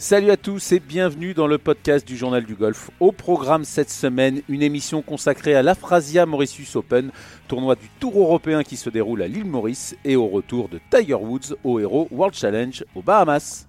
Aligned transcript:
Salut 0.00 0.30
à 0.30 0.36
tous 0.36 0.70
et 0.70 0.78
bienvenue 0.78 1.34
dans 1.34 1.48
le 1.48 1.58
podcast 1.58 2.06
du 2.06 2.16
Journal 2.16 2.44
du 2.44 2.54
Golf. 2.54 2.88
Au 3.00 3.10
programme 3.10 3.64
cette 3.64 3.90
semaine, 3.90 4.42
une 4.48 4.62
émission 4.62 5.02
consacrée 5.02 5.56
à 5.56 5.62
l'Afrasia 5.64 6.24
Mauritius 6.24 6.76
Open, 6.76 7.10
tournoi 7.48 7.74
du 7.74 7.88
Tour 7.98 8.16
européen 8.16 8.62
qui 8.62 8.76
se 8.76 8.90
déroule 8.90 9.22
à 9.22 9.26
l'île 9.26 9.44
Maurice 9.44 9.96
et 10.04 10.14
au 10.14 10.28
retour 10.28 10.68
de 10.68 10.78
Tiger 10.88 11.14
Woods 11.14 11.56
au 11.64 11.80
Hero 11.80 12.06
World 12.12 12.36
Challenge 12.36 12.84
aux 12.94 13.02
Bahamas. 13.02 13.66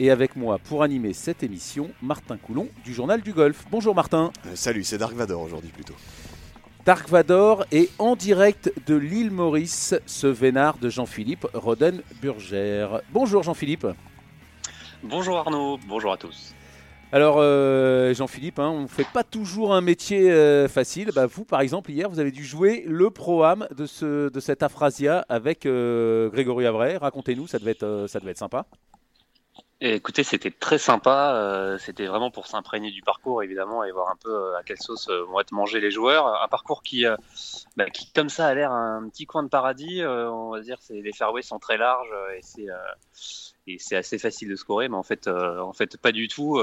Et 0.00 0.10
avec 0.10 0.34
moi 0.34 0.58
pour 0.58 0.82
animer 0.82 1.12
cette 1.12 1.44
émission, 1.44 1.92
Martin 2.02 2.38
Coulon 2.38 2.66
du 2.84 2.92
Journal 2.92 3.22
du 3.22 3.34
Golf. 3.34 3.66
Bonjour 3.70 3.94
Martin. 3.94 4.32
Euh, 4.46 4.56
salut, 4.56 4.82
c'est 4.82 4.98
Dark 4.98 5.14
Vador 5.14 5.42
aujourd'hui 5.42 5.70
plutôt. 5.70 5.94
Dark 6.86 7.08
Vador 7.08 7.64
est 7.72 7.90
en 7.98 8.14
direct 8.14 8.72
de 8.86 8.94
l'île 8.94 9.32
Maurice, 9.32 9.96
ce 10.06 10.28
vénard 10.28 10.78
de 10.78 10.88
Jean-Philippe 10.88 11.44
Roden-Burgère. 11.52 13.00
Bonjour 13.10 13.42
Jean-Philippe. 13.42 13.88
Bonjour 15.02 15.36
Arnaud, 15.36 15.80
bonjour 15.88 16.12
à 16.12 16.16
tous. 16.16 16.54
Alors 17.10 17.38
euh, 17.40 18.14
Jean-Philippe, 18.14 18.60
hein, 18.60 18.68
on 18.68 18.82
ne 18.82 18.86
fait 18.86 19.06
pas 19.12 19.24
toujours 19.24 19.74
un 19.74 19.80
métier 19.80 20.30
euh, 20.30 20.68
facile. 20.68 21.10
Bah, 21.12 21.26
vous 21.26 21.44
par 21.44 21.60
exemple 21.60 21.90
hier 21.90 22.08
vous 22.08 22.20
avez 22.20 22.30
dû 22.30 22.44
jouer 22.44 22.84
le 22.86 23.10
pro-am 23.10 23.66
de, 23.76 23.84
ce, 23.84 24.28
de 24.28 24.38
cette 24.38 24.62
aphrasia 24.62 25.26
avec 25.28 25.66
euh, 25.66 26.30
Grégory 26.30 26.66
Avray. 26.66 26.98
Racontez-nous, 26.98 27.48
ça, 27.48 27.58
devait 27.58 27.72
être, 27.72 28.06
ça 28.08 28.20
devait 28.20 28.30
être 28.30 28.38
sympa. 28.38 28.64
Écoutez, 29.82 30.24
c'était 30.24 30.50
très 30.50 30.78
sympa. 30.78 31.34
euh, 31.34 31.76
c'était 31.76 32.06
vraiment 32.06 32.30
pour 32.30 32.46
s'imprégner 32.46 32.90
du 32.90 33.02
parcours, 33.02 33.42
évidemment, 33.42 33.84
et 33.84 33.92
voir 33.92 34.08
un 34.08 34.16
peu 34.16 34.30
euh, 34.30 34.56
à 34.56 34.62
quelle 34.62 34.80
sauce 34.80 35.08
euh, 35.10 35.24
vont 35.24 35.38
être 35.38 35.52
mangés 35.52 35.80
les 35.80 35.90
joueurs. 35.90 36.42
Un 36.42 36.48
parcours 36.48 36.82
qui, 36.82 37.04
bah, 37.76 37.90
qui 37.90 38.10
comme 38.12 38.30
ça, 38.30 38.46
a 38.46 38.54
l'air 38.54 38.72
un 38.72 39.06
petit 39.10 39.26
coin 39.26 39.42
de 39.42 39.48
paradis. 39.48 40.02
on 40.02 40.50
va 40.50 40.60
dire, 40.60 40.78
c'est 40.80 41.02
les 41.02 41.12
fairways 41.12 41.42
sont 41.42 41.58
très 41.58 41.76
larges 41.76 42.08
et 43.66 43.78
c'est 43.78 43.96
assez 43.96 44.18
facile 44.18 44.48
de 44.48 44.56
scorer, 44.56 44.88
mais 44.88 44.96
en 44.96 45.02
fait, 45.02 45.28
en 45.28 45.74
fait, 45.74 45.98
pas 45.98 46.12
du 46.12 46.28
tout. 46.28 46.58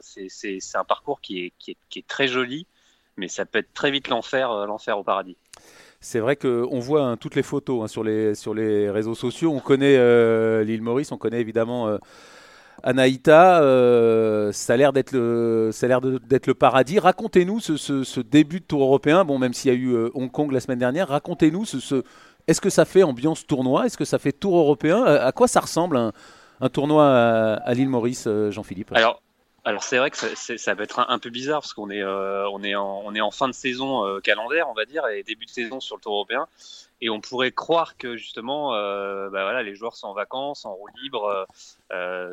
c'est- 0.00 0.76
un 0.76 0.84
parcours 0.84 1.20
qui 1.20 1.52
est, 1.68 2.06
très 2.08 2.26
joli, 2.26 2.66
mais 3.16 3.28
ça 3.28 3.44
peut 3.44 3.60
être 3.60 3.72
très 3.74 3.92
vite 3.92 4.08
l'enfer, 4.08 4.66
l'enfer 4.66 4.98
au 4.98 5.04
paradis. 5.04 5.36
C'est 6.00 6.18
vrai 6.20 6.34
qu'on 6.34 6.80
voit 6.80 7.02
hein, 7.02 7.16
toutes 7.16 7.36
les 7.36 7.42
photos 7.44 7.84
hein, 7.84 7.86
sur, 7.86 8.02
les, 8.02 8.34
sur 8.34 8.54
les 8.54 8.90
réseaux 8.90 9.14
sociaux. 9.14 9.52
On 9.52 9.60
connaît 9.60 10.64
l'île 10.64 10.82
Maurice, 10.82 11.12
on 11.12 11.18
connaît 11.18 11.40
évidemment 11.40 11.96
Anaïta. 12.82 13.62
euh, 13.62 14.52
ça 14.52 14.74
a 14.74 14.76
l'air 14.76 14.92
d'être 14.92 15.12
le, 15.12 15.70
paradis. 16.58 16.98
Racontez-nous 16.98 17.60
ce, 17.60 18.20
début 18.20 18.60
de 18.60 18.64
tour 18.64 18.82
européen. 18.82 19.24
Bon, 19.24 19.38
même 19.38 19.52
s'il 19.54 19.72
y 19.72 19.74
a 19.74 19.78
eu 19.78 19.92
euh, 19.94 20.10
Hong 20.14 20.30
Kong 20.30 20.52
la 20.52 20.60
semaine 20.60 20.78
dernière, 20.78 21.08
racontez-nous 21.08 21.64
ce, 21.64 21.80
ce- 21.80 22.02
est-ce 22.46 22.60
que 22.60 22.70
ça 22.70 22.84
fait 22.84 23.02
ambiance 23.02 23.46
tournoi? 23.46 23.86
Est-ce 23.86 23.96
que 23.98 24.04
ça 24.04 24.18
fait 24.18 24.32
tour 24.32 24.56
européen? 24.56 25.04
Euh, 25.06 25.26
À 25.26 25.32
quoi 25.32 25.46
ça 25.48 25.60
ressemble 25.60 25.96
un, 25.96 26.12
tournoi 26.68 27.06
à, 27.06 27.74
l'île 27.74 27.88
Maurice, 27.88 28.28
Jean-Philippe? 28.50 28.90
Alors 29.64 29.82
c'est 29.82 29.98
vrai 29.98 30.10
que 30.10 30.16
ça, 30.16 30.56
ça 30.56 30.74
peut 30.74 30.82
être 30.82 31.04
un, 31.06 31.18
peu 31.18 31.28
bizarre 31.28 31.60
parce 31.60 31.74
qu'on 31.74 31.90
est, 31.90 32.02
euh, 32.02 32.48
on 32.50 32.62
est, 32.62 32.74
en, 32.74 33.02
on 33.04 33.14
est 33.14 33.20
en 33.20 33.30
fin 33.30 33.46
de 33.46 33.52
saison 33.52 34.06
euh, 34.06 34.20
calendaire, 34.20 34.68
on 34.70 34.72
va 34.72 34.86
dire, 34.86 35.06
et 35.08 35.22
début 35.22 35.44
de 35.44 35.50
saison 35.50 35.80
sur 35.80 35.96
le 35.96 36.00
Tour 36.00 36.14
européen. 36.14 36.46
Et 37.02 37.10
on 37.10 37.20
pourrait 37.20 37.52
croire 37.52 37.96
que 37.96 38.16
justement, 38.16 38.74
euh, 38.74 39.28
bah 39.30 39.42
voilà, 39.42 39.62
les 39.62 39.74
joueurs 39.74 39.96
sont 39.96 40.08
en 40.08 40.14
vacances, 40.14 40.64
en 40.64 40.74
roue 40.74 40.88
libre. 41.02 41.46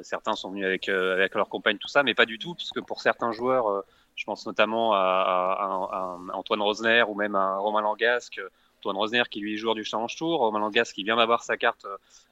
certains 0.03 0.35
sont 0.35 0.51
venus 0.51 0.65
avec, 0.65 0.89
avec 0.89 1.35
leur 1.35 1.49
compagne, 1.49 1.77
tout 1.77 1.87
ça, 1.87 2.03
mais 2.03 2.13
pas 2.13 2.25
du 2.25 2.39
tout, 2.39 2.55
puisque 2.55 2.81
pour 2.81 3.01
certains 3.01 3.31
joueurs, 3.31 3.83
je 4.15 4.25
pense 4.25 4.45
notamment 4.45 4.93
à, 4.93 6.17
Antoine 6.33 6.61
Rosner 6.61 7.03
ou 7.07 7.15
même 7.15 7.35
à 7.35 7.57
Romain 7.57 7.81
Langasque. 7.81 8.41
Antoine 8.79 8.97
Rosner 8.97 9.23
qui 9.29 9.39
lui 9.39 9.55
est 9.55 9.57
joueur 9.57 9.73
du 9.73 9.83
Challenge 9.83 10.15
Tour, 10.15 10.39
Romain 10.39 10.59
Langasque 10.59 10.95
qui 10.95 11.03
vient 11.03 11.17
d'avoir 11.17 11.43
sa 11.43 11.55
carte 11.55 11.85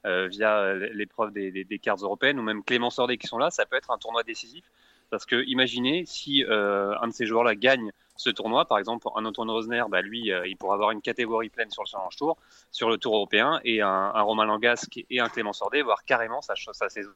via 0.03 0.73
l'épreuve 0.73 1.31
des- 1.31 1.63
des 1.63 1.79
cartes 1.79 2.01
européennes, 2.01 2.39
ou 2.39 2.43
même 2.43 2.63
Clément 2.63 2.89
Sordet 2.89 3.17
qui 3.17 3.27
sont 3.27 3.37
là, 3.37 3.49
ça 3.49 3.65
peut 3.65 3.77
être 3.77 3.91
un 3.91 3.97
tournoi 3.97 4.23
décisif. 4.23 4.65
Parce 5.09 5.25
que 5.25 5.43
imaginez 5.47 6.05
si 6.05 6.43
euh, 6.45 6.95
un 7.01 7.07
de 7.07 7.13
ces 7.13 7.25
joueurs-là 7.25 7.55
gagne 7.55 7.91
ce 8.17 8.29
tournoi, 8.29 8.65
par 8.65 8.77
exemple 8.79 9.07
un 9.15 9.25
Antoine 9.25 9.49
Rosner, 9.49 9.83
bah 9.89 10.01
lui, 10.01 10.31
euh, 10.31 10.47
il 10.47 10.55
pourra 10.55 10.75
avoir 10.75 10.91
une 10.91 11.01
catégorie 11.01 11.49
pleine 11.49 11.69
sur 11.69 11.83
le 11.83 11.87
Challenge 11.87 12.15
Tour, 12.15 12.37
sur 12.71 12.89
le 12.89 12.97
Tour 12.97 13.15
européen, 13.15 13.59
et 13.65 13.81
un, 13.81 13.89
un 13.89 14.21
Romain 14.21 14.45
Langasque 14.45 15.03
et 15.09 15.19
un 15.19 15.27
Clément 15.27 15.51
Sordet, 15.53 15.81
voire 15.81 16.05
carrément 16.05 16.41
sa, 16.41 16.53
sa 16.55 16.89
saison 16.89 17.11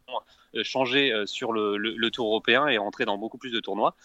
euh, 0.56 0.64
changer 0.64 1.14
euh, 1.14 1.26
sur 1.26 1.54
le, 1.54 1.78
le- 1.78 2.12
Tour 2.12 2.28
européen 2.28 2.68
et 2.68 2.78
rentrer 2.78 3.06
dans 3.06 3.18
beaucoup 3.18 3.38
plus 3.38 3.52
de 3.52 3.60
tournois. 3.60 3.96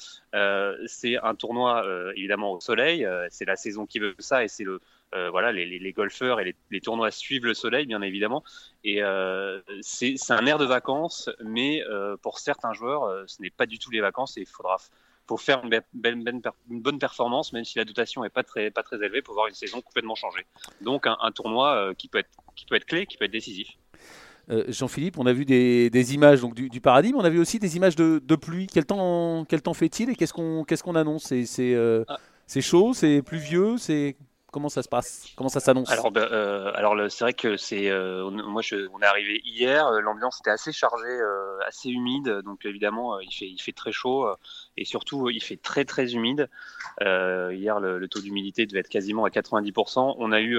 C'est 0.87 1.17
un 1.17 1.35
tournoi 1.35 1.85
évidemment 2.17 2.53
au 2.53 2.61
soleil, 2.61 3.07
c'est 3.31 3.47
la 3.47 3.57
saison 3.57 3.87
qui 3.87 3.99
veut 3.99 4.15
ça, 4.19 4.45
et 4.45 4.49
c'est 4.49 4.65
le 4.65 4.81
euh, 5.15 5.31
voilà, 5.31 5.53
les, 5.53 5.67
les- 5.67 5.79
les 5.79 5.93
golfeurs 5.93 6.41
et 6.41 6.45
les, 6.45 6.55
les 6.71 6.81
tournois 6.81 7.11
suivent 7.11 7.45
le 7.45 7.55
soleil, 7.55 7.87
bien 7.87 8.03
évidemment. 8.03 8.43
Et 8.85 9.03
euh, 9.03 9.61
c'est 9.81 10.17
un 10.31 10.47
air 10.47 10.59
de 10.59 10.65
vacances, 10.65 11.31
mais 11.45 11.83
euh, 11.85 12.17
pour 12.17 12.39
certains 12.39 12.73
joueurs, 12.73 13.25
ce 13.27 13.43
n'est 13.43 13.51
pas 13.51 13.67
du 13.67 13.79
tout 13.79 13.91
les 13.91 14.01
vacances 14.01 14.37
et 14.37 14.41
il 14.43 14.47
faudra 14.47 14.77
faut 15.27 15.39
faire 15.39 15.63
une, 15.65 15.71
belle- 15.71 15.85
belle- 15.95 16.23
belle 16.23 16.41
per- 16.41 16.51
une 16.71 16.83
bonne 16.83 16.99
performance, 16.99 17.53
même 17.55 17.65
si 17.65 17.79
la 17.79 17.85
dotation 17.87 18.25
est 18.25 18.29
pas 18.29 18.43
très, 18.43 18.71
pas 18.71 18.83
très 18.83 18.97
élevée, 18.97 19.23
pour 19.23 19.35
voir 19.35 19.47
une 19.47 19.55
saison 19.55 19.81
complètement 19.81 20.15
changée. 20.15 20.45
Donc 20.83 21.07
un, 21.07 21.17
un 21.21 21.33
tournoi 21.33 21.95
qui, 21.97 22.09
peut 22.09 22.19
être, 22.19 22.31
qui 22.55 22.67
peut 22.67 22.75
être 22.75 22.85
clé, 22.85 23.07
qui 23.07 23.17
peut 23.17 23.25
être 23.25 23.31
décisif. 23.31 23.69
Jean-Philippe, 24.69 25.19
on 25.19 25.25
a 25.25 25.33
vu 25.33 25.47
des, 25.47 25.89
des 25.89 26.15
images 26.15 26.43
donc, 26.43 26.55
du, 26.55 26.69
du 26.69 26.83
paradis, 26.83 27.15
mais 27.15 27.19
on 27.19 27.25
a 27.25 27.31
vu 27.31 27.39
aussi 27.39 27.59
des 27.59 27.77
images 27.79 27.97
de, 27.97 28.21
de 28.23 28.37
pluie. 28.37 28.67
Quel 28.67 28.85
temps, 28.85 29.47
quel 29.49 29.63
temps 29.63 29.73
fait-il 29.73 30.11
et 30.11 30.15
qu'est-ce 30.15 30.35
qu'on 30.35 30.65
qu'est-ce 30.65 30.83
qu'on 30.83 30.97
annonce? 30.97 31.25
C'est 31.25 31.75
Ah. 32.07 32.19
c'est 32.47 32.61
chaud, 32.61 32.93
c'est 32.93 33.23
pluvieux, 33.23 33.79
c'est 33.79 34.17
comment 34.55 34.69
ça 34.69 34.85
se 34.85 34.89
passe? 34.89 35.27
Comment 35.35 35.49
ça 35.49 35.59
s'annonce? 35.59 35.91
Alors, 35.91 36.13
ben, 36.13 36.29
euh, 36.31 37.09
c'est 37.09 37.25
vrai 37.25 37.35
que 37.35 37.57
c'est, 37.57 37.91
euh, 37.91 38.31
moi, 38.31 38.63
je, 38.63 38.89
on 38.93 39.01
est 39.01 39.05
arrivé 39.05 39.41
hier. 39.45 39.89
euh, 39.89 40.01
L'ambiance 40.01 40.39
était 40.39 40.51
assez 40.51 40.71
chargée, 40.71 41.19
assez 41.67 41.91
humide. 41.91 42.29
Donc 42.45 42.65
évidemment, 42.65 43.19
il 43.19 43.61
fait, 43.61 43.73
très 43.73 43.91
chaud 43.91 44.29
et 44.77 44.85
surtout, 44.85 45.29
il 45.29 45.43
fait 45.43 45.57
très 45.57 45.85
très 45.85 46.15
humide. 46.15 46.49
Hier, 47.01 47.81
le, 47.81 47.99
le 47.99 48.09
taux 48.09 48.21
d'humidité 48.21 48.65
devait 48.67 48.79
être 48.79 48.89
quasiment 48.89 49.25
à 49.25 49.29
90%. 49.29 50.15
On 50.19 50.31
a 50.31 50.41
eu, 50.41 50.57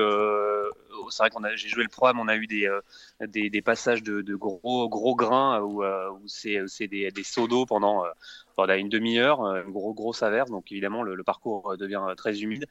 c'est 1.09 1.23
vrai 1.23 1.29
qu'on 1.29 1.43
a, 1.43 1.55
j'ai 1.55 1.67
joué 1.69 1.83
le 1.83 1.89
programme, 1.89 2.19
on 2.19 2.27
a 2.27 2.35
eu 2.35 2.47
des, 2.47 2.67
euh, 2.67 3.61
passages 3.63 4.03
de, 4.03 4.35
gros 4.35 4.89
gros 4.89 5.15
grains 5.15 5.61
où, 5.61 5.83
euh, 5.83 6.09
où 6.11 6.21
c'est, 6.27 6.59
c'est 6.67 6.87
des, 6.87 7.11
des 7.11 7.23
seaux 7.23 7.47
d'eau 7.47 7.65
pendant, 7.65 8.05
euh, 8.05 8.09
une 8.77 8.89
demi-heure, 8.89 9.43
euh, 9.43 9.63
gros 9.63 9.93
gros 9.93 10.23
averse. 10.23 10.49
Donc 10.49 10.71
évidemment, 10.71 11.03
le, 11.03 11.23
parcours 11.23 11.71
euh, 11.71 11.77
devient 11.77 12.01
très 12.17 12.41
humide. 12.41 12.65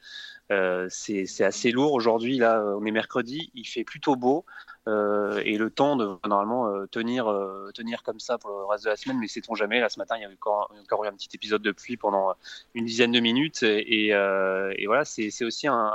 Euh, 0.51 0.87
c'est 0.89 1.25
c'est 1.25 1.43
assez 1.43 1.71
lourd 1.71 1.93
aujourd'hui. 1.93 2.37
Là, 2.37 2.59
euh, 2.59 2.77
on 2.79 2.85
est 2.85 2.91
mercredi, 2.91 3.51
il 3.53 3.65
fait 3.65 3.83
plutôt 3.83 4.15
beau 4.15 4.45
euh, 4.87 5.41
et 5.43 5.57
le 5.57 5.71
temps 5.71 5.95
de 5.95 6.05
normalement 6.27 6.67
euh, 6.67 6.85
tenir 6.85 7.27
euh, 7.27 7.71
tenir 7.73 8.03
comme 8.03 8.19
ça 8.19 8.37
pour 8.37 8.51
le 8.51 8.65
reste 8.65 8.83
de 8.83 8.89
la 8.89 8.95
semaine. 8.95 9.17
Mais 9.17 9.27
sait-on 9.27 9.55
jamais 9.55 9.79
Là, 9.79 9.89
ce 9.89 9.97
matin, 9.97 10.15
il 10.17 10.21
y 10.21 10.25
a 10.25 10.29
encore, 10.29 10.71
encore 10.79 11.03
eu 11.05 11.07
un 11.07 11.13
petit 11.13 11.29
épisode 11.33 11.61
de 11.61 11.71
pluie 11.71 11.97
pendant 11.97 12.35
une 12.75 12.85
dizaine 12.85 13.11
de 13.11 13.19
minutes 13.19 13.63
et, 13.63 14.11
voilà, 14.85 15.05
c'est 15.05 15.43
aussi 15.43 15.67
un, 15.67 15.91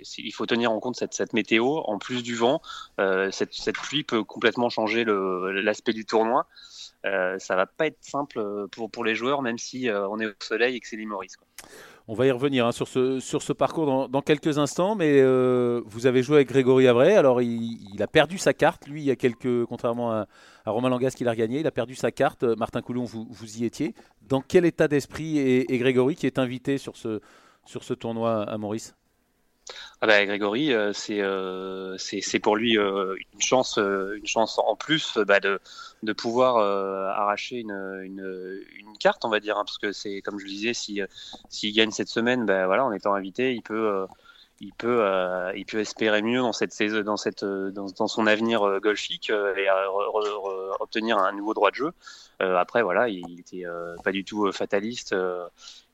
il 0.00 0.32
faut 0.32 0.46
tenir 0.46 0.70
en 0.70 0.80
compte 0.80 0.96
cette, 0.96 1.32
météo 1.32 1.78
en 1.84 1.98
plus 1.98 2.22
du 2.22 2.34
vent. 2.34 2.60
Cette, 3.30 3.74
pluie 3.74 4.04
peut 4.04 4.22
complètement 4.24 4.68
changer 4.68 5.04
l'aspect 5.06 5.92
du 5.92 6.04
tournoi. 6.04 6.46
Ça 7.02 7.56
va 7.56 7.66
pas 7.66 7.86
être 7.86 8.02
simple 8.02 8.68
pour, 8.70 8.90
pour 8.90 9.04
les 9.04 9.14
joueurs, 9.14 9.42
même 9.42 9.58
si 9.58 9.88
on 9.90 10.20
est 10.20 10.26
au 10.26 10.32
soleil 10.40 10.76
et 10.76 10.80
que 10.80 10.86
c'est 10.86 10.96
l'île 10.96 11.08
Maurice. 11.08 11.36
quoi. 11.36 11.46
On 12.06 12.12
va 12.12 12.26
y 12.26 12.30
revenir 12.30 12.66
hein, 12.66 12.72
sur, 12.72 12.86
ce, 12.86 13.52
parcours 13.54 14.08
dans, 14.08 14.20
quelques 14.20 14.58
instants, 14.58 14.94
mais 14.94 15.20
euh, 15.22 15.80
vous 15.86 16.06
avez 16.06 16.22
joué 16.22 16.36
avec 16.36 16.48
Grégory 16.48 16.86
Avray. 16.86 17.14
Alors, 17.14 17.40
il, 17.40 18.02
a 18.02 18.06
perdu 18.06 18.36
sa 18.36 18.52
carte, 18.52 18.86
lui, 18.86 19.00
il 19.00 19.06
y 19.06 19.10
a 19.10 19.16
quelques, 19.16 19.64
contrairement 19.64 20.12
à, 20.12 20.26
à 20.66 20.70
Romain 20.70 20.90
Langas 20.90 21.12
qui 21.12 21.24
l'a 21.24 21.30
regagné, 21.30 21.60
il 21.60 21.66
a 21.66 21.70
perdu 21.70 21.94
sa 21.94 22.10
carte. 22.10 22.42
Euh, 22.42 22.56
Martin 22.56 22.82
Coulon, 22.82 23.04
vous, 23.04 23.58
y 23.58 23.64
étiez. 23.64 23.94
Dans 24.28 24.42
quel 24.42 24.66
état 24.66 24.86
d'esprit 24.86 25.38
est, 25.38 25.70
est 25.70 25.78
Grégory 25.78 26.14
qui 26.14 26.26
est 26.26 26.38
invité 26.38 26.76
sur 26.76 26.94
ce, 26.94 27.20
sur 27.64 27.84
ce 27.84 27.94
tournoi 27.94 28.42
à 28.42 28.58
Maurice? 28.58 28.94
Ah 30.00 30.06
bah, 30.06 30.24
Grégory, 30.26 30.72
euh, 30.74 30.92
c'est 30.92 31.22
euh, 31.22 31.96
c'est 31.98 32.38
pour 32.38 32.56
lui 32.56 32.76
euh, 32.76 33.16
une 33.32 33.40
chance 33.40 33.78
une 33.78 34.26
chance 34.26 34.58
en 34.58 34.76
plus 34.76 35.16
bah, 35.26 35.40
de 35.40 35.60
de 36.02 36.12
pouvoir 36.12 36.56
arracher 36.58 37.56
une, 37.56 38.02
une 38.04 38.98
carte, 38.98 39.24
on 39.24 39.30
va 39.30 39.40
dire, 39.40 39.56
hein, 39.56 39.64
parce 39.64 39.78
que 39.78 39.92
c'est 39.92 40.20
comme 40.20 40.38
je 40.38 40.44
le 40.44 40.50
disais, 40.50 40.74
si 40.74 41.00
s'il 41.48 41.74
gagne 41.74 41.90
cette 41.90 42.08
semaine, 42.08 42.44
bah, 42.44 42.66
voilà, 42.66 42.84
en 42.84 42.92
étant 42.92 43.14
invité, 43.14 43.54
il 43.54 43.62
peut 43.62 44.06
il 44.60 44.72
peut, 44.74 45.02
il 45.56 45.64
peut 45.64 45.80
espérer 45.80 46.20
mieux 46.20 46.40
dans 46.40 46.52
cette 46.52 46.82
dans 46.82 47.16
cette, 47.16 47.44
dans 47.44 48.08
son 48.08 48.26
avenir 48.26 48.80
golfique 48.80 49.30
et 49.30 49.66
obtenir 50.80 51.18
un 51.18 51.32
nouveau 51.32 51.54
droit 51.54 51.70
de 51.70 51.76
jeu. 51.76 51.92
Après, 52.40 52.82
voilà, 52.82 53.08
il 53.08 53.40
était 53.40 53.64
pas 54.02 54.12
du 54.12 54.24
tout 54.24 54.50
fataliste 54.52 55.14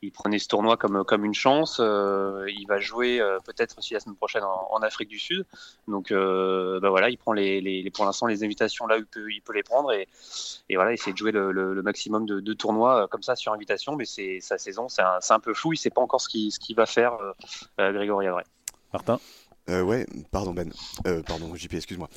il 0.03 0.13
prenait 0.13 0.39
ce 0.39 0.49
tournoi 0.49 0.77
comme, 0.77 1.05
comme 1.05 1.25
une 1.25 1.35
chance. 1.35 1.79
Euh, 1.81 2.47
il 2.49 2.67
va 2.67 2.79
jouer 2.79 3.21
euh, 3.21 3.39
peut-être 3.45 3.79
aussi 3.79 3.95
la 3.95 4.01
semaine 4.01 4.17
prochaine 4.17 4.43
en, 4.45 4.79
Afrique 4.83 5.09
du 5.09 5.19
Sud. 5.19 5.45
Donc 5.89 6.11
euh, 6.11 6.81
bah 6.81 6.89
voilà, 6.89 7.11
il 7.11 7.19
prend 7.19 7.33
les, 7.33 7.61
les, 7.61 7.91
pour 7.91 8.07
l'instant 8.07 8.27
les 8.27 8.43
invitations 8.45 8.87
là 8.87 8.97
où 8.97 9.01
il 9.01 9.07
peut, 9.07 9.31
il 9.31 9.43
peut 9.43 9.53
les 9.53 9.63
prendre 9.63 9.93
et, 9.93 10.09
et 10.71 10.77
voilà, 10.77 10.93
essayer 10.95 11.13
de 11.13 11.19
jouer 11.19 11.33
le, 11.33 11.53
le, 11.53 11.83
maximum 11.83 12.25
de, 12.25 12.41
de, 12.41 12.53
tournois 12.55 13.09
comme 13.09 13.23
ça 13.23 13.37
sur 13.37 13.53
invitation. 13.53 13.95
Mais 13.97 14.07
c'est 14.07 14.41
sa 14.41 14.57
saison, 14.57 14.89
c'est 14.89 15.03
un, 15.03 15.19
un, 15.29 15.41
peu 15.41 15.53
flou. 15.53 15.75
Il 15.75 15.77
sait 15.77 15.91
pas 15.91 16.01
encore 16.01 16.21
ce 16.21 16.29
qu'il 16.29 16.51
ce 16.51 16.75
va 16.75 16.87
faire, 16.87 17.19
Grégory 17.79 18.27
Avray. 18.27 18.45
Martin? 18.93 19.21
ouais, 19.69 20.07
pardon 20.31 20.53
Ben, 20.55 20.73
pardon 21.27 21.55
JP, 21.55 21.75
excuse-moi. 21.75 22.09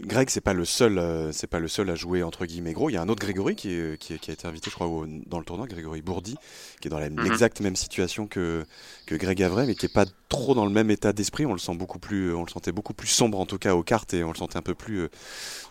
Greg, 0.00 0.28
c'est 0.30 0.40
pas 0.40 0.52
le 0.52 0.64
seul, 0.64 0.98
euh, 0.98 1.32
c'est 1.32 1.46
pas 1.46 1.58
le 1.58 1.68
seul 1.68 1.90
à 1.90 1.94
jouer 1.94 2.22
entre 2.22 2.46
guillemets 2.46 2.72
gros. 2.72 2.90
Il 2.90 2.94
y 2.94 2.96
a 2.96 3.02
un 3.02 3.08
autre 3.08 3.20
Grégory 3.20 3.56
qui, 3.56 3.78
qui, 3.98 4.12
a 4.12 4.32
été 4.32 4.46
invité, 4.46 4.70
je 4.70 4.74
crois, 4.74 4.88
dans 5.26 5.38
le 5.38 5.44
tournoi, 5.44 5.66
Grégory 5.66 6.02
Bourdi, 6.02 6.36
qui 6.80 6.88
est 6.88 6.90
dans 6.90 7.00
mhm. 7.00 7.20
l'exacte 7.20 7.60
même 7.60 7.76
situation 7.76 8.26
que, 8.26 8.64
que 9.06 9.14
Greg 9.14 9.42
Avray, 9.42 9.66
mais 9.66 9.74
qui 9.74 9.86
est 9.86 9.92
pas 9.92 10.06
trop 10.28 10.54
dans 10.54 10.66
le 10.66 10.72
même 10.72 10.90
état 10.90 11.12
d'esprit. 11.12 11.46
On 11.46 11.52
le 11.52 11.58
sent 11.58 11.74
beaucoup 11.74 11.98
plus, 11.98 12.34
on 12.34 12.44
le 12.44 12.50
sentait 12.50 12.72
beaucoup 12.72 12.94
plus 12.94 13.08
sombre 13.08 13.40
en 13.40 13.46
tout 13.46 13.58
cas 13.58 13.74
aux 13.74 13.82
cartes 13.82 14.14
et 14.14 14.24
on 14.24 14.32
le 14.32 14.36
sentait 14.36 14.56
un 14.56 14.62
peu 14.62 14.74
plus, 14.74 15.02
euh, 15.02 15.10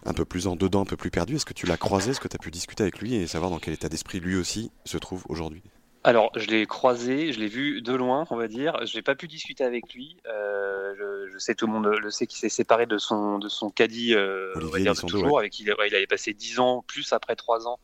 un 0.05 0.13
peu 0.13 0.25
plus 0.25 0.47
en 0.47 0.55
dedans, 0.55 0.81
un 0.81 0.85
peu 0.85 0.97
plus 0.97 1.11
perdu. 1.11 1.35
Est-ce 1.35 1.45
que 1.45 1.53
tu 1.53 1.65
l'as 1.65 1.77
croisé, 1.77 2.11
est-ce 2.11 2.19
que 2.19 2.27
tu 2.27 2.35
as 2.35 2.39
pu 2.39 2.51
discuter 2.51 2.83
avec 2.83 2.99
lui 2.99 3.15
et 3.15 3.27
savoir 3.27 3.51
dans 3.51 3.59
quel 3.59 3.73
état 3.73 3.89
d'esprit 3.89 4.19
lui 4.19 4.35
aussi 4.35 4.71
se 4.85 4.97
trouve 4.97 5.23
aujourd'hui? 5.29 5.63
Alors, 6.05 6.31
je 6.35 6.47
l'ai 6.47 6.65
croisé, 6.65 7.31
je 7.31 7.39
l'ai 7.39 7.47
vu 7.47 7.81
de 7.81 7.93
loin, 7.93 8.25
on 8.29 8.35
va 8.35 8.49
dire. 8.49 8.85
Je 8.85 8.97
n'ai 8.97 9.01
pas 9.01 9.15
pu 9.15 9.27
discuter 9.27 9.63
avec 9.63 9.93
lui. 9.93 10.17
Euh, 10.27 10.93
je, 11.31 11.37
sais, 11.37 11.55
tout 11.55 11.65
le 11.65 11.71
monde 11.71 11.85
le 11.85 12.11
sait 12.11 12.27
qu'il 12.27 12.37
s'est 12.37 12.49
séparé 12.49 12.85
de 12.85 12.97
son, 12.97 13.39
de 13.39 13.47
son 13.47 13.69
caddie, 13.69 14.13
euh, 14.13 14.53
on 14.55 14.67
va 14.67 14.79
dire, 14.79 14.95
toujours, 14.95 15.39
avec 15.39 15.53
qui 15.53 15.63
il, 15.63 15.71
avait 15.71 16.07
passé 16.07 16.33
10 16.33 16.59
ans, 16.59 16.83
plus 16.85 17.13
après 17.13 17.35
3 17.35 17.67
ans, 17.67 17.79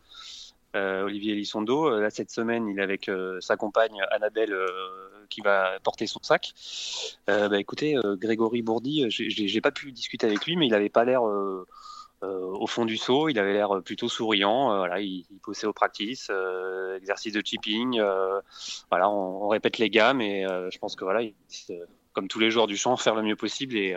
euh, 0.75 1.03
Olivier 1.03 1.31
Elissondo. 1.31 1.97
Là, 1.97 2.09
cette 2.09 2.29
semaine, 2.29 2.67
il 2.67 2.79
est 2.79 2.83
avec 2.83 3.09
sa 3.39 3.55
compagne 3.55 3.97
Annabelle 4.11 4.55
qui 5.29 5.39
va 5.41 5.79
porter 5.83 6.05
son 6.05 6.19
sac. 6.21 6.53
bah, 7.27 7.57
écoutez, 7.57 7.95
Grégory 8.03 8.61
Bourdi, 8.61 9.05
j'ai 9.09 9.61
pas 9.61 9.71
pu 9.71 9.93
discuter 9.93 10.27
avec 10.27 10.45
lui, 10.45 10.57
mais 10.57 10.67
il 10.67 10.71
n'avait 10.71 10.89
pas 10.89 11.05
l'air 11.05 11.25
euh, 11.25 11.65
au 12.21 12.67
fond 12.67 12.85
du 12.85 12.97
saut, 12.97 13.29
il 13.29 13.39
avait 13.39 13.53
l'air 13.53 13.81
plutôt 13.83 14.09
souriant. 14.09 14.71
Euh, 14.71 14.77
voilà, 14.79 14.99
il, 14.99 15.25
il 15.31 15.39
poussait 15.39 15.67
au 15.67 15.73
practice, 15.73 16.27
euh, 16.31 16.97
exercice 16.97 17.33
de 17.33 17.41
chipping. 17.43 18.01
voilà, 18.89 19.09
on, 19.09 19.47
répète 19.47 19.77
les 19.77 19.89
gammes 19.89 20.21
et 20.21 20.45
je 20.71 20.77
pense 20.77 20.95
que 20.95 21.03
voilà, 21.03 21.21
comme 22.13 22.27
tous 22.27 22.39
les 22.39 22.51
joueurs 22.51 22.67
du 22.67 22.77
champ, 22.77 22.97
faire 22.97 23.15
le 23.15 23.23
mieux 23.23 23.35
possible 23.35 23.75
et, 23.75 23.95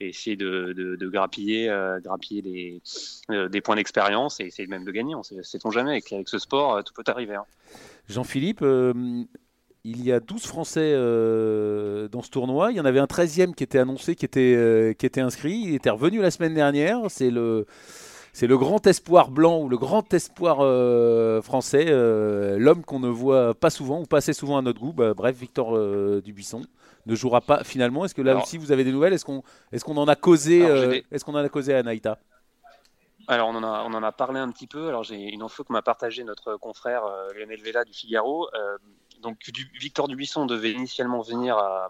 essayer 0.00 0.36
de, 0.36 0.96
grappiller, 1.02 1.66
grappiller 2.02 2.80
des, 3.28 3.60
points 3.60 3.76
d'expérience 3.76 4.40
et 4.40 4.44
essayer 4.44 4.66
même 4.66 4.84
de 4.84 4.92
gagner. 4.92 5.14
On 5.14 5.22
ne 5.30 5.42
sait-on 5.42 5.70
jamais 5.70 5.90
avec, 5.90 6.12
avec, 6.12 6.28
ce 6.28 6.38
sport, 6.38 6.82
tout 6.84 6.94
peut 6.94 7.04
arriver. 7.06 7.34
Hein. 7.34 7.44
Jean-Philippe, 8.08 8.64
il 9.88 10.04
y 10.04 10.12
a 10.12 10.20
12 10.20 10.42
Français 10.42 10.92
euh, 10.94 12.08
dans 12.08 12.22
ce 12.22 12.30
tournoi. 12.30 12.72
Il 12.72 12.76
y 12.76 12.80
en 12.80 12.84
avait 12.84 12.98
un 12.98 13.06
13e 13.06 13.54
qui 13.54 13.64
était 13.64 13.78
annoncé, 13.78 14.14
qui 14.14 14.24
était, 14.24 14.54
euh, 14.54 14.92
qui 14.92 15.06
était 15.06 15.20
inscrit. 15.20 15.54
Il 15.54 15.74
était 15.74 15.90
revenu 15.90 16.20
la 16.20 16.30
semaine 16.30 16.54
dernière. 16.54 17.00
C'est 17.08 17.30
le, 17.30 17.66
c'est 18.32 18.46
le 18.46 18.58
grand 18.58 18.86
espoir 18.86 19.30
blanc 19.30 19.60
ou 19.60 19.68
le 19.68 19.78
grand 19.78 20.12
espoir 20.12 20.58
euh, 20.60 21.40
français, 21.40 21.86
l'homme 22.58 22.84
qu'on 22.84 23.00
ne 23.00 23.08
voit 23.08 23.54
pas 23.54 23.70
souvent 23.70 24.00
ou 24.02 24.04
pas 24.04 24.18
assez 24.18 24.34
souvent 24.34 24.58
à 24.58 24.62
notre 24.62 24.80
goût. 24.80 24.92
Bah, 24.92 25.14
bref, 25.14 25.36
Victor 25.36 25.72
Dubuisson 26.20 26.62
ne 27.06 27.14
jouera 27.14 27.40
pas 27.40 27.64
finalement. 27.64 28.04
Est-ce 28.04 28.14
que 28.14 28.22
là 28.22 28.36
aussi 28.36 28.58
vous 28.58 28.72
avez 28.72 28.84
des 28.84 28.92
nouvelles? 28.92 29.14
Est-ce 29.14 29.24
qu'on 29.24 29.42
est 29.72 29.82
qu'on 29.82 29.96
en 29.96 30.08
a 30.08 30.16
causé 30.16 30.60
Est-ce 31.10 31.24
qu'on 31.24 31.34
en 31.34 31.44
a 31.44 31.48
causé 31.48 31.74
à 31.74 31.82
Naïta? 31.82 32.18
Alors 33.30 33.48
on 33.48 33.56
en, 33.56 33.62
a, 33.62 33.84
on 33.86 33.92
en 33.92 34.02
a 34.02 34.12
parlé 34.12 34.40
un 34.40 34.50
petit 34.50 34.66
peu. 34.66 34.88
Alors 34.88 35.04
j'ai 35.04 35.16
une 35.16 35.42
info 35.42 35.64
que 35.64 35.72
m'a 35.72 35.82
partagé 35.82 36.24
notre 36.24 36.56
confrère 36.56 37.02
Lionel 37.34 37.60
Vella 37.62 37.84
du 37.84 37.92
Figaro 37.92 38.48
donc 39.22 39.38
Victor 39.80 40.08
Dubuisson 40.08 40.46
devait 40.46 40.72
initialement 40.72 41.22
venir 41.22 41.56
à, 41.56 41.88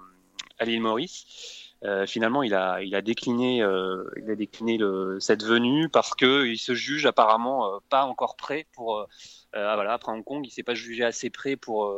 l'île 0.64 0.80
Maurice. 0.80 1.68
Euh, 1.84 2.06
finalement, 2.06 2.42
il 2.42 2.54
a, 2.54 2.80
décliné, 3.02 3.62
euh, 3.62 5.20
cette 5.20 5.44
venue 5.44 5.88
parce 5.88 6.14
que 6.14 6.44
il 6.46 6.58
se 6.58 6.74
juge 6.74 7.06
apparemment 7.06 7.66
euh, 7.66 7.78
pas 7.88 8.04
encore 8.04 8.36
prêt 8.36 8.66
pour. 8.74 9.06
Après 9.54 10.12
Hong 10.12 10.22
Kong, 10.22 10.46
il 10.46 10.50
s'est 10.50 10.62
pas 10.62 10.74
jugé 10.74 11.04
assez 11.04 11.30
prêt 11.30 11.56
pour 11.56 11.90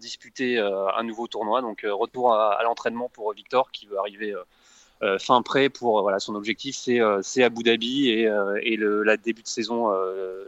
disputer 0.00 0.58
un 0.58 1.02
nouveau 1.02 1.26
tournoi. 1.26 1.62
Donc 1.62 1.84
retour 1.88 2.34
à, 2.34 2.62
l'entraînement 2.62 3.08
pour 3.08 3.32
Victor 3.32 3.72
qui 3.72 3.86
veut 3.86 3.98
arriver. 3.98 4.34
fin 5.18 5.40
prêt 5.42 5.70
pour 5.70 6.10
son 6.18 6.34
objectif 6.34 6.76
c'est 6.76 7.42
Abu 7.42 7.62
Dhabi 7.62 8.10
et, 8.10 8.30
et 8.62 8.76
le 8.76 9.02
la 9.02 9.16
début 9.16 9.42
de 9.42 9.48
saison 9.48 9.90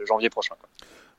janvier 0.05 0.29
prochain. 0.29 0.55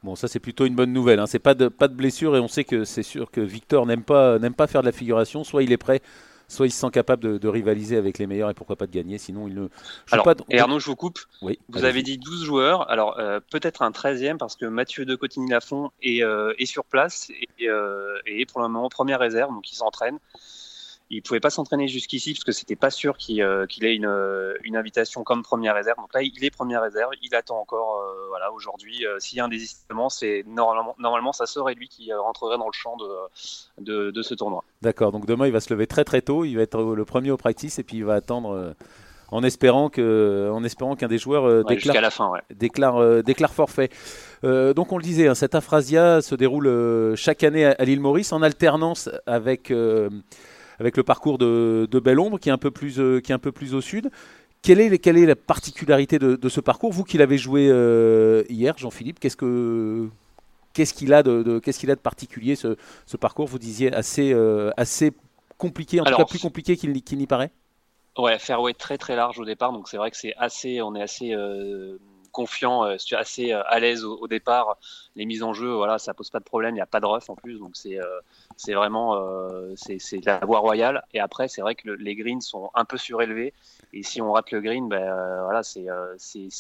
Bon, 0.03 0.17
ça 0.17 0.27
c'est 0.27 0.41
plutôt 0.41 0.67
une 0.67 0.75
bonne 0.75 0.93
nouvelle. 0.93 1.21
Hein. 1.21 1.27
C'est 1.27 1.39
pas 1.39 1.55
de 1.55 1.69
pas 1.69 1.89
de 1.89 1.95
blessure 1.95 2.37
et 2.37 2.41
on 2.41 2.49
sait 2.49 2.65
que 2.65 2.85
c'est 2.85 3.05
sûr 3.05 3.31
que 3.31 3.41
Victor 3.41 3.87
n'aime 3.87 4.03
pas 4.03 4.39
n'aime 4.39 4.55
pas 4.55 4.67
faire 4.67 4.81
de 4.81 4.87
la 4.87 4.93
figuration. 4.93 5.45
Soit 5.45 5.63
il 5.63 5.71
est 5.71 5.77
prêt, 5.77 6.03
soit 6.49 6.67
il 6.67 6.71
se 6.71 6.79
sent 6.79 6.91
capable 6.93 7.39
de, 7.39 7.49
rivaliser 7.49 7.97
avec 7.97 8.19
les 8.19 8.27
meilleurs 8.27 8.51
et 8.51 8.55
pourquoi 8.55 8.77
pas 8.77 8.87
de 8.87 8.93
gagner. 8.93 9.19
Sinon, 9.19 9.49
il 9.49 9.55
ne. 9.55 9.69
Alors, 10.11 10.29
Et 10.51 10.59
Arnaud, 10.59 10.81
je 10.81 10.87
vous 10.87 10.97
coupe. 10.97 11.21
Oui. 11.41 11.59
Vous 11.69 11.85
avez 11.85 12.03
dit 12.03 12.19
12 12.19 12.45
joueurs. 12.45 12.91
Alors 12.91 13.19
euh, 13.19 13.41
peut-être 13.51 13.83
un 13.83 13.91
13e 13.91 14.37
parce 14.39 14.57
que 14.57 14.67
Mathieu 14.67 15.05
de 15.05 15.15
Cotigny-Lafont 15.15 15.91
est, 16.03 16.23
euh, 16.23 16.53
est, 16.59 16.67
sur 16.67 16.85
place 16.85 17.31
et, 17.31 17.69
euh, 17.69 18.19
et, 18.27 18.45
pour 18.45 18.61
le 18.61 18.69
moment 18.69 18.89
première 18.89 19.21
réserve, 19.21 19.53
donc 19.53 19.71
il 19.71 19.77
s'entraîne 19.77 20.19
il 21.13 21.23
pouvait 21.23 21.41
pas 21.41 21.51
s'entraîner 21.51 21.89
jusqu'ici 21.89 22.33
parce 22.33 22.45
que 22.45 22.53
c'était 22.53 22.77
pas 22.77 22.91
sûr 22.91 23.19
qu'il 23.19 23.43
euh, 23.43 23.67
ait 23.83 23.95
une, 23.95 24.07
euh, 24.07 24.55
une, 24.65 24.77
invitation 24.77 25.25
comme 25.25 25.43
première 25.43 25.75
réserve. 25.75 25.99
Donc 25.99 26.13
là, 26.15 26.23
il 26.23 26.43
est 26.43 26.51
première 26.51 26.81
réserve. 26.81 27.11
Il 27.23 27.35
attend 27.35 27.61
encore. 27.61 27.99
Euh, 27.99 28.29
voilà, 28.31 28.51
aujourd'hui, 28.51 29.05
s'il 29.19 29.37
y 29.37 29.41
a 29.41 29.45
un 29.45 29.49
désistement, 29.49 30.09
c'est 30.09 30.43
normalement, 30.47 30.97
normalement, 30.99 31.33
ça 31.33 31.45
serait 31.45 31.75
lui 31.75 31.89
qui 31.89 32.11
rentrerait 32.15 32.57
dans 32.57 32.67
le 32.67 32.73
champ 32.73 32.97
de, 32.97 33.85
de, 33.85 34.11
de 34.11 34.23
ce 34.23 34.33
tournoi. 34.33 34.65
D'accord. 34.81 35.13
Donc 35.13 35.27
demain, 35.27 35.47
il 35.47 35.53
va 35.53 35.61
se 35.61 35.73
lever 35.73 35.87
très 35.87 36.05
très 36.05 36.23
tôt. 36.23 36.47
Il 36.47 36.57
va 36.57 36.63
être 36.63 36.81
le 36.81 37.05
premier 37.05 37.31
au 37.31 37.37
practice 37.37 37.79
et 37.79 37.83
puis 37.83 37.99
il 37.99 38.05
va 38.07 38.15
attendre. 38.15 38.75
en 39.31 39.43
espérant 39.43 39.91
que, 39.91 40.51
en 40.51 40.65
espérant 40.65 40.97
qu'un 40.97 41.09
des 41.09 41.19
joueurs 41.19 41.65
déclare, 41.65 42.01
la 42.01 42.11
fin, 42.11 42.33
déclare, 42.55 43.23
déclare, 43.23 43.53
forfait. 43.53 43.91
donc 44.43 44.93
on 44.93 44.97
le 44.97 45.03
disait, 45.03 45.29
hein, 45.29 45.35
cette 45.35 45.55
aphrasia 45.55 46.23
se 46.23 46.35
déroule 46.35 47.15
chaque 47.17 47.45
année 47.45 47.67
à, 47.67 47.85
l'île 47.85 48.01
Maurice 48.01 48.33
en 48.33 48.41
alternance 48.41 49.11
avec 49.27 49.71
avec 50.83 50.97
le 50.97 51.05
parcours 51.05 51.39
de, 51.39 51.87
de 51.89 52.01
Belle 52.01 52.19
Ombre 52.19 52.41
qui 52.41 52.49
est 52.49 52.53
un 52.53 52.59
peu 52.59 52.73
plus, 52.73 52.99
euh, 52.99 53.21
qui 53.21 53.31
est 53.31 53.35
un 53.35 53.39
peu 53.39 53.53
plus 53.53 53.73
au 53.75 53.81
sud. 53.81 54.11
Quelle 54.63 54.81
est, 54.81 54.99
quelle 54.99 55.17
est 55.17 55.27
la 55.27 55.37
particularité 55.37 56.19
de, 56.19 56.49
ce 56.49 56.61
parcours? 56.61 56.93
Vous 56.93 57.05
qui 57.05 57.19
l'avez 57.19 57.39
joué 57.39 57.69
euh, 57.71 58.43
hier, 58.49 58.77
Jean-Philippe, 58.77 59.19
qu'est-ce 59.19 59.37
que 59.37 60.09
qu'est-ce 60.73 60.95
qu'il 60.95 61.13
a 61.13 61.23
de, 61.23 61.59
qu'est-ce 61.59 61.79
qu'il 61.79 61.91
a 61.91 61.95
de 61.95 62.01
particulier 62.01 62.57
ce, 62.57 62.77
ce, 63.07 63.17
parcours? 63.17 63.47
Vous 63.47 63.59
disiez 63.59 63.93
assez 63.93 64.33
euh, 64.33 64.71
assez 64.77 65.13
compliqué, 65.59 66.01
en 66.01 66.05
tout 66.05 66.17
cas 66.17 66.25
plus 66.25 66.41
compliqué 66.41 66.77
qu'il 66.77 67.19
n'y 67.19 67.27
paraît. 67.27 67.51
Ouais, 68.19 68.39
fairway 68.39 68.75
très 68.75 68.99
très 68.99 69.17
large 69.17 69.39
au 69.39 69.45
départ, 69.45 69.73
donc 69.73 69.89
c'est 69.89 69.97
vrai 69.97 70.11
que 70.11 70.17
c'est 70.17 70.35
assez, 70.37 70.83
on 70.83 70.95
est 70.95 71.03
assez 71.03 71.35
confiant, 72.33 72.85
euh, 72.85 72.97
assez 73.13 73.53
euh, 73.53 73.63
à 73.67 73.79
l'aise 73.79 74.05
au, 74.05 74.27
départ. 74.27 74.79
Les 75.15 75.27
mises 75.27 75.43
en 75.43 75.53
jeu, 75.53 75.73
voilà, 75.73 75.99
ça 75.99 76.15
pose 76.15 76.31
pas 76.31 76.39
de 76.39 76.45
problème. 76.45 76.73
Il 76.73 76.79
n'y 76.79 76.81
a 76.81 76.87
pas 76.87 77.01
de 77.01 77.07
rough 77.07 77.29
en 77.29 77.37
plus, 77.37 77.59
donc 77.59 77.73
c'est 77.75 78.01
euh, 78.01 78.75
vraiment 78.75 79.21
c'est 79.77 80.25
la 80.25 80.39
voie 80.39 80.59
royale. 80.59 81.05
Et 81.13 81.21
après, 81.21 81.49
c'est 81.49 81.61
vrai 81.61 81.75
que 81.75 81.91
les 81.91 82.17
greens 82.17 82.41
sont 82.41 82.71
un 82.75 82.85
peu 82.85 82.97
surélevés. 82.97 83.53
Et 83.93 84.03
si 84.03 84.23
on 84.23 84.33
rate 84.33 84.51
le 84.51 84.61
green, 84.61 84.89
ben 84.89 85.43
voilà, 85.43 85.63
c'est 85.63 85.87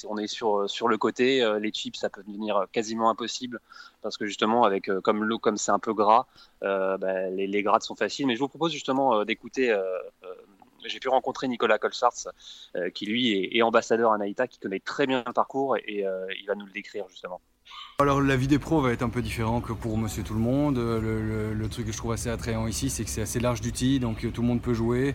on 0.09 0.19
est 0.19 0.27
sur 0.27 0.69
sur 0.69 0.89
le 0.89 0.99
côté. 0.99 1.43
les 1.61 1.71
chips, 1.73 1.99
ça 1.99 2.11
peut 2.11 2.23
devenir 2.23 2.67
quasiment 2.73 3.09
impossible 3.09 3.59
parce 4.03 4.19
que 4.19 4.27
justement, 4.27 4.65
avec 4.65 4.91
comme 5.03 5.25
l'eau, 5.25 5.39
comme 5.39 5.57
c'est 5.57 5.73
un 5.73 5.79
peu 5.79 5.95
gras, 5.95 6.27
ben, 6.61 7.35
les, 7.35 7.47
les 7.47 7.63
grades 7.63 7.83
sont 7.83 7.97
faciles. 7.97 8.27
Mais 8.27 8.35
je 8.35 8.41
vous 8.41 8.49
propose 8.49 8.73
justement 8.73 9.25
d'écouter 9.25 9.75
j'ai 10.87 11.01
pu 11.01 11.09
rencontrer 11.09 11.49
Nicolas 11.49 11.79
Colsarts, 11.79 12.29
euh, 12.77 12.91
qui 12.91 13.07
lui 13.07 13.57
est, 13.57 13.63
ambassadeur 13.63 14.13
à 14.13 14.19
Naïta, 14.19 14.47
qui 14.49 14.59
connaît 14.59 14.81
très 14.81 15.07
bien 15.07 15.23
le 15.27 15.33
parcours 15.33 15.77
et, 15.77 16.05
euh, 16.07 16.27
il 16.41 16.47
va 16.47 16.55
nous 16.55 16.67
le 16.67 16.73
décrire 16.73 17.05
justement. 17.09 17.41
Alors 17.99 18.21
la 18.21 18.37
vie 18.37 18.49
des 18.49 18.59
pros 18.59 18.81
va 18.81 18.93
être 18.93 19.03
un 19.03 19.09
peu 19.09 19.23
différent 19.23 19.61
que 19.61 19.73
pour 19.73 19.97
Monsieur 19.97 20.25
Tout 20.25 20.35
le 20.35 20.41
Monde. 20.41 20.79
Le, 20.79 21.69
truc 21.69 21.87
que 21.87 21.93
je 21.93 21.97
trouve 21.97 22.13
assez 22.13 22.29
attrayant 22.29 22.67
ici, 22.67 22.91
c'est 22.91 23.05
que 23.05 23.11
c'est 23.11 23.23
assez 23.23 23.41
large 23.41 23.61
d'outils, 23.61 24.01
donc 24.01 24.25
euh, 24.25 24.31
tout 24.31 24.43
le 24.43 24.49
monde 24.49 24.61
peut 24.61 24.75
jouer. 24.75 25.15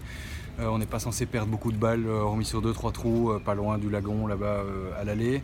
on 0.60 0.78
n'est 0.80 0.88
pas 0.88 1.00
censé 1.00 1.26
perdre 1.26 1.52
beaucoup 1.52 1.72
de 1.72 1.78
balles, 1.78 2.08
hormis 2.08 2.46
sur 2.46 2.62
2-3 2.62 2.92
trous, 2.94 3.40
pas 3.46 3.54
loin 3.54 3.78
du 3.78 3.90
lagon 3.90 4.26
là-bas 4.26 4.64
à 4.98 5.04
l'allée. 5.04 5.44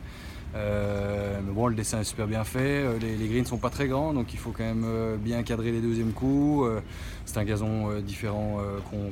Euh, 0.55 1.39
mais 1.43 1.51
bon, 1.51 1.67
le 1.67 1.75
dessin 1.75 2.01
est 2.01 2.03
super 2.03 2.27
bien 2.27 2.43
fait. 2.43 2.83
Euh, 2.83 2.99
les, 2.99 3.27
greens 3.27 3.45
sont 3.45 3.57
pas 3.57 3.69
très 3.69 3.87
grands, 3.87 4.13
donc 4.13 4.33
il 4.33 4.39
faut 4.39 4.51
quand 4.51 4.63
même 4.63 4.83
euh, 4.85 5.17
bien 5.17 5.41
cadrer 5.43 5.71
les 5.71 5.81
deuxièmes 5.81 6.13
coups. 6.13 6.69
c'est 7.25 7.37
un 7.37 7.43
gazon 7.43 7.99
différent 8.01 8.59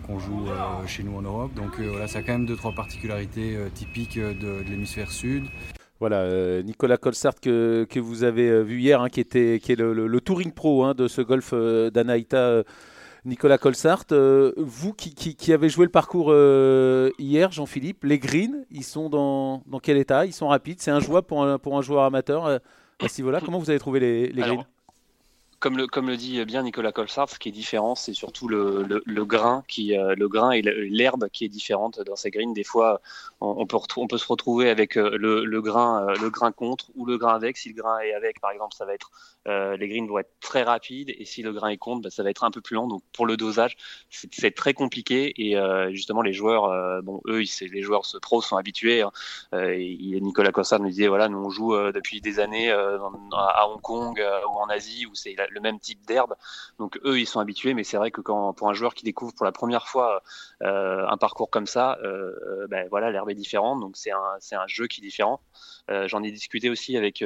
qu'on 0.08 0.20
joue 0.20 0.48
chez 0.86 1.04
nous 1.04 1.18
en 1.18 1.22
Europe. 1.22 1.54
Donc 1.56 1.80
voilà, 1.80 2.08
ça 2.08 2.20
a 2.20 2.22
quand 2.22 2.34
même 2.34 2.46
deux 2.46 2.56
trois 2.56 2.74
particularités 2.74 3.58
typiques 3.74 4.20
de, 4.20 4.64
l'hémisphère 4.70 5.12
sud. 5.12 5.46
Voilà, 6.00 6.64
Nicolas 6.64 6.98
Colsart 6.98 7.36
que, 7.40 7.86
que, 7.90 8.00
vous 8.00 8.24
avez 8.24 8.64
vu 8.64 8.80
hier, 8.80 9.02
hein, 9.02 9.10
qui, 9.10 9.20
était, 9.20 9.60
qui 9.62 9.72
est 9.72 9.76
le, 9.76 10.22
touring 10.22 10.52
pro 10.52 10.84
hein, 10.84 10.94
de 10.94 11.08
ce 11.08 11.22
golf 11.22 11.54
d'Anaïta 11.54 12.64
Nicolas 13.26 13.58
Colsart, 13.58 14.06
vous 14.58 14.94
qui, 14.94 15.14
qui, 15.14 15.54
avez 15.54 15.70
joué 15.70 15.86
le 15.86 15.92
parcours 15.92 16.34
hier, 17.20 17.52
Jean-Philippe, 17.52 18.04
les 18.04 18.18
greens, 18.18 18.66
ils 18.72 18.84
sont 18.84 19.10
dans, 19.10 19.64
dans 19.68 19.80
quel 19.80 19.98
état? 19.98 20.26
Ils 20.26 20.34
sont 20.34 20.48
rapides 20.48 20.82
C'est 20.82 20.92
un 20.92 21.00
joueur 21.00 21.24
pour 21.24 21.44
un, 21.44 21.60
pour 21.60 21.78
un 21.78 21.82
joueur 21.82 22.04
amateur 22.04 22.46
à 22.48 23.08
ce 23.08 23.22
niveau-là 23.22 23.40
Comment 23.44 23.60
vous 23.60 23.70
avez 23.70 23.80
trouvé 23.80 24.00
les, 24.00 24.28
les 24.28 24.42
greens? 24.42 24.66
Comme 25.62 25.78
le, 25.78 25.86
comme 25.86 26.08
le 26.08 26.18
dit 26.18 26.44
bien 26.44 26.64
Nicolas 26.64 26.92
Colsart, 26.92 27.30
ce 27.30 27.38
qui 27.38 27.50
est 27.50 27.52
différent, 27.52 27.94
c'est 27.94 28.14
surtout 28.14 28.48
le, 28.48 28.84
le, 29.06 29.26
grain, 29.26 29.64
qui, 29.68 29.96
euh, 29.96 30.16
le 30.18 30.28
grain 30.28 30.52
et 30.52 30.64
l'herbe 30.64 31.30
qui 31.30 31.46
est 31.46 31.50
différente 31.50 32.02
dans 32.02 32.16
ces 32.16 32.32
greens. 32.32 32.52
Des 32.54 32.64
fois, 32.64 33.00
on, 33.42 33.68
peut, 33.68 33.78
on 33.98 34.08
peut 34.08 34.18
se 34.18 34.28
retrouver 34.28 34.72
avec 34.72 34.98
euh, 34.98 35.16
le, 35.20 35.46
le, 35.46 35.62
grain, 35.62 36.08
euh, 36.08 36.16
le 36.20 36.32
grain 36.32 36.52
contre 36.52 36.88
ou 36.96 37.06
le 37.06 37.20
grain 37.20 37.36
avec. 37.36 37.58
Si 37.58 37.70
le 37.70 37.76
grain 37.76 38.00
est 38.00 38.14
avec, 38.14 38.42
par 38.42 38.50
exemple, 38.52 38.76
ça 38.76 38.86
va 38.86 38.94
être 38.94 39.12
les 39.48 39.88
greens 39.88 40.08
vont 40.08 40.20
être 40.20 40.36
très 40.40 40.62
rapides, 40.62 41.10
et 41.18 41.26
si 41.26 41.42
le 41.42 41.52
grain 41.52 41.70
est 41.70 41.78
contre, 41.78 42.04
bah, 42.04 42.10
ça 42.12 42.22
va 42.22 42.30
être 42.30 42.44
un 42.44 42.52
peu 42.52 42.62
plus 42.62 42.76
lent. 42.76 42.88
Donc 42.88 43.02
pour 43.12 43.26
le 43.26 43.38
dosage, 43.38 43.76
c'est 44.12 44.54
très 44.54 44.76
compliqué. 44.76 45.34
Et 45.38 45.56
justement, 45.92 46.22
les 46.22 46.34
joueurs, 46.34 47.02
bon, 47.02 47.22
eux, 47.28 47.42
les 47.62 47.82
joueurs 47.82 48.04
pro 48.22 48.44
sont 48.44 48.58
habitués. 48.58 49.02
Hein. 49.02 49.12
Et 49.54 50.22
Nicolas 50.22 50.52
Colsart 50.52 50.80
nous 50.80 50.90
disait, 50.90 51.08
voilà, 51.08 51.28
nous 51.28 51.40
on 51.40 51.50
joue 51.50 51.76
depuis 51.92 52.22
des 52.22 52.40
années 52.40 52.72
à 52.72 53.68
Hong 53.68 53.82
Kong 53.82 54.24
ou 54.48 54.60
en 54.60 54.68
Asie 54.68 55.08
où 55.08 55.16
c'est 55.16 55.36
le 55.52 55.62
même 55.62 55.80
type 55.80 56.06
d'herbe. 56.06 56.36
Donc 56.80 57.00
eux, 57.06 57.20
ils 57.20 57.26
sont 57.26 57.40
habitués, 57.40 57.74
mais 57.74 57.84
c'est 57.84 57.98
vrai 57.98 58.12
que 58.12 58.22
quand 58.22 58.54
pour 58.54 58.70
un 58.70 58.74
joueur 58.74 58.94
qui 58.94 59.04
découvre 59.04 59.34
pour 59.34 59.46
la 59.46 59.52
première 59.52 59.88
fois 59.88 60.24
euh, 60.64 61.06
un 61.08 61.18
parcours 61.18 61.50
comme 61.50 61.68
ça, 61.68 61.98
euh, 62.04 62.68
ben 62.70 62.88
voilà, 62.90 63.12
l'herbe 63.12 63.30
est 63.30 63.36
différente. 63.36 63.80
Donc 63.80 63.98
c'est 63.98 64.12
un, 64.12 64.36
c'est 64.40 64.56
un 64.56 64.68
jeu 64.68 64.88
qui 64.88 65.02
est 65.02 65.04
différent. 65.04 65.42
Euh, 65.90 66.08
j'en 66.08 66.24
ai 66.24 66.32
discuté 66.32 66.70
aussi 66.70 66.98
avec 66.98 67.24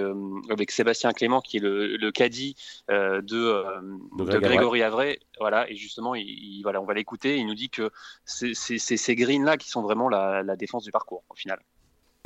avec 0.50 0.72
Sébastien 0.72 1.12
Clément, 1.14 1.42
qui 1.42 1.58
est 1.58 1.62
le, 1.62 1.98
le 1.98 2.12
caddie 2.12 2.56
de, 2.90 3.22
de, 3.22 4.40
Grégory 4.40 4.84
Avray. 4.84 5.20
Voilà, 5.40 5.70
et 5.70 5.76
justement, 5.76 6.16
il, 6.16 6.62
voilà, 6.64 6.82
on 6.82 6.86
va 6.86 6.94
l'écouter. 6.94 7.38
Il 7.38 7.48
nous 7.48 7.56
dit 7.56 7.70
que 7.70 7.92
c'est, 8.26 8.54
ces 8.56 9.16
greens 9.16 9.44
là 9.44 9.58
qui 9.58 9.70
sont 9.70 9.82
vraiment 9.82 10.10
la, 10.10 10.44
la 10.44 10.56
défense 10.56 10.84
du 10.84 10.92
parcours 10.92 11.24
au 11.30 11.36
final. 11.36 11.60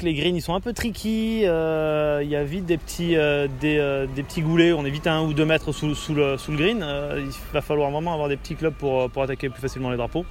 Les 0.01 0.13
greens 0.13 0.35
ils 0.35 0.41
sont 0.41 0.53
un 0.53 0.61
peu 0.61 0.71
tricky, 0.71 1.41
euh, 1.43 2.21
il 2.23 2.29
y 2.29 2.35
a 2.35 2.43
vite 2.43 2.65
des 2.65 2.77
petits, 2.77 3.17
euh, 3.17 3.47
euh, 3.63 4.07
des, 4.15 4.23
petits 4.23 4.41
goulets, 4.41 4.71
on 4.71 4.85
est 4.85 4.89
vite 4.89 5.07
à 5.07 5.13
1 5.15 5.23
ou 5.23 5.33
2 5.33 5.45
mètres 5.45 5.73
sous, 5.73 5.87
le, 5.87 5.93
sous 5.93 6.13
le, 6.13 6.57
green. 6.57 6.85
il 7.17 7.31
va 7.53 7.61
falloir 7.61 7.91
vraiment 7.91 8.13
avoir 8.13 8.29
des 8.29 8.37
petits 8.37 8.55
clubs 8.55 8.73
pour, 8.73 9.09
pour, 9.09 9.23
attaquer 9.23 9.49
plus 9.49 9.61
facilement 9.61 9.89
les 9.89 9.97
drapeaux. 9.97 10.25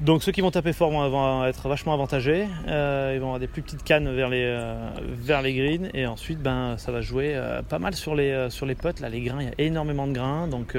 Donc 0.00 0.22
ceux 0.22 0.32
qui 0.32 0.40
vont 0.40 0.50
taper 0.50 0.72
fort 0.72 0.90
vont, 0.90 1.44
être 1.44 1.68
vachement 1.68 1.92
avantagés. 1.92 2.46
ils 2.66 3.18
vont 3.20 3.26
avoir 3.26 3.38
des 3.38 3.46
plus 3.46 3.60
petites 3.60 3.84
cannes 3.84 4.10
vers 4.14 4.30
les, 4.30 4.58
vers 5.02 5.42
les 5.42 5.52
greens 5.52 5.90
et 5.92 6.06
ensuite 6.06 6.40
ben, 6.40 6.78
ça 6.78 6.90
va 6.90 7.02
jouer 7.02 7.38
pas 7.68 7.78
mal 7.78 7.94
sur 7.94 8.14
les, 8.14 8.48
sur 8.48 8.64
les 8.64 8.74
potes. 8.74 9.00
Là 9.00 9.10
les 9.10 9.20
grains, 9.20 9.42
il 9.42 9.48
y 9.48 9.50
a 9.50 9.54
énormément 9.58 10.06
de 10.06 10.12
grains 10.12 10.48
donc 10.48 10.74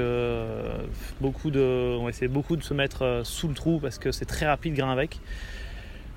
beaucoup 1.20 1.52
de, 1.52 1.96
on 2.00 2.02
va 2.02 2.10
essayer 2.10 2.26
beaucoup 2.26 2.56
de 2.56 2.64
se 2.64 2.74
mettre 2.74 3.20
sous 3.22 3.46
le 3.46 3.54
trou 3.54 3.78
parce 3.78 3.98
que 3.98 4.10
c'est 4.10 4.24
très 4.24 4.46
rapide 4.46 4.74
grain 4.74 4.90
avec 4.90 5.20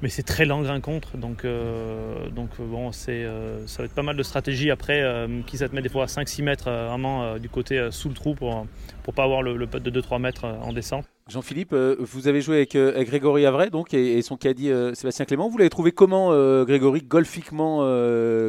mais 0.01 0.09
c'est 0.09 0.23
très 0.23 0.45
lent 0.45 0.63
contre. 0.81 1.17
Donc, 1.17 1.45
euh, 1.45 2.29
donc 2.29 2.49
euh, 2.59 2.65
bon, 2.65 2.91
c'est, 2.91 3.23
euh, 3.23 3.65
ça 3.67 3.79
va 3.79 3.85
être 3.85 3.93
pas 3.93 4.03
mal 4.03 4.15
de 4.15 4.23
stratégies 4.23 4.71
après 4.71 5.03
qui 5.47 5.57
ça 5.57 5.69
te 5.69 5.75
met 5.75 5.81
des 5.81 5.89
fois 5.89 6.03
à 6.03 6.07
5-6 6.07 6.43
mètres 6.43 6.69
vraiment 6.69 7.37
du 7.37 7.49
côté 7.49 7.89
sous 7.91 8.09
le 8.09 8.15
trou 8.15 8.35
pour 8.35 8.65
pour 9.03 9.13
pas 9.13 9.23
avoir 9.23 9.41
le, 9.41 9.55
le 9.55 9.67
putt 9.67 9.81
de 9.81 10.01
2-3 10.01 10.19
mètres 10.19 10.45
en 10.45 10.73
descente. 10.73 11.05
Jean-Philippe, 11.27 11.73
vous 11.73 12.27
avez 12.27 12.41
joué 12.41 12.57
avec, 12.57 12.77
Grégory 13.07 13.45
Avray 13.45 13.69
donc, 13.69 13.93
et, 13.93 14.21
son 14.21 14.37
caddie 14.37 14.71
Sébastien 14.93 15.25
Clément. 15.25 15.49
Vous 15.49 15.57
l'avez 15.57 15.69
trouvé 15.69 15.91
comment, 15.91 16.29
Grégory, 16.63 17.01
golfiquement, 17.01 17.79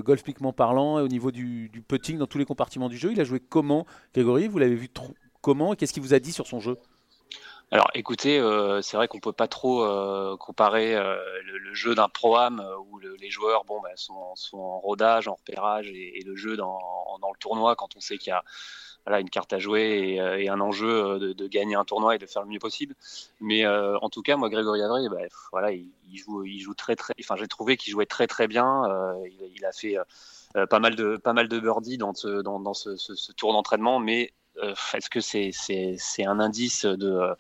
golfiquement 0.01 0.53
parlant, 0.53 0.97
au 0.97 1.09
niveau 1.09 1.31
du, 1.31 1.69
du, 1.69 1.81
putting 1.81 2.19
dans 2.19 2.27
tous 2.27 2.39
les 2.39 2.45
compartiments 2.45 2.89
du 2.89 2.97
jeu? 2.97 3.13
Il 3.13 3.21
a 3.21 3.25
joué 3.25 3.41
comment, 3.41 3.87
Grégory? 4.15 4.49
Vous 4.49 4.59
l'avez 4.59 4.75
vu 4.75 4.89
comment? 5.41 5.75
Qu'est-ce 5.75 5.93
qu'il 5.93 6.03
vous 6.03 6.15
a 6.15 6.19
dit 6.19 6.33
sur 6.33 6.47
son 6.47 6.61
jeu? 6.61 6.77
Alors 7.73 7.91
écoutez, 7.95 8.39
euh, 8.39 8.81
c'est 8.81 8.97
vrai 8.97 9.09
qu'on 9.09 9.19
peut 9.19 9.33
pas 9.33 9.49
trop 9.49 9.83
euh, 9.83 10.37
comparer 10.37 10.95
euh, 10.95 11.17
le, 11.45 11.75
jeu 11.75 11.97
d'un 11.97 12.09
pro-am 12.09 12.65
où 12.89 13.01
les 13.01 13.29
joueurs 13.29 13.65
bah, 13.65 13.91
sont, 13.97 14.35
en 14.55 14.79
rodage, 14.79 15.27
en 15.27 15.35
repérage 15.35 15.89
et, 15.91 16.23
le 16.25 16.37
jeu 16.37 16.57
dans, 16.57 16.79
le 17.21 17.39
tournoi 17.41 17.75
quand 17.75 17.97
on 17.97 18.01
sait 18.01 18.19
qu'il 18.19 18.31
y 18.31 19.13
a 19.13 19.21
une 19.21 19.31
carte 19.31 19.53
à 19.53 19.59
jouer 19.59 20.17
et, 20.39 20.49
un 20.49 20.61
enjeu 20.61 21.19
de, 21.19 21.47
gagner 21.49 21.75
un 21.75 21.85
tournoi 21.85 22.15
et 22.15 22.19
de 22.19 22.27
faire 22.27 22.43
le 22.43 22.49
mieux 22.49 22.61
possible. 22.61 22.95
Mais 23.41 23.67
en 23.67 24.09
tout 24.11 24.23
cas, 24.23 24.37
moi, 24.37 24.49
Grégory 24.49 24.83
Avray, 24.83 25.09
bah, 25.09 25.19
voilà, 25.51 25.73
il, 25.73 25.91
joue, 26.15 26.45
il 26.45 26.61
joue 26.61 26.75
très 26.75 26.95
très. 26.95 27.15
Enfin, 27.21 27.35
j'ai 27.37 27.49
trouvé 27.49 27.77
qu'il 27.77 27.93
jouait 27.93 28.07
très 28.07 28.29
très 28.29 28.47
bien. 28.47 28.85
Il, 29.55 29.65
a 29.65 29.73
fait 29.73 29.97
pas 30.71 30.79
mal 30.79 30.95
de 30.95 31.17
pas 31.17 31.33
mal 31.33 31.49
de 31.49 31.59
birdies 31.59 31.99
dans 31.99 32.15
ce 32.15 32.97
ce, 32.97 33.33
tour 33.33 33.53
d'entraînement, 33.53 33.99
mais 33.99 34.33
est-ce 34.95 35.11
que 35.11 35.21
c'est 35.21 36.25
un 36.25 36.41
indice 36.41 36.85
de 36.85 37.11
euh, 37.11 37.35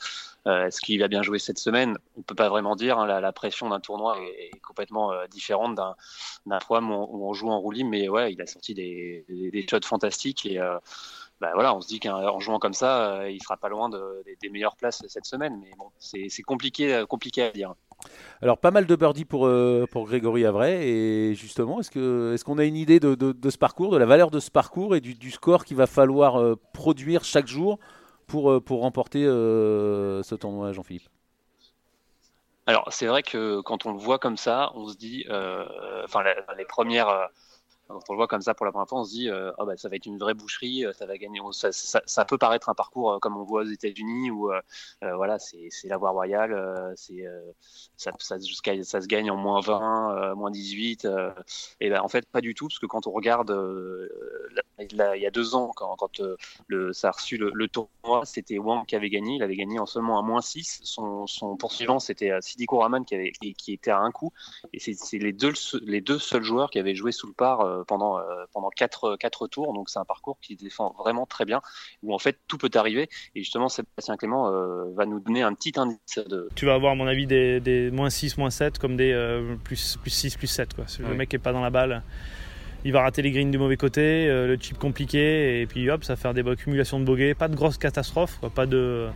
euh, 0.47 0.67
est-ce 0.67 0.81
qu'il 0.81 1.03
a 1.03 1.09
bien 1.09 1.23
joué 1.23 1.39
cette 1.39 1.59
semaine? 1.59 1.99
On 2.17 2.23
peut 2.23 2.35
pas 2.35 2.49
vraiment 2.49 2.77
dire. 2.77 2.99
Hein, 2.99 3.21
la, 3.21 3.33
pression 3.33 3.69
d'un 3.69 3.81
tournoi 3.81 4.19
est, 4.21 4.59
complètement 4.61 5.13
différente 5.31 5.75
d'un 5.75 6.59
programme 6.61 6.91
où, 6.93 7.29
on 7.29 7.33
joue 7.33 7.51
en 7.51 7.59
roulis, 7.59 7.85
mais 7.85 8.09
ouais, 8.09 8.33
il 8.33 8.41
a 8.41 8.47
sorti 8.47 8.75
des, 8.75 9.25
des, 9.29 9.67
shots 9.69 9.85
fantastiques 9.85 10.47
et 10.47 10.59
bah 11.41 11.51
voilà, 11.55 11.75
on 11.75 11.81
se 11.81 11.89
dit 11.89 12.01
qu'en 12.01 12.41
jouant 12.41 12.59
comme 12.59 12.75
ça, 12.75 13.29
il 13.29 13.43
sera 13.43 13.57
pas 13.57 13.69
loin 13.69 13.89
de, 13.89 14.25
des, 14.41 14.49
meilleures 14.49 14.77
places 14.77 15.05
cette 15.09 15.27
semaine. 15.27 15.59
Mais 15.61 15.71
bon, 15.77 15.91
c'est 15.99 16.43
compliqué 16.43 16.95
à 16.95 17.51
dire. 17.51 17.75
Alors 18.43 18.59
pas 18.59 18.71
mal 18.71 18.87
de 18.87 18.97
birdies 18.97 19.25
pour, 19.25 19.47
euh, 19.47 19.87
Grégory 19.95 20.45
Avray 20.45 20.75
et 20.75 21.35
justement 21.35 21.81
est-ce 21.81 21.91
que 21.91 22.35
est-ce 22.35 22.45
qu'on 22.45 22.59
a 22.59 22.65
une 22.65 22.77
idée 22.77 23.01
de, 23.01 23.17
ce 23.51 23.59
parcours, 23.59 23.91
de 23.91 23.97
la 23.97 24.07
valeur 24.07 24.31
de 24.31 24.41
ce 24.41 24.51
parcours 24.51 24.95
et 24.95 25.01
du, 25.01 25.31
score 25.31 25.65
qu'il 25.65 25.77
va 25.77 25.87
falloir 25.87 26.39
euh, 26.39 26.57
produire 26.75 27.25
chaque 27.25 27.47
jour 27.47 27.79
pour, 28.27 28.51
euh, 28.51 28.61
pour 28.61 28.83
remporter 28.83 29.25
ce 29.25 30.35
tournoi 30.35 30.73
Jean-Philippe? 30.73 31.09
Alors 32.67 32.89
c'est 32.91 33.07
vrai 33.07 33.23
que 33.23 33.61
quand 33.63 33.87
on 33.87 33.93
le 33.93 33.99
voit 33.99 34.19
comme 34.19 34.37
ça, 34.37 34.73
on 34.75 34.89
se 34.89 34.97
dit, 34.97 35.25
enfin 36.05 36.23
les 36.59 36.65
premières 36.65 37.29
quand 37.89 38.01
on 38.09 38.13
le 38.13 38.17
voit 38.17 38.27
comme 38.27 38.43
ça 38.43 38.55
pour 38.55 38.67
la 38.67 38.73
première 38.73 38.89
fois, 38.89 39.01
on 39.01 39.05
se 39.05 39.11
dit 39.11 39.29
euh, 39.29 39.53
oh, 39.59 39.67
bah, 39.67 39.77
ça 39.77 39.89
va 39.89 39.97
être 39.97 40.07
une 40.07 40.19
vraie 40.19 40.35
boucherie, 40.35 40.85
euh, 40.85 40.93
ça 40.93 41.07
va 41.07 41.17
gagner. 41.17 41.41
Ça, 41.53 42.25
peut 42.25 42.39
paraître 42.39 42.69
un 42.69 42.75
parcours 42.75 43.13
euh, 43.13 43.19
comme 43.19 43.37
on 43.37 43.45
voit 43.45 43.63
aux 43.63 43.67
États-Unis 43.67 44.31
où 44.31 44.51
voilà, 45.03 45.39
c'est 45.39 45.71
la 45.85 45.97
voie 45.97 46.11
royale, 46.11 46.95
c'est 46.97 47.25
ça, 47.97 48.13
ça, 48.19 48.39
se 48.39 49.07
gagne 49.07 49.31
en 49.31 49.37
moins 49.37 49.61
20, 49.61 50.35
moins 50.35 50.51
18. 50.51 51.07
et 51.81 51.91
ben 51.91 52.01
en 52.01 52.09
fait, 52.09 52.27
pas 52.27 52.41
du 52.41 52.55
tout, 52.55 52.69
parce 52.69 52.79
que 52.79 52.87
quand 52.87 53.07
on 53.07 53.13
regarde 53.13 53.51
il 54.79 54.97
y 54.97 55.27
a 55.27 55.31
deux 55.31 55.55
ans, 55.55 55.73
quand, 55.75 55.97
quand 55.97 56.21
le, 56.69 56.93
ça 56.93 57.09
a 57.09 57.11
reçu 57.13 57.37
le, 57.39 57.69
tournoi, 57.69 58.25
c'était 58.25 58.59
Wang 58.59 58.87
qui 58.87 58.97
avait 58.97 59.11
gagné. 59.11 59.37
Il 59.37 59.43
avait 59.43 59.57
gagné 59.57 59.79
en 59.79 59.87
seulement 59.87 60.19
à 60.19 60.23
moins 60.23 60.41
6. 60.41 60.81
Son, 60.83 61.27
son 61.27 61.57
poursuivant, 61.57 61.99
c'était 61.99 62.33
Sidi 62.41 62.67
Kouraman 62.67 63.05
qui, 63.05 63.15
avait, 63.15 63.33
qui, 63.33 63.73
était 63.73 63.91
à 63.91 64.01
un 64.01 64.11
coup. 64.11 64.33
Et 64.73 64.81
c'est 64.81 65.19
les 65.19 65.33
deux, 65.33 65.53
les 65.83 66.01
deux 66.01 66.19
seuls 66.19 66.43
joueurs 66.43 66.71
qui 66.71 66.79
avaient 66.79 66.95
joué 66.95 67.13
sous 67.13 67.27
le 67.27 67.33
par 67.33 67.76
pendant, 67.85 68.19
euh, 68.19 68.23
pendant 68.53 68.71
quatre, 68.71 69.17
quatre 69.17 69.47
tours. 69.49 69.73
Donc 69.73 69.89
c'est 69.89 69.99
un 69.99 70.05
parcours 70.05 70.39
qui 70.41 70.57
défend 70.57 70.95
vraiment 70.99 71.27
très 71.27 71.45
bien, 71.45 71.61
où 72.03 72.15
en 72.15 72.19
fait 72.19 72.39
tout 72.49 72.59
peut 72.59 72.71
arriver. 72.75 73.09
Et 73.35 73.41
justement, 73.41 73.69
Sébastien 73.69 74.17
Clément 74.17 74.51
euh, 74.51 74.85
va 74.95 75.07
nous 75.07 75.21
donner 75.21 75.43
un 75.43 75.55
petit 75.55 75.73
indice. 75.77 76.19
De... 76.29 76.49
Tu 76.55 76.67
vas 76.67 76.75
avoir, 76.75 76.93
à 76.93 76.95
mon 76.95 77.07
avis, 77.07 77.27
des, 77.27 77.61
des 77.61 77.91
moins 77.91 78.11
6, 78.11 78.39
moins 78.39 78.51
7, 78.51 78.79
comme 78.79 78.97
des 78.97 79.15
plus, 79.65 79.99
plus 80.01 80.11
6, 80.11 80.37
plus 80.37 80.47
7. 80.47 80.75
Quoi. 80.75 80.85
Le 81.01 81.15
mec 81.15 81.33
n'est 81.33 81.39
pas 81.39 81.53
dans 81.53 81.63
la 81.63 81.71
balle 81.71 82.03
il 82.85 82.93
va 82.93 83.03
rater 83.03 83.21
les 83.21 83.33
greens 83.33 83.51
du 83.51 83.59
mauvais 83.59 83.77
côté, 83.77 84.29
le 84.29 84.57
chip 84.61 84.79
compliqué, 84.79 85.61
et 85.61 85.67
puis 85.67 85.91
hop, 85.91 86.05
ça 86.05 86.13
va 86.13 86.17
faire 86.17 86.35
des 86.35 86.49
accumulations 86.49 87.01
de 87.01 87.05
bogeys. 87.05 87.35
Pas 87.35 87.49
de 87.49 87.57
grosses 87.57 87.79
catastrophes, 87.79 88.39
pas 88.55 88.67
de 88.67 89.09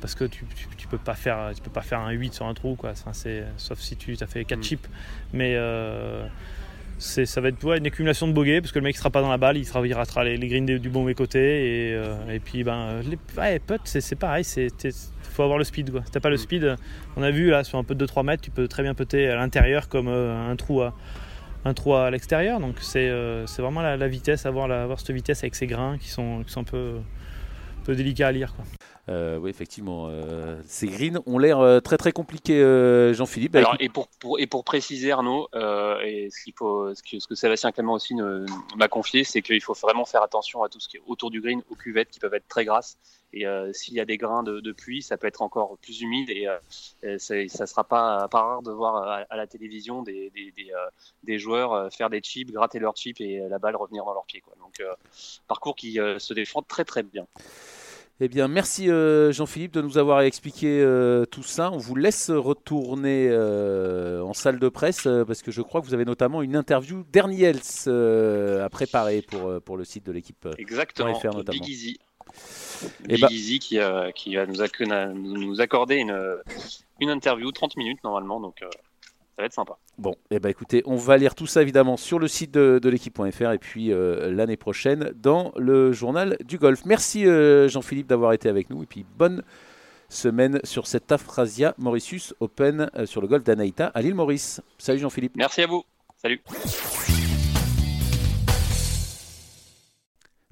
parce 0.00 0.14
que 0.14 0.24
tu, 0.24 0.44
tu, 0.76 0.88
peux 0.88 0.98
pas 0.98 1.14
faire 1.14 1.50
tu 1.54 1.62
peux 1.62 1.70
pas 1.70 1.82
faire 1.82 2.00
un 2.00 2.10
8 2.10 2.34
sur 2.34 2.46
un 2.46 2.54
trou 2.54 2.76
quoi 2.76 2.90
enfin, 2.90 3.12
sauf 3.56 3.78
si 3.78 3.96
tu 3.96 4.16
as 4.20 4.26
fait 4.26 4.44
4 4.44 4.58
mm. 4.58 4.62
chips 4.62 4.88
mais 5.32 5.56
ça 6.98 7.40
va 7.40 7.48
être 7.48 7.76
une 7.76 7.86
accumulation 7.86 8.26
de 8.26 8.32
bogeys 8.32 8.60
parce 8.60 8.72
que 8.72 8.78
le 8.78 8.84
mec 8.84 8.96
sera 8.96 9.10
pas 9.10 9.20
dans 9.20 9.30
la 9.30 9.36
balle, 9.36 9.56
il, 9.56 9.64
sera, 9.64 9.86
il 9.86 9.92
ratera 9.92 10.24
les, 10.24 10.38
greens 10.38 10.78
du 10.78 10.88
bon 10.88 11.12
côté 11.14 11.90
et, 11.90 11.94
euh, 11.94 12.30
et 12.30 12.40
puis 12.40 12.64
ben 12.64 13.00
les 13.02 13.18
ouais, 13.36 13.60
c'est 13.84 14.16
pareil, 14.16 14.44
c'est 14.44 14.70
faut 15.36 15.42
avoir 15.42 15.58
le 15.58 15.64
speed 15.64 15.90
quoi. 15.90 16.02
Si 16.04 16.10
t'as 16.10 16.20
pas 16.20 16.30
le 16.30 16.36
mm. 16.36 16.38
speed, 16.38 16.76
on 17.16 17.22
a 17.22 17.30
vu 17.30 17.50
là 17.50 17.62
sur 17.64 17.78
un 17.78 17.84
putt 17.84 17.96
de 17.96 18.06
3 18.06 18.22
mètres, 18.22 18.42
tu 18.42 18.50
peux 18.50 18.68
très 18.68 18.82
bien 18.82 18.94
putter 18.94 19.28
à 19.28 19.36
l'intérieur 19.36 19.88
comme 19.88 20.08
euh, 20.08 20.50
un 20.50 20.56
trou 20.56 20.80
à 20.80 20.94
un 21.66 21.74
trou 21.74 21.94
à 21.94 22.10
l'extérieur. 22.10 22.60
Donc 22.60 22.76
c'est 22.80 23.08
euh, 23.08 23.44
vraiment 23.58 23.82
la, 23.82 24.08
vitesse, 24.08 24.46
avoir, 24.46 24.68
la, 24.68 24.82
avoir 24.82 25.00
cette 25.00 25.10
vitesse 25.10 25.40
avec 25.40 25.54
ces 25.54 25.66
grains 25.66 25.98
qui 25.98 26.08
sont, 26.08 26.42
qui 26.44 26.52
sont 26.52 26.60
un 26.60 26.64
peu, 26.64 26.94
peu 27.86 27.94
délicats 27.94 28.28
à 28.28 28.32
lire 28.32 28.54
quoi. 28.54 28.64
Euh, 29.08 29.38
oui, 29.38 29.50
effectivement, 29.50 30.08
euh, 30.10 30.60
ces 30.66 30.88
greens 30.88 31.20
ont 31.26 31.38
l'air 31.38 31.60
euh, 31.60 31.78
très 31.78 31.96
très 31.96 32.10
compliqués, 32.10 32.60
Jean-Philippe. 33.14 33.54
Alors, 33.54 33.76
et 33.78 33.88
pour, 33.88 34.08
pour, 34.18 34.40
et 34.40 34.48
pour 34.48 34.64
préciser, 34.64 35.12
Arnaud, 35.12 35.48
et 36.04 36.28
ce, 36.30 36.42
qu'il 36.42 36.54
faut, 36.56 36.92
ce, 36.92 37.02
que, 37.02 37.20
ce 37.20 37.26
que 37.28 37.36
Sébastien 37.36 37.70
Clément 37.70 37.94
aussi 37.94 38.14
m'a 38.76 38.88
confié, 38.88 39.22
c'est 39.22 39.42
qu'il 39.42 39.62
faut 39.62 39.74
vraiment 39.74 40.04
faire 40.04 40.22
attention 40.22 40.64
à 40.64 40.68
tout 40.68 40.80
ce 40.80 40.88
qui 40.88 40.96
est 40.96 41.02
autour 41.06 41.30
du 41.30 41.40
green, 41.40 41.62
aux 41.70 41.76
cuvettes 41.76 42.10
qui 42.10 42.18
peuvent 42.18 42.34
être 42.34 42.48
très 42.48 42.64
grasses. 42.64 42.98
Et 43.32 43.44
s'il 43.72 43.94
y 43.94 44.00
a 44.00 44.04
des 44.04 44.16
grains 44.16 44.42
de, 44.42 44.60
de, 44.60 44.72
pluie, 44.72 45.02
ça 45.02 45.18
peut 45.18 45.26
être 45.26 45.42
encore 45.42 45.76
plus 45.78 46.00
humide 46.00 46.30
et, 46.30 46.46
ça 47.18 47.34
ne 47.34 47.48
sera 47.48 47.84
pas, 47.84 48.28
pas 48.28 48.40
rare 48.40 48.62
de 48.62 48.70
voir 48.70 49.26
à, 49.28 49.36
la 49.36 49.46
télévision 49.46 50.02
des, 50.02 50.30
des, 50.30 50.52
des, 50.52 50.70
des, 51.24 51.38
joueurs 51.38 51.92
faire 51.92 52.08
des 52.08 52.20
chips, 52.20 52.50
gratter 52.50 52.78
leurs 52.78 52.96
chips 52.96 53.20
et 53.20 53.40
la 53.50 53.58
balle 53.58 53.76
revenir 53.76 54.04
dans 54.04 54.14
leurs 54.14 54.24
pieds. 54.24 54.40
Quoi. 54.40 54.54
Donc, 54.58 54.82
parcours 55.48 55.76
qui 55.76 55.98
se 56.18 56.32
défend 56.32 56.62
très 56.62 56.84
très 56.84 57.02
bien. 57.02 57.26
Eh 58.18 58.28
bien, 58.28 58.48
merci 58.48 58.90
euh, 58.90 59.30
Jean-Philippe 59.30 59.74
de 59.74 59.82
nous 59.82 59.98
avoir 59.98 60.22
expliqué 60.22 60.80
euh, 60.80 61.26
tout 61.26 61.42
ça. 61.42 61.70
On 61.70 61.76
vous 61.76 61.94
laisse 61.94 62.30
retourner 62.30 63.28
euh, 63.30 64.22
en 64.22 64.32
salle 64.32 64.58
de 64.58 64.68
presse 64.70 65.06
parce 65.26 65.42
que 65.42 65.50
je 65.50 65.60
crois 65.60 65.82
que 65.82 65.86
vous 65.86 65.92
avez 65.92 66.06
notamment 66.06 66.40
une 66.40 66.56
interview 66.56 67.04
d'Erniels 67.12 67.60
à 67.86 68.70
préparer 68.70 69.20
pour, 69.20 69.60
pour 69.60 69.76
le 69.76 69.84
site 69.84 70.06
de 70.06 70.12
l'équipe. 70.12 70.48
Exactement, 70.56 71.12
Big 71.46 71.68
Easy. 71.68 71.98
Big 73.04 73.20
bah 73.20 73.28
Easy 73.30 73.58
qui, 73.58 73.78
qui 74.14 74.36
va 74.36 74.46
nous, 74.46 75.38
nous 75.38 75.60
accorder 75.60 75.96
une, 75.96 76.38
une 77.00 77.10
interview, 77.10 77.50
30 77.50 77.76
minutes 77.76 78.02
normalement. 78.04 78.40
Donc, 78.40 78.62
ça 79.36 79.42
va 79.42 79.46
être 79.46 79.52
sympa. 79.52 79.76
Bon, 79.98 80.12
et 80.30 80.36
eh 80.36 80.40
ben 80.40 80.48
écoutez, 80.48 80.82
on 80.86 80.96
va 80.96 81.18
lire 81.18 81.34
tout 81.34 81.46
ça 81.46 81.60
évidemment 81.60 81.98
sur 81.98 82.18
le 82.18 82.26
site 82.26 82.52
de, 82.52 82.88
l'équipe.fr 82.88 83.50
et 83.52 83.58
puis 83.58 83.92
euh, 83.92 84.32
l'année 84.32 84.56
prochaine 84.56 85.12
dans 85.14 85.52
le 85.56 85.92
journal 85.92 86.38
du 86.42 86.56
golf. 86.56 86.86
Merci 86.86 87.26
euh, 87.26 87.68
Jean-Philippe 87.68 88.06
d'avoir 88.06 88.32
été 88.32 88.48
avec 88.48 88.70
nous 88.70 88.82
et 88.82 88.86
puis 88.86 89.04
bonne 89.18 89.42
semaine 90.08 90.60
sur 90.64 90.86
cette 90.86 91.12
Afrasia 91.12 91.74
Mauritius 91.76 92.34
Open 92.40 92.90
euh, 92.96 93.04
sur 93.04 93.20
le 93.20 93.28
golf 93.28 93.44
d'Anaïta 93.44 93.88
à 93.88 94.00
l'île 94.00 94.14
Maurice. 94.14 94.62
Salut 94.78 95.00
Jean-Philippe. 95.00 95.32
Merci 95.36 95.62
à 95.62 95.66
vous. 95.66 95.84
Salut. 96.16 96.40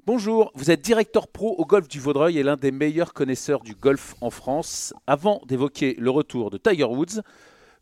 Bonjour, 0.07 0.51
vous 0.53 0.69
êtes 0.69 0.81
directeur 0.81 1.27
pro 1.27 1.55
au 1.57 1.65
golf 1.65 1.87
du 1.87 1.99
Vaudreuil 1.99 2.37
et 2.37 2.43
l'un 2.43 2.57
des 2.57 2.71
meilleurs 2.71 3.11
connaisseurs 3.11 3.61
du 3.61 3.73
golf 3.73 4.13
en 4.21 4.29
France. 4.29 4.93
Avant 5.07 5.41
d'évoquer 5.47 5.95
le 5.97 6.11
retour 6.11 6.51
de 6.51 6.59
Tiger 6.59 6.83
Woods, 6.83 7.23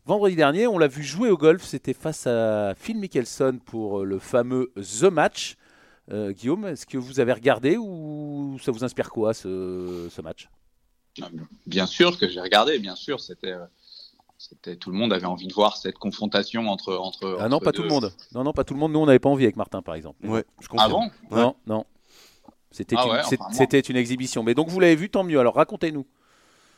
Vendredi 0.06 0.34
dernier, 0.34 0.66
on 0.66 0.78
l'a 0.78 0.88
vu 0.88 1.02
jouer 1.02 1.28
au 1.30 1.36
golf. 1.36 1.62
C'était 1.64 1.92
face 1.92 2.26
à 2.26 2.74
Phil 2.76 2.96
Mickelson 2.96 3.58
pour 3.66 4.06
le 4.06 4.18
fameux 4.18 4.72
The 4.76 5.04
Match. 5.04 5.56
Euh, 6.12 6.32
Guillaume, 6.32 6.64
est-ce 6.64 6.86
que 6.86 6.96
vous 6.96 7.20
avez 7.20 7.32
regardé 7.34 7.76
ou 7.76 8.58
ça 8.62 8.72
vous 8.72 8.84
inspire 8.84 9.10
quoi 9.10 9.34
ce, 9.34 10.20
match? 10.22 10.48
Bien 11.66 11.84
sûr 11.84 12.18
que 12.18 12.26
j'ai 12.26 12.40
regardé, 12.40 12.78
bien 12.78 12.96
sûr. 12.96 13.20
C'était, 13.20 13.54
c'était 14.38 14.76
tout 14.76 14.90
le 14.90 14.96
monde 14.96 15.12
avait 15.12 15.26
envie 15.26 15.46
de 15.46 15.54
voir 15.54 15.76
cette 15.76 15.98
confrontation 15.98 16.68
entre 16.68 16.96
entre. 16.96 17.36
Ah 17.38 17.50
non, 17.50 17.60
pas 17.60 17.72
tout 17.72 17.82
le 17.82 17.88
monde. 17.88 18.12
Non, 18.34 18.44
non, 18.44 18.54
pas 18.54 18.64
tout 18.64 18.72
le 18.72 18.80
monde. 18.80 18.92
Nous, 18.92 18.98
on 19.00 19.06
n'avait 19.06 19.18
pas 19.18 19.28
envie 19.28 19.44
avec 19.44 19.56
Martin, 19.56 19.82
par 19.82 19.94
exemple. 19.94 20.26
Ouais, 20.26 20.44
je 20.62 20.68
comprends. 20.68 21.10
Non, 21.30 21.54
non. 21.66 21.84
C'était, 22.74 22.96
ah 22.98 23.22
une, 23.88 23.96
exhibition. 23.96 24.42
Mais 24.42 24.54
donc 24.54 24.68
vous 24.68 24.80
l'avez 24.80 24.96
vu, 24.96 25.08
tant 25.08 25.22
mieux. 25.22 25.38
Alors 25.38 25.54
racontez-nous. 25.54 26.06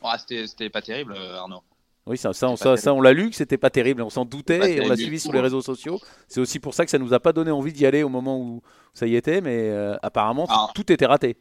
Ah, 0.03 0.17
c'était, 0.17 0.69
pas 0.69 0.81
terrible, 0.81 1.15
Arnaud. 1.17 1.63
Oui, 2.05 2.17
ça, 2.17 2.31
ça, 2.31 2.55
ça, 2.55 2.93
on 2.93 3.01
l'a 3.01 3.11
lu, 3.11 3.31
que 3.31 3.35
c'était 3.35 3.57
pas 3.57 3.69
terrible, 3.69 4.01
on 4.01 4.09
s'en 4.09 4.23
doutait 4.23 4.77
et 4.77 4.81
on 4.81 4.87
l'a 4.87 4.95
suivi 4.95 5.19
sur 5.19 5.33
les 5.33 5.41
réseaux 5.41 5.61
sociaux. 5.61 5.99
C'est 6.29 6.39
aussi 6.39 6.59
pour 6.59 6.73
ça 6.73 6.85
que 6.85 6.91
ça 6.91 6.99
nous 6.99 7.13
a 7.13 7.19
pas 7.19 7.33
donné 7.33 7.51
envie 7.51 7.73
d'y 7.73 7.85
aller 7.85 8.01
au 8.03 8.09
moment 8.09 8.39
où 8.39 8.61
ça 8.93 9.07
y 9.07 9.15
était, 9.15 9.41
mais 9.41 9.69
euh, 9.69 9.97
apparemment 10.01 10.47
tout 10.73 10.89
était 10.91 11.05
raté. 11.05 11.35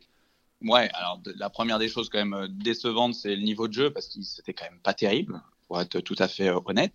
Ouais, 0.62 0.88
alors 0.94 1.20
la 1.36 1.50
première 1.50 1.78
des 1.78 1.88
choses 1.88 2.08
quand 2.08 2.18
même 2.18 2.34
euh, 2.34 2.48
décevantes, 2.48 3.14
c'est 3.14 3.36
le 3.36 3.42
niveau 3.42 3.68
de 3.68 3.75
jeu 3.75 3.92
parce 3.92 4.08
que 4.08 4.22
c'était 4.22 4.54
quand 4.54 4.64
même 4.64 4.80
pas 4.80 4.94
terrible 4.94 5.40
pour 5.68 5.80
être 5.80 6.00
tout 6.00 6.16
à 6.18 6.28
fait 6.28 6.49
euh, 6.49 6.61
honnête, 6.64 6.92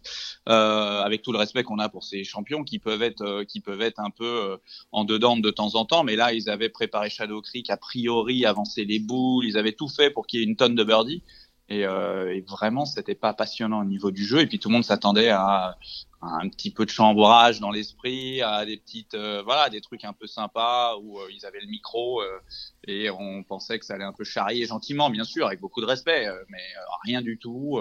euh, 0.49 1.01
avec 1.01 1.21
tout 1.21 1.31
le 1.31 1.37
respect 1.37 1.63
qu'on 1.63 1.79
a 1.79 1.89
pour 1.89 2.03
ces 2.03 2.23
champions 2.23 2.63
qui 2.63 2.79
peuvent 2.79 3.01
être 3.01 3.43
qui 3.43 3.59
peuvent 3.61 3.81
être 3.81 3.99
un 3.99 4.09
peu 4.09 4.57
en 4.91 5.03
dedans 5.05 5.37
de 5.37 5.51
temps 5.51 5.75
en 5.75 5.85
temps, 5.85 6.03
mais 6.03 6.15
là 6.15 6.33
ils 6.33 6.49
avaient 6.49 6.69
préparé 6.69 7.09
Shadow 7.09 7.41
Creek 7.41 7.69
a 7.69 7.77
priori, 7.77 8.45
avancé 8.45 8.85
les 8.85 8.99
boules, 8.99 9.45
ils 9.45 9.57
avaient 9.57 9.73
tout 9.73 9.89
fait 9.89 10.09
pour 10.09 10.27
qu'il 10.27 10.39
y 10.39 10.43
ait 10.43 10.45
une 10.45 10.55
tonne 10.55 10.75
de 10.75 10.83
birdies. 10.83 11.23
Et, 11.69 11.85
euh, 11.85 12.35
et 12.35 12.41
vraiment, 12.41 12.85
c'était 12.85 13.15
pas 13.15 13.33
passionnant 13.33 13.79
au 13.79 13.85
niveau 13.85 14.11
du 14.11 14.25
jeu. 14.25 14.41
Et 14.41 14.45
puis 14.45 14.59
tout 14.59 14.67
le 14.67 14.73
monde 14.73 14.83
s'attendait 14.83 15.29
à, 15.29 15.77
un 16.21 16.49
petit 16.49 16.71
peu 16.71 16.85
de 16.85 16.89
chambrage 16.89 17.59
dans 17.59 17.71
l'esprit, 17.71 18.41
à 18.41 18.65
des 18.65 18.77
petites, 18.77 19.15
euh, 19.15 19.41
voilà, 19.43 19.69
des 19.69 19.81
trucs 19.81 20.05
un 20.05 20.13
peu 20.13 20.27
sympas 20.27 20.95
où 20.97 21.19
euh, 21.19 21.27
ils 21.31 21.45
avaient 21.45 21.61
le 21.61 21.67
micro 21.67 22.21
euh, 22.21 22.39
et 22.87 23.09
on 23.09 23.43
pensait 23.43 23.79
que 23.79 23.85
ça 23.85 23.95
allait 23.95 24.03
un 24.03 24.13
peu 24.13 24.23
charrier 24.23 24.65
gentiment, 24.65 25.09
bien 25.09 25.23
sûr, 25.23 25.47
avec 25.47 25.59
beaucoup 25.59 25.81
de 25.81 25.85
respect, 25.85 26.27
mais 26.49 26.63
rien 27.03 27.21
du 27.21 27.37
tout. 27.39 27.79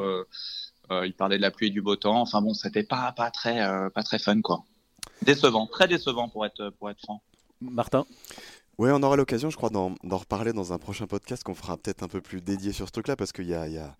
Ils 0.91 1.15
parlaient 1.15 1.37
de 1.37 1.43
la 1.43 1.51
pluie 1.51 1.69
et 1.69 1.71
du 1.71 1.83
beau 1.83 1.97
temps. 1.97 2.21
Enfin 2.21 2.41
bon, 2.43 2.55
c'était 2.55 2.83
pas 2.83 3.13
pas 3.13 3.31
très 3.31 3.91
pas 3.91 4.03
très 4.03 4.19
fun 4.19 4.41
quoi. 4.41 4.65
Décevant, 5.23 5.67
très 5.67 5.89
décevant 5.89 6.29
pour 6.29 6.47
être 6.47 6.71
pour 6.79 6.91
être 6.91 7.01
franc. 7.01 7.23
Martin? 7.61 8.07
Oui, 8.81 8.89
on 8.91 9.03
aura 9.03 9.15
l'occasion, 9.15 9.51
je 9.51 9.59
crois, 9.59 9.69
d'en 9.69 9.95
reparler 10.11 10.55
dans 10.55 10.73
un 10.73 10.79
prochain 10.79 11.07
podcast 11.07 11.45
qu'on 11.45 11.55
fera 11.55 11.77
peut-être 11.77 12.03
un 12.03 12.09
peu 12.09 12.23
plus 12.23 12.41
dédié 12.41 12.73
sur 12.73 12.87
ce 12.87 12.93
truc-là, 12.93 13.15
parce 13.15 13.31
qu'il 13.31 13.47
y 13.47 13.55
a, 13.55 13.69
y, 13.69 13.77
a, 13.77 13.95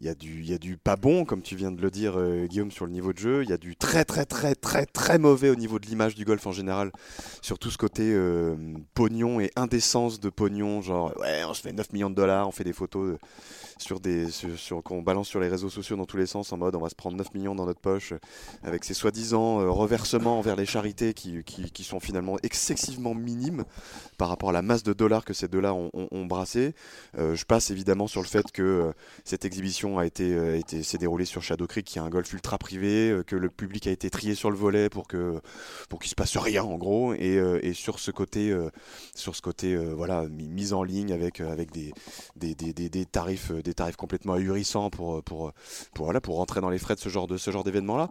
y, 0.00 0.08
a 0.08 0.14
du, 0.14 0.42
y 0.42 0.54
a 0.54 0.58
du 0.58 0.78
pas 0.78 0.96
bon, 0.96 1.26
comme 1.26 1.42
tu 1.42 1.56
viens 1.56 1.70
de 1.70 1.82
le 1.82 1.90
dire, 1.90 2.14
euh, 2.16 2.46
Guillaume, 2.46 2.70
sur 2.70 2.86
le 2.86 2.92
niveau 2.92 3.12
de 3.12 3.18
jeu. 3.18 3.42
Il 3.42 3.50
y 3.50 3.52
a 3.52 3.58
du 3.58 3.76
très, 3.76 4.06
très, 4.06 4.24
très, 4.24 4.54
très, 4.54 4.86
très 4.86 5.18
mauvais 5.18 5.50
au 5.50 5.56
niveau 5.56 5.78
de 5.78 5.84
l'image 5.84 6.14
du 6.14 6.24
golf 6.24 6.46
en 6.46 6.52
général, 6.52 6.90
sur 7.42 7.58
tout 7.58 7.70
ce 7.70 7.76
côté 7.76 8.14
euh, 8.14 8.56
pognon 8.94 9.40
et 9.40 9.50
indécence 9.56 10.18
de 10.20 10.30
pognon. 10.30 10.80
Genre, 10.80 11.12
ouais, 11.20 11.44
on 11.46 11.52
se 11.52 11.60
fait 11.60 11.74
9 11.74 11.92
millions 11.92 12.08
de 12.08 12.14
dollars, 12.14 12.48
on 12.48 12.50
fait 12.50 12.64
des 12.64 12.72
photos 12.72 13.18
sur 13.78 14.00
des, 14.00 14.30
sur, 14.30 14.82
qu'on 14.82 15.02
balance 15.02 15.28
sur 15.28 15.40
les 15.40 15.48
réseaux 15.48 15.70
sociaux 15.70 15.96
dans 15.96 16.06
tous 16.06 16.16
les 16.16 16.26
sens, 16.26 16.52
en 16.52 16.56
mode 16.56 16.74
on 16.76 16.80
va 16.80 16.88
se 16.88 16.94
prendre 16.94 17.16
9 17.16 17.34
millions 17.34 17.54
dans 17.54 17.66
notre 17.66 17.80
poche, 17.80 18.14
avec 18.62 18.84
ces 18.84 18.94
soi-disant 18.94 19.60
euh, 19.60 19.70
reversements 19.70 20.38
envers 20.38 20.56
les 20.56 20.66
charités 20.66 21.14
qui, 21.14 21.42
qui, 21.44 21.70
qui 21.70 21.84
sont 21.84 22.00
finalement 22.00 22.36
excessivement 22.42 23.14
minimes 23.14 23.64
par 24.16 24.28
rapport 24.28 24.50
à 24.50 24.52
la 24.52 24.62
masse 24.62 24.82
de 24.82 24.92
dollars 24.92 25.24
que 25.24 25.34
ces 25.34 25.48
deux-là 25.48 25.74
ont, 25.74 26.26
brassé. 26.26 26.74
Euh, 27.18 27.34
je 27.34 27.44
passe 27.44 27.70
évidemment 27.70 28.06
sur 28.06 28.22
le 28.22 28.26
fait 28.26 28.50
que 28.52 28.62
euh, 28.62 28.92
cette 29.24 29.44
exhibition 29.44 29.98
a 29.98 30.06
été, 30.06 30.32
euh, 30.32 30.56
été 30.56 30.82
s'est 30.82 30.98
déroulée 30.98 31.24
sur 31.24 31.42
Shadow 31.42 31.66
Creek, 31.66 31.84
qui 31.84 31.98
est 31.98 32.02
un 32.02 32.08
golf 32.08 32.32
ultra 32.32 32.58
privé, 32.58 33.20
que 33.26 33.36
le 33.36 33.50
public 33.50 33.86
a 33.86 33.90
été 33.90 34.10
trié 34.10 34.34
sur 34.34 34.50
le 34.50 34.56
volet 34.56 34.88
pour 34.88 35.06
que 35.06 35.40
pour 35.88 35.98
qu'il 35.98 36.08
se 36.10 36.14
passe 36.14 36.36
rien 36.36 36.62
en 36.62 36.76
gros, 36.76 37.14
et, 37.14 37.34
et 37.62 37.72
sur 37.74 37.98
ce 37.98 38.10
côté 38.10 38.56
sur 39.14 39.34
ce 39.36 39.42
côté 39.42 39.76
voilà 39.76 40.26
mise 40.28 40.72
en 40.72 40.82
ligne 40.82 41.12
avec 41.12 41.40
avec 41.40 41.70
des 41.70 41.92
des, 42.36 42.54
des, 42.54 42.72
des, 42.72 43.06
tarifs 43.06 43.52
des 43.64 43.74
tarifs 43.74 43.96
complètement 43.96 44.34
ahurissants 44.34 44.90
pour 44.90 45.22
pour 45.22 45.52
pour 45.94 46.04
voilà 46.06 46.20
pour 46.20 46.36
rentrer 46.36 46.60
dans 46.60 46.70
les 46.70 46.78
frais 46.78 46.94
de 46.94 47.00
ce 47.00 47.08
genre 47.08 47.26
de 47.26 47.36
ce 47.36 47.50
genre 47.50 47.64
d'événement 47.64 47.96
là. 47.96 48.10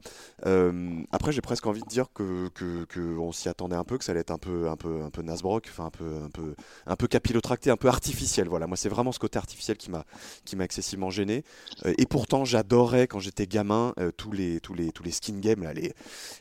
après 1.12 1.32
j'ai 1.32 1.42
presque 1.42 1.66
envie 1.66 1.82
de 1.82 1.88
dire 1.88 2.08
que, 2.14 2.50
que, 2.50 2.84
que 2.86 3.18
s'y 3.32 3.50
attendait 3.50 3.76
un 3.76 3.84
peu, 3.84 3.98
que 3.98 4.04
ça 4.04 4.12
allait 4.12 4.22
être 4.22 4.32
un 4.32 4.38
peu 4.38 4.70
un 4.70 4.76
peu 4.76 5.02
un 5.02 5.10
peu 5.10 5.22
Nasbrock, 5.22 5.68
enfin 5.70 5.90
peu, 5.94 6.24
un 6.24 6.30
peu, 6.30 6.56
un 6.86 6.96
peu 6.96 7.08
capillotracté, 7.08 7.70
un 7.70 7.78
peu 7.78 7.88
artificiel. 7.88 8.48
Voilà, 8.50 8.68
moi 8.68 8.78
c'est 8.78 8.90
vraiment 8.90 9.12
ce 9.12 9.20
côté 9.20 9.38
artificiel 9.38 9.78
qui 9.78 9.90
m'a, 9.92 10.06
qui 10.46 10.56
m'a 10.56 10.66
excessivement 10.66 11.10
gêné. 11.10 11.44
Euh, 11.86 11.94
et 11.98 12.06
pourtant, 12.06 12.46
j'adorais 12.46 13.08
quand 13.08 13.20
j'étais 13.20 13.48
gamin 13.48 13.94
euh, 14.00 14.12
tous 14.16 14.32
les, 14.32 14.60
tous 14.60 14.74
les, 14.74 14.92
tous 14.92 15.04
les 15.04 15.12
skin 15.12 15.40
games, 15.40 15.64
là, 15.64 15.74
les, 15.74 15.94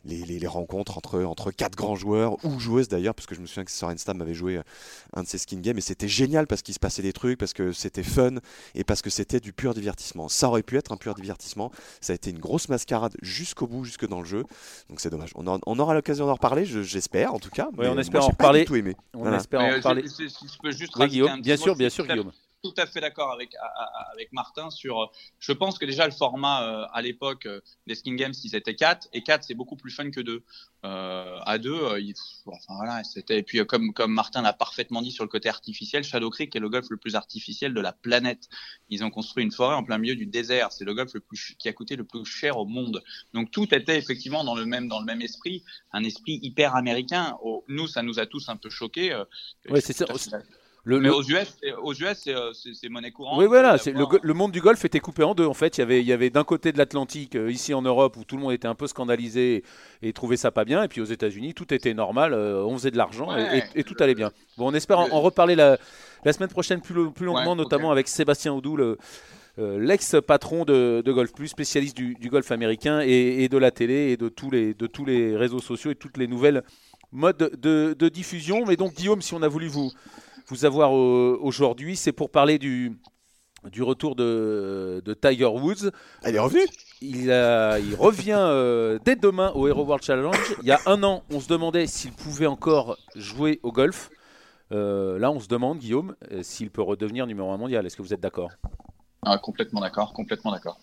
les, 0.04 0.24
les, 0.24 0.46
rencontres 0.46 0.98
entre, 0.98 1.22
entre 1.22 1.50
quatre 1.50 1.76
grands 1.76 1.96
joueurs 1.96 2.44
ou 2.44 2.58
joueuses 2.58 2.88
d'ailleurs, 2.88 3.14
parce 3.14 3.26
que 3.26 3.34
je 3.34 3.40
me 3.40 3.46
souviens 3.46 3.64
que 3.64 3.70
Sorenstam 3.70 4.20
avait 4.20 4.34
joué 4.34 4.58
euh, 4.58 4.62
un 5.14 5.22
de 5.22 5.28
ces 5.28 5.38
skin 5.38 5.60
games 5.60 5.78
et 5.78 5.82
c'était 5.82 6.08
génial 6.08 6.46
parce 6.46 6.62
qu'il 6.62 6.74
se 6.74 6.80
passait 6.80 7.02
des 7.02 7.12
trucs, 7.12 7.38
parce 7.38 7.52
que 7.52 7.72
c'était 7.72 8.02
fun 8.02 8.36
et 8.74 8.84
parce 8.84 9.01
que 9.02 9.10
c'était 9.10 9.40
du 9.40 9.52
pur 9.52 9.74
divertissement. 9.74 10.28
Ça 10.28 10.48
aurait 10.48 10.62
pu 10.62 10.76
être 10.76 10.92
un 10.92 10.96
pur 10.96 11.14
divertissement. 11.14 11.70
Ça 12.00 12.12
a 12.12 12.16
été 12.16 12.30
une 12.30 12.38
grosse 12.38 12.68
mascarade 12.68 13.14
jusqu'au 13.20 13.66
bout, 13.66 13.84
jusque 13.84 14.06
dans 14.06 14.20
le 14.20 14.26
jeu. 14.26 14.44
Donc 14.88 15.00
c'est 15.00 15.10
dommage. 15.10 15.30
On, 15.34 15.60
on 15.66 15.78
aura 15.78 15.94
l'occasion 15.94 16.26
d'en 16.26 16.34
reparler, 16.34 16.64
j'espère 16.64 17.34
en 17.34 17.38
tout 17.38 17.50
cas. 17.50 17.68
on 17.76 17.98
espère 17.98 18.24
en 18.24 18.28
reparler. 18.28 18.64
Tout 18.64 18.76
aimé. 18.76 18.96
On 19.14 19.32
espère 19.32 19.80
parler. 19.82 20.08
Si, 20.08 20.28
je 20.28 20.58
peux 20.62 20.70
juste 20.72 20.96
bien 21.42 21.56
sûr, 21.56 21.76
bien 21.76 21.90
sûr, 21.90 22.06
Guillaume 22.06 22.32
tout 22.62 22.74
à 22.76 22.86
fait 22.86 23.00
d'accord 23.00 23.32
avec, 23.32 23.54
avec 24.12 24.32
Martin 24.32 24.70
sur. 24.70 25.12
Je 25.40 25.52
pense 25.52 25.78
que 25.78 25.84
déjà 25.84 26.06
le 26.06 26.12
format 26.12 26.62
euh, 26.62 26.86
à 26.92 27.02
l'époque 27.02 27.46
euh, 27.46 27.60
des 27.86 27.94
Skin 27.94 28.14
Games, 28.14 28.32
c'était 28.32 28.74
4 28.74 29.08
et 29.12 29.22
4 29.22 29.44
c'est 29.44 29.54
beaucoup 29.54 29.76
plus 29.76 29.90
fun 29.90 30.10
que 30.10 30.20
2. 30.20 30.42
Euh, 30.84 31.38
à 31.44 31.58
2, 31.58 32.02
enfin 32.46 32.74
voilà, 32.76 33.04
c'était. 33.04 33.38
Et 33.38 33.42
puis 33.42 33.64
comme 33.66 33.92
comme 33.92 34.12
Martin 34.12 34.42
l'a 34.42 34.52
parfaitement 34.52 35.02
dit 35.02 35.10
sur 35.10 35.24
le 35.24 35.28
côté 35.28 35.48
artificiel, 35.48 36.04
Shadow 36.04 36.30
Creek 36.30 36.54
est 36.54 36.60
le 36.60 36.68
golf 36.68 36.86
le 36.90 36.96
plus 36.96 37.14
artificiel 37.14 37.74
de 37.74 37.80
la 37.80 37.92
planète. 37.92 38.48
Ils 38.88 39.04
ont 39.04 39.10
construit 39.10 39.44
une 39.44 39.52
forêt 39.52 39.74
en 39.74 39.84
plein 39.84 39.98
milieu 39.98 40.14
du 40.16 40.26
désert. 40.26 40.72
C'est 40.72 40.84
le 40.84 40.94
golf 40.94 41.14
le 41.14 41.20
plus 41.20 41.54
qui 41.58 41.68
a 41.68 41.72
coûté 41.72 41.96
le 41.96 42.04
plus 42.04 42.24
cher 42.24 42.58
au 42.58 42.64
monde. 42.64 43.02
Donc 43.34 43.50
tout 43.50 43.72
était 43.74 43.98
effectivement 43.98 44.44
dans 44.44 44.54
le 44.54 44.66
même 44.66 44.88
dans 44.88 45.00
le 45.00 45.06
même 45.06 45.22
esprit, 45.22 45.64
un 45.92 46.04
esprit 46.04 46.38
hyper 46.42 46.76
américain. 46.76 47.36
nous, 47.68 47.86
ça 47.88 48.02
nous 48.02 48.18
a 48.18 48.26
tous 48.26 48.48
un 48.48 48.56
peu 48.56 48.70
choqués. 48.70 49.20
oui, 49.68 49.80
c'est 49.82 49.92
ça. 49.92 50.06
Le, 50.84 50.98
mais 50.98 51.10
aux 51.10 51.22
US, 51.22 51.56
aux 51.80 51.94
US 51.94 52.24
euh, 52.26 52.50
c'est 52.52 52.88
monnaie 52.88 53.12
courante. 53.12 53.38
Oui, 53.38 53.46
voilà. 53.46 53.76
Le, 53.86 54.04
le, 54.20 54.34
monde 54.34 54.50
du 54.50 54.60
golf 54.60 54.84
était 54.84 54.98
coupé 54.98 55.22
en 55.22 55.32
deux. 55.32 55.46
En 55.46 55.54
fait, 55.54 55.78
il 55.78 55.80
y 55.80 55.84
avait, 55.84 56.00
il 56.00 56.06
y 56.06 56.12
avait 56.12 56.30
d'un 56.30 56.42
côté 56.42 56.72
de 56.72 56.78
l'Atlantique, 56.78 57.36
euh, 57.36 57.52
ici 57.52 57.72
en 57.72 57.82
Europe, 57.82 58.16
où 58.16 58.24
tout 58.24 58.36
le 58.36 58.42
monde 58.42 58.52
était 58.52 58.66
un 58.66 58.74
peu 58.74 58.88
scandalisé 58.88 59.62
et, 60.02 60.12
trouvait 60.12 60.36
ça 60.36 60.50
pas 60.50 60.64
bien. 60.64 60.82
Et 60.82 60.88
puis 60.88 61.00
aux 61.00 61.04
États-Unis, 61.04 61.54
tout 61.54 61.72
était 61.72 61.94
normal. 61.94 62.34
Euh, 62.34 62.64
on 62.64 62.76
faisait 62.76 62.90
de 62.90 62.96
l'argent 62.96 63.28
et, 63.36 63.84
tout 63.84 63.94
allait 64.00 64.16
bien. 64.16 64.32
Bon, 64.58 64.70
on 64.70 64.74
espère 64.74 64.98
en, 64.98 65.20
reparler 65.20 65.54
la, 65.54 65.78
la, 66.24 66.32
semaine 66.32 66.48
prochaine 66.48 66.80
plus, 66.80 67.12
plus 67.12 67.26
longuement, 67.26 67.54
notamment 67.54 67.92
avec 67.92 68.08
Sébastien 68.08 68.52
Oudou, 68.52 68.76
l'ex-patron 69.56 70.64
de, 70.64 71.00
de, 71.04 71.12
Golf 71.12 71.32
Plus, 71.32 71.46
spécialiste 71.46 71.96
du, 71.96 72.14
du 72.14 72.28
golf 72.28 72.50
américain 72.50 73.00
et, 73.04 73.48
de 73.48 73.58
la 73.58 73.70
télé 73.70 74.10
et 74.10 74.16
de 74.16 74.28
tous, 74.28 74.50
les, 74.50 74.74
de 74.74 74.88
tous 74.88 75.04
les 75.04 75.36
réseaux 75.36 75.60
sociaux 75.60 75.92
et 75.92 75.94
toutes 75.94 76.16
les 76.16 76.26
nouvelles 76.26 76.64
modes 77.12 77.56
de, 77.60 77.94
de 77.96 78.08
diffusion. 78.08 78.64
Mais 78.66 78.74
donc, 78.74 78.94
Guillaume, 78.94 79.22
si 79.22 79.34
on 79.34 79.42
a 79.42 79.48
voulu 79.48 79.68
vous 79.68 79.92
vous 80.48 80.64
avoir 80.64 80.92
aujourd'hui, 80.92 81.96
c'est 81.96 82.12
pour 82.12 82.30
parler 82.30 82.58
du, 82.58 82.92
du 83.70 83.82
retour 83.82 84.14
de, 84.14 85.02
de 85.04 85.14
Tiger 85.14 85.46
Woods. 85.46 85.90
Elle 86.22 86.36
est 86.36 86.40
revenue 86.40 86.66
il, 87.02 87.24
il 87.24 87.94
revient 87.96 88.36
euh, 88.38 88.98
dès 89.04 89.16
demain 89.16 89.50
au 89.54 89.66
Hero 89.66 89.84
World 89.84 90.04
Challenge. 90.04 90.36
Il 90.62 90.68
y 90.68 90.72
a 90.72 90.80
un 90.86 91.02
an, 91.02 91.24
on 91.30 91.40
se 91.40 91.48
demandait 91.48 91.86
s'il 91.86 92.12
pouvait 92.12 92.46
encore 92.46 92.96
jouer 93.16 93.58
au 93.62 93.72
golf. 93.72 94.10
là, 94.70 95.30
on 95.30 95.40
se 95.40 95.48
demande, 95.48 95.78
Guillaume, 95.78 96.14
s'il 96.42 96.70
peut 96.70 96.82
redevenir 96.82 97.26
numéro 97.26 97.50
un 97.50 97.56
mondial. 97.56 97.84
Est-ce 97.84 97.96
que 97.96 98.02
vous 98.02 98.14
êtes 98.14 98.20
d'accord? 98.20 98.50
Ah, 99.22 99.38
Complètement 99.38 99.80
d'accord, 99.80 100.12
complètement 100.12 100.52
d'accord. 100.52 100.78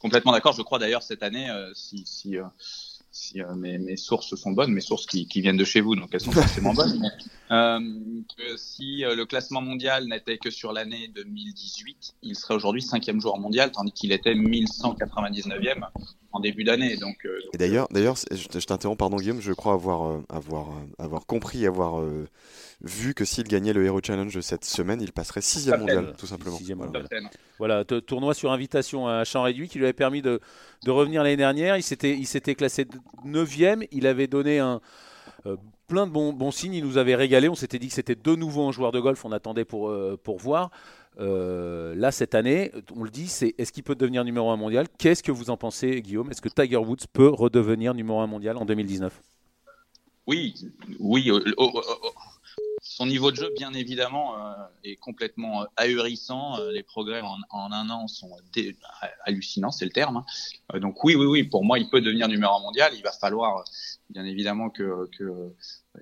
Complètement 0.00 0.32
d'accord. 0.32 0.52
Je 0.52 0.62
crois 0.62 0.78
d'ailleurs 0.78 1.02
cette 1.02 1.22
année, 1.22 1.48
si, 1.74 2.04
si 2.06 2.36
si 3.16 3.40
euh, 3.40 3.54
mes, 3.54 3.78
mes, 3.78 3.96
sources 3.96 4.34
sont 4.34 4.52
bonnes, 4.52 4.72
mes 4.72 4.82
sources 4.82 5.06
qui, 5.06 5.26
qui, 5.26 5.40
viennent 5.40 5.56
de 5.56 5.64
chez 5.64 5.80
vous, 5.80 5.96
donc 5.96 6.10
elles 6.12 6.20
sont 6.20 6.32
forcément 6.42 6.74
bonnes. 6.74 7.10
Euh, 7.50 7.80
que 8.36 8.56
si 8.56 9.04
euh, 9.04 9.14
le 9.14 9.24
classement 9.24 9.62
mondial 9.62 10.06
n'était 10.06 10.36
que 10.36 10.50
sur 10.50 10.72
l'année 10.72 11.08
2018, 11.14 12.14
il 12.22 12.36
serait 12.36 12.54
aujourd'hui 12.54 12.82
cinquième 12.82 13.20
joueur 13.20 13.38
mondial, 13.38 13.72
tandis 13.72 13.92
qu'il 13.92 14.12
était 14.12 14.34
1199e 14.34 15.86
en 16.32 16.40
début 16.40 16.64
d'année. 16.64 16.96
Donc, 16.96 17.24
euh, 17.24 17.40
et 17.54 17.58
d'ailleurs, 17.58 17.88
d'ailleurs, 17.90 18.16
je, 18.30 18.66
t'interromps, 18.66 18.98
pardon 18.98 19.16
Guillaume, 19.16 19.40
je 19.40 19.52
crois 19.52 19.72
avoir, 19.72 20.20
avoir, 20.28 20.68
avoir 20.98 21.24
compris, 21.24 21.66
avoir 21.66 22.02
vu 22.80 23.14
que 23.14 23.24
s'il 23.24 23.44
gagnait 23.44 23.72
le 23.72 23.84
Hero 23.84 24.00
Challenge 24.02 24.40
cette 24.40 24.64
semaine, 24.64 25.00
il 25.00 25.12
passerait 25.12 25.40
sixième 25.40 25.80
mondial, 25.80 26.14
tout 26.18 26.26
simplement. 26.26 26.58
voilà, 27.58 27.84
tournoi 27.84 28.34
sur 28.34 28.52
invitation 28.52 29.08
à 29.08 29.24
champ 29.24 29.42
réduit 29.42 29.68
qui 29.68 29.78
lui 29.78 29.84
avait 29.84 29.92
permis 29.92 30.22
de, 30.22 30.40
de 30.84 30.90
revenir 30.90 31.22
l'année 31.22 31.36
dernière. 31.36 31.76
Il 31.76 31.82
s'était, 31.82 32.16
il 32.16 32.26
s'était 32.26 32.54
classé 32.54 32.86
neuvième. 33.24 33.82
Il 33.92 34.06
avait 34.06 34.26
donné 34.26 34.58
un 34.58 34.80
euh, 35.46 35.56
plein 35.86 36.06
de 36.06 36.12
bons, 36.12 36.32
bons, 36.32 36.50
signes. 36.50 36.74
Il 36.74 36.84
nous 36.84 36.98
avait 36.98 37.14
régalé. 37.14 37.48
On 37.48 37.54
s'était 37.54 37.78
dit 37.78 37.88
que 37.88 37.94
c'était 37.94 38.14
de 38.14 38.34
nouveau 38.34 38.66
un 38.68 38.72
joueur 38.72 38.92
de 38.92 39.00
golf. 39.00 39.24
On 39.24 39.32
attendait 39.32 39.64
pour, 39.64 39.88
euh, 39.88 40.18
pour 40.22 40.38
voir. 40.38 40.70
Euh, 41.18 41.94
là, 41.94 42.12
cette 42.12 42.34
année, 42.34 42.72
on 42.94 43.04
le 43.04 43.10
dit, 43.10 43.28
c'est 43.28 43.54
est-ce 43.56 43.72
qu'il 43.72 43.84
peut 43.84 43.94
devenir 43.94 44.24
numéro 44.24 44.50
un 44.50 44.56
mondial? 44.56 44.86
Qu'est-ce 44.98 45.22
que 45.22 45.32
vous 45.32 45.48
en 45.50 45.56
pensez, 45.56 46.02
Guillaume? 46.02 46.30
Est-ce 46.30 46.42
que 46.42 46.48
Tiger 46.48 46.76
Woods 46.76 47.06
peut 47.12 47.28
redevenir 47.28 47.94
numéro 47.94 48.20
un 48.20 48.26
mondial 48.26 48.56
en 48.58 48.66
2019 48.66 49.18
Oui, 50.26 50.54
oui 51.00 51.30
son 52.96 53.04
niveau 53.04 53.30
de 53.30 53.36
jeu, 53.36 53.52
bien 53.54 53.74
évidemment, 53.74 54.38
euh, 54.38 54.54
est 54.82 54.96
complètement 54.96 55.60
euh, 55.60 55.66
ahurissant. 55.76 56.58
Euh, 56.58 56.72
les 56.72 56.82
progrès 56.82 57.20
en, 57.20 57.70
un 57.70 57.90
an 57.90 58.08
sont 58.08 58.30
hallucinants, 59.26 59.70
c'est 59.70 59.84
le 59.84 59.90
terme. 59.90 60.24
Hein. 60.70 60.78
donc 60.78 61.04
oui, 61.04 61.14
oui, 61.14 61.26
oui, 61.26 61.44
pour 61.44 61.62
moi, 61.62 61.78
il 61.78 61.90
peut 61.90 62.00
devenir 62.00 62.26
numéro 62.26 62.56
un 62.56 62.60
mondial. 62.60 62.94
Il 62.94 63.02
va 63.02 63.12
falloir, 63.12 63.64
bien 64.08 64.24
évidemment, 64.24 64.70
que, 64.70 65.10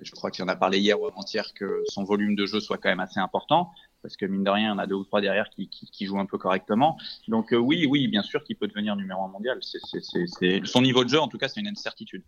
je 0.01 0.11
crois 0.11 0.31
qu'il 0.31 0.45
en 0.45 0.47
a 0.47 0.55
parlé 0.55 0.79
hier 0.79 0.97
ou 1.01 1.05
avant-hier, 1.05 1.53
que 1.53 1.83
son 1.89 2.05
volume 2.05 2.33
de 2.33 2.45
jeu 2.45 2.61
soit 2.61 2.77
quand 2.77 2.89
même 2.89 3.01
assez 3.01 3.19
important. 3.19 3.71
Parce 4.01 4.15
que 4.15 4.25
mine 4.25 4.45
de 4.45 4.49
rien, 4.49 4.73
on 4.73 4.77
a 4.77 4.87
deux 4.87 4.95
ou 4.95 5.03
trois 5.03 5.19
derrière 5.19 5.49
qui, 5.49 5.67
qui, 5.67 6.05
jouent 6.05 6.19
un 6.19 6.27
peu 6.27 6.37
correctement. 6.37 6.97
Donc 7.27 7.47
oui, 7.51 7.85
oui, 7.89 8.07
bien 8.07 8.21
sûr 8.21 8.41
qu'il 8.45 8.55
peut 8.55 8.67
devenir 8.67 8.95
numéro 8.95 9.21
un 9.21 9.27
mondial. 9.27 9.59
C'est, 9.61 10.65
Son 10.65 10.81
niveau 10.81 11.03
de 11.03 11.09
jeu, 11.09 11.19
en 11.19 11.27
tout 11.27 11.39
cas, 11.39 11.49
c'est 11.49 11.59
une 11.59 11.67
incertitude. 11.67 12.23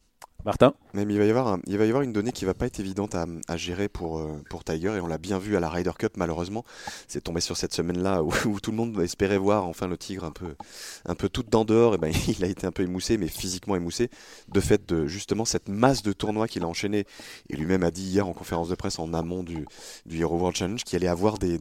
Martin 0.46 0.74
Même 0.94 1.10
il 1.10 1.18
va 1.18 1.26
y 1.26 1.30
avoir, 1.30 2.02
une 2.02 2.14
donnée 2.14 2.32
qui 2.32 2.46
va 2.46 2.54
pas 2.54 2.68
être 2.68 2.80
évidente 2.80 3.16
à, 3.16 3.58
gérer 3.58 3.90
pour, 3.90 4.20
euh, 4.20 4.42
pour 4.50 4.64
Tiger 4.64 4.96
et 4.96 5.00
on 5.02 5.08
l'a 5.08 5.18
bien 5.18 5.40
vu 5.40 5.58
à 5.58 5.60
la 5.60 5.70
Ryder 5.70 5.92
Cup 5.98 6.14
malheureusement. 6.16 6.64
C'est 7.08 7.22
tombé 7.22 7.42
sur 7.42 7.58
cette 7.58 7.74
semaine-là 7.74 8.24
où, 8.24 8.32
tout 8.62 8.72
le 8.72 8.78
monde 8.78 9.00
espérait 9.02 9.38
voir 9.38 9.66
enfin 9.66 9.88
le 9.88 9.98
tigre 9.98 10.24
un 10.24 10.32
peu, 10.32 10.56
un 11.06 11.16
peu 11.16 11.28
tout 11.28 11.44
dedans 11.44 11.66
dehors. 11.66 11.98
Ben 11.98 12.14
il 12.28 12.44
a 12.46 12.48
été 12.48 12.66
un 12.66 12.72
peu 12.72 12.84
émoussé, 12.84 13.18
mais 13.18 13.28
physiquement 13.28 13.76
émoussé 13.76 14.10
de 14.48 14.60
fait 14.62 14.88
de 14.88 15.08
justement 15.08 15.44
cette 15.44 15.70
masse 15.70 16.02
de 16.02 16.14
tournois 16.14 16.48
qu'il 16.48 16.64
a 16.64 16.68
enchaîné. 16.68 17.06
Et 17.50 17.56
lui-même 17.56 17.84
a 17.84 17.92
dit 17.92 18.04
hier 18.04 18.28
en 18.28 18.34
conférence 18.34 18.70
de 18.70 18.76
presse 18.76 19.00
en 19.00 19.14
amont 19.14 19.44
du, 19.44 19.66
Hero 20.10 20.38
World 20.38 20.56
Challenge 20.56 20.84
qu'il 20.84 20.96
allait 20.98 21.08
avoir 21.08 21.40
des, 21.40 21.60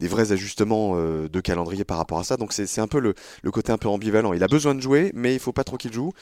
vrais 0.00 0.32
ajustements 0.32 0.92
euh, 0.96 1.28
de 1.28 1.40
calendrier 1.40 1.84
par 1.84 1.96
rapport 1.96 2.18
à 2.18 2.24
ça. 2.24 2.36
Donc 2.36 2.52
c'est 2.52 2.80
un 2.80 2.88
peu 2.88 3.00
le, 3.00 3.14
côté 3.50 3.72
un 3.72 3.78
peu 3.78 3.88
ambivalent. 3.88 4.32
Il 4.34 4.42
a 4.42 4.48
besoin 4.48 4.74
de 4.74 4.80
jouer, 4.80 5.12
mais 5.14 5.34
il 5.34 5.40
faut 5.40 5.52
pas 5.52 5.64
trop 5.64 5.76
qu'il 5.78 5.92
joue 5.92 6.12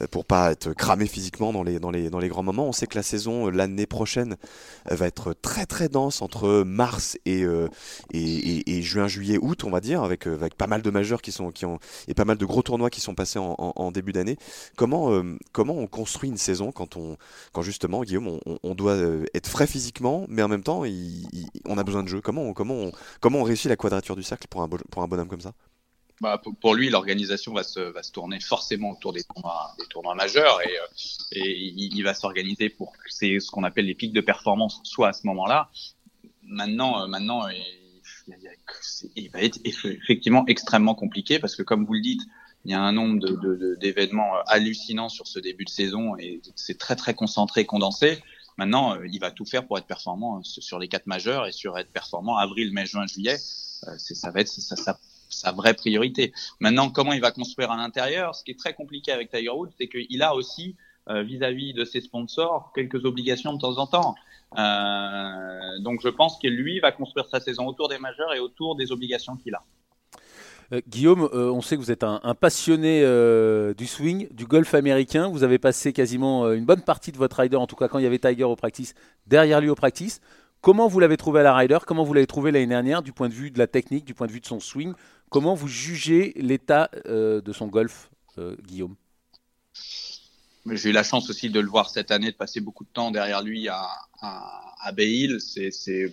euh, 0.00 0.06
pour 0.06 0.24
pas 0.24 0.52
être 0.52 0.72
cramé 0.72 1.06
physiquement 1.16 1.50
dans 1.50 1.62
les, 1.62 1.80
dans 1.80 1.90
les, 1.90 2.10
dans 2.10 2.18
les 2.18 2.28
grands 2.28 2.42
moments. 2.42 2.66
On 2.68 2.72
sait 2.72 2.86
que 2.86 2.94
la 2.94 3.02
saison, 3.02 3.46
euh, 3.46 3.50
l'année 3.50 3.86
prochaine, 3.86 4.36
va 4.90 5.06
être 5.06 5.32
très 5.32 5.64
très 5.64 5.88
dense 5.88 6.20
entre 6.20 6.62
mars 6.62 7.16
et, 7.24 7.42
euh, 7.42 7.68
et, 8.12 8.82
juin, 8.82 9.08
juillet, 9.08 9.38
août, 9.40 9.64
on 9.64 9.70
va 9.70 9.80
dire, 9.80 10.02
avec, 10.02 10.28
euh, 10.28 10.34
avec 10.34 10.56
pas 10.56 10.66
mal 10.66 10.82
de 10.82 10.90
majeurs 10.90 11.22
qui 11.22 11.32
sont, 11.32 11.52
qui 11.52 11.64
ont, 11.64 11.78
et 12.06 12.12
pas 12.12 12.26
mal 12.26 12.36
de 12.36 12.44
gros 12.44 12.60
tournois 12.60 12.90
qui 12.90 13.00
sont 13.00 13.14
passés 13.14 13.38
en, 13.38 13.90
début 13.92 14.12
d'année. 14.12 14.36
Comment, 14.76 15.22
comment 15.52 15.74
on 15.74 15.86
construit 15.86 16.28
une 16.28 16.36
saison 16.36 16.70
quand, 16.70 16.96
on, 16.96 17.16
quand 17.52 17.62
justement, 17.62 18.02
Guillaume, 18.02 18.38
on, 18.62 18.74
doit 18.74 18.98
être 19.32 19.46
frais 19.46 19.66
physiquement, 19.66 20.26
mais 20.28 20.42
en 20.42 20.48
même 20.48 20.62
temps, 20.62 20.82
on 21.64 21.78
a 21.78 21.84
besoin 21.84 22.02
de 22.02 22.08
jeu? 22.08 22.20
Comment 22.20 22.42
on, 22.42 22.52
comment, 22.52 22.90
comment 23.20 23.38
on 23.38 23.44
réussit 23.44 23.70
la 23.70 23.76
quadrature 23.76 24.16
du 24.16 24.22
cercle 24.22 24.48
pour 24.48 24.62
un, 24.62 24.68
pour 24.68 25.02
un 25.02 25.08
bonhomme 25.08 25.28
comme 25.28 25.40
ça? 25.40 25.52
Bah, 26.22 26.40
pour, 26.60 26.74
lui, 26.74 26.88
l'organisation 26.88 27.52
va 27.52 27.62
se, 27.62 27.80
va 27.80 28.02
se 28.02 28.10
tourner 28.10 28.40
forcément 28.40 28.92
autour 28.92 29.12
des 29.12 29.22
tournois, 29.22 29.74
des 29.78 29.84
tournois 29.86 30.14
majeurs 30.14 30.62
et, 30.62 30.78
euh, 30.78 30.86
et 31.32 31.58
il, 31.58 32.02
va 32.02 32.14
s'organiser 32.14 32.70
pour 32.70 32.94
c'est 33.08 33.38
ce 33.38 33.50
qu'on 33.50 33.64
appelle 33.64 33.84
les 33.84 33.94
pics 33.94 34.14
de 34.14 34.22
performance 34.22 34.80
soit 34.82 35.08
à 35.08 35.12
ce 35.12 35.26
moment-là. 35.26 35.70
Maintenant, 36.42 37.02
euh, 37.02 37.06
maintenant, 37.06 37.46
il, 39.14 39.30
va 39.30 39.42
être 39.42 39.58
effectivement 39.64 40.44
extrêmement 40.46 40.94
compliqué 40.94 41.38
parce 41.38 41.54
que 41.54 41.62
comme 41.62 41.84
vous 41.84 41.92
le 41.92 42.00
dites, 42.00 42.22
il 42.64 42.70
y 42.70 42.74
a 42.74 42.80
un 42.80 42.92
nombre 42.92 43.20
d'événements 43.76 44.32
de, 44.32 44.38
de, 44.38 44.50
hallucinants 44.50 45.10
sur 45.10 45.26
ce 45.26 45.38
début 45.38 45.66
de 45.66 45.70
saison 45.70 46.16
et 46.16 46.40
c'est 46.54 46.78
très 46.78 46.96
très 46.96 47.12
concentré, 47.12 47.66
condensé. 47.66 48.22
Maintenant, 48.56 48.96
euh, 48.96 49.06
il 49.06 49.20
va 49.20 49.30
tout 49.30 49.44
faire 49.44 49.66
pour 49.66 49.76
être 49.76 49.86
performant 49.86 50.42
sur 50.42 50.78
les 50.78 50.88
quatre 50.88 51.06
majeurs 51.06 51.46
et 51.46 51.52
sur 51.52 51.76
être 51.76 51.90
performant 51.90 52.38
avril, 52.38 52.72
mai, 52.72 52.86
juin, 52.86 53.06
juillet. 53.06 53.36
ça 53.36 54.30
va 54.30 54.40
être 54.40 54.48
ça, 54.48 54.76
ça 54.76 54.98
sa 55.28 55.52
vraie 55.52 55.74
priorité. 55.74 56.32
Maintenant, 56.60 56.90
comment 56.90 57.12
il 57.12 57.20
va 57.20 57.30
construire 57.30 57.70
à 57.70 57.76
l'intérieur 57.76 58.34
Ce 58.34 58.44
qui 58.44 58.52
est 58.52 58.58
très 58.58 58.74
compliqué 58.74 59.12
avec 59.12 59.30
Tiger 59.30 59.50
Woods, 59.50 59.70
c'est 59.78 59.88
qu'il 59.88 60.22
a 60.22 60.34
aussi 60.34 60.76
euh, 61.08 61.22
vis-à-vis 61.22 61.72
de 61.72 61.84
ses 61.84 62.00
sponsors 62.00 62.72
quelques 62.74 63.04
obligations 63.04 63.52
de 63.52 63.60
temps 63.60 63.78
en 63.78 63.86
temps. 63.86 64.14
Euh, 64.58 65.78
donc, 65.80 66.00
je 66.02 66.08
pense 66.08 66.38
que 66.38 66.48
lui 66.48 66.80
va 66.80 66.92
construire 66.92 67.26
sa 67.26 67.40
saison 67.40 67.66
autour 67.66 67.88
des 67.88 67.98
majeurs 67.98 68.32
et 68.34 68.40
autour 68.40 68.76
des 68.76 68.92
obligations 68.92 69.36
qu'il 69.36 69.54
a. 69.54 69.62
Euh, 70.72 70.80
Guillaume, 70.88 71.28
on 71.32 71.60
sait 71.60 71.76
que 71.76 71.80
vous 71.80 71.92
êtes 71.92 72.02
un, 72.02 72.34
passionné 72.34 73.02
du 73.76 73.86
swing, 73.86 74.28
du 74.32 74.46
golf 74.46 74.74
américain. 74.74 75.28
Vous 75.28 75.44
avez 75.44 75.58
passé 75.58 75.92
quasiment 75.92 76.50
une 76.52 76.64
bonne 76.64 76.82
partie 76.82 77.12
de 77.12 77.18
votre 77.18 77.38
rider, 77.40 77.56
en 77.56 77.66
tout 77.66 77.76
cas 77.76 77.88
quand 77.88 77.98
il 77.98 78.02
y 78.02 78.06
avait 78.06 78.18
Tiger 78.18 78.44
au 78.44 78.56
practice, 78.56 78.94
derrière 79.26 79.60
lui 79.60 79.68
au 79.68 79.76
practice. 79.76 80.20
Comment 80.66 80.88
vous 80.88 80.98
l'avez 80.98 81.16
trouvé 81.16 81.40
à 81.40 81.42
la 81.44 81.54
Ryder 81.54 81.78
Comment 81.86 82.02
vous 82.02 82.12
l'avez 82.12 82.26
trouvé 82.26 82.50
l'année 82.50 82.66
dernière 82.66 83.00
du 83.00 83.12
point 83.12 83.28
de 83.28 83.34
vue 83.34 83.52
de 83.52 83.58
la 83.60 83.68
technique, 83.68 84.04
du 84.04 84.14
point 84.14 84.26
de 84.26 84.32
vue 84.32 84.40
de 84.40 84.46
son 84.46 84.58
swing? 84.58 84.94
Comment 85.30 85.54
vous 85.54 85.68
jugez 85.68 86.32
l'état 86.36 86.90
euh, 87.06 87.40
de 87.40 87.52
son 87.52 87.66
golf, 87.66 88.10
euh, 88.38 88.56
Guillaume? 88.62 88.96
J'ai 90.72 90.90
eu 90.90 90.92
la 90.92 91.04
chance 91.04 91.30
aussi 91.30 91.48
de 91.50 91.60
le 91.60 91.68
voir 91.68 91.90
cette 91.90 92.10
année, 92.10 92.32
de 92.32 92.36
passer 92.36 92.60
beaucoup 92.60 92.84
de 92.84 92.88
temps 92.88 93.12
derrière 93.12 93.42
lui 93.42 93.68
à, 93.68 93.88
à, 94.20 94.92
Bay 94.92 95.28
C'est 95.38 95.70
c'est 95.70 96.12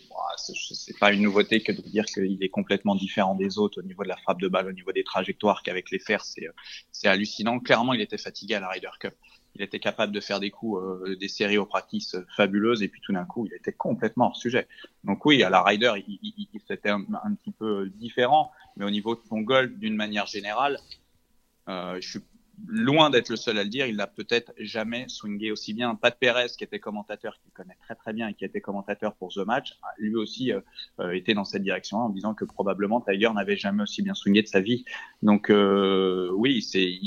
pas 1.00 1.12
une 1.12 1.24
nouveauté 1.24 1.62
que 1.62 1.72
de 1.72 1.82
dire 1.82 2.06
qu'il 2.06 2.44
est 2.44 2.50
complètement 2.50 2.96
différent 2.96 3.34
des 3.34 3.58
autres 3.58 3.82
au 3.82 3.84
niveau 3.84 4.04
de 4.04 4.10
la 4.10 4.18
frappe 4.18 4.42
de 4.42 4.48
balle, 4.48 4.68
au 4.68 4.72
niveau 4.72 4.92
des 4.92 5.04
trajectoires, 5.04 5.64
qu'avec 5.64 5.90
les 5.90 6.00
fers, 6.00 6.24
c'est 6.24 7.08
hallucinant. 7.08 7.60
Clairement, 7.60 7.94
il 7.94 8.02
était 8.02 8.18
fatigué 8.18 8.56
à 8.56 8.60
la 8.60 8.70
Ryder 8.70 8.90
Cup 9.00 9.16
il 9.56 9.62
était 9.62 9.80
capable 9.80 10.12
de 10.12 10.20
faire 10.20 10.40
des 10.40 10.52
coups, 10.52 10.82
euh, 10.82 11.16
des 11.16 11.28
séries 11.28 11.58
au 11.58 11.66
practice 11.66 12.16
fabuleuses, 12.36 12.82
et 12.82 12.88
puis 12.88 13.02
tout 13.02 13.14
d'un 13.14 13.26
coup, 13.26 13.46
il 13.46 13.54
était 13.54 13.74
complètement 13.74 14.28
hors 14.28 14.38
sujet. 14.38 14.68
Donc 15.04 15.26
oui, 15.26 15.44
à 15.44 15.50
la 15.50 15.62
Ryder, 15.62 15.94
il, 16.08 16.20
il, 16.22 16.62
c'était 16.68 16.90
un, 16.90 17.04
petit 17.36 17.52
peu 17.52 17.90
différent, 17.90 18.52
mais 18.78 18.86
au 18.86 18.90
niveau 18.90 19.16
de 19.16 19.22
son 19.28 19.42
golf, 19.42 19.72
d'une 19.74 19.96
manière 19.96 20.26
générale, 20.26 20.80
euh, 21.70 21.98
je 22.02 22.10
suis 22.10 22.20
loin 22.68 23.10
d'être 23.10 23.30
le 23.30 23.36
seul 23.36 23.58
à 23.58 23.64
le 23.64 23.70
dire, 23.70 23.88
il 23.88 23.96
n'a 23.96 24.08
peut-être 24.08 24.54
jamais 24.58 25.06
swingé 25.08 25.52
aussi 25.52 25.74
bien. 25.74 25.96
Pat 25.96 26.18
Perez, 26.18 26.48
qui 26.58 26.64
était 26.64 26.80
commentateur, 26.80 27.40
qui 27.44 27.52
connaît 27.52 27.78
très 27.82 27.96
très 27.96 28.14
bien 28.14 28.28
et 28.28 28.34
qui 28.34 28.46
était 28.46 28.62
commentateur 28.62 29.16
pour 29.16 29.34
The 29.34 29.40
Match, 29.40 29.78
lui 29.98 30.16
aussi 30.16 30.52
euh, 30.52 30.62
euh 31.00 31.12
était 31.12 31.34
dans 31.34 31.46
cette 31.46 31.64
direction 31.64 31.98
en 31.98 32.10
disant 32.10 32.34
que 32.34 32.46
probablement 32.46 33.02
Tiger 33.02 33.30
n'avait 33.34 33.58
jamais 33.58 33.84
aussi 33.84 34.02
bien 34.02 34.14
swingé 34.14 34.42
de 34.42 34.48
sa 34.48 34.62
vie. 34.62 34.86
Donc 35.22 35.50
euh, 35.50 36.30
oui, 36.34 36.62
c'est 36.62 37.00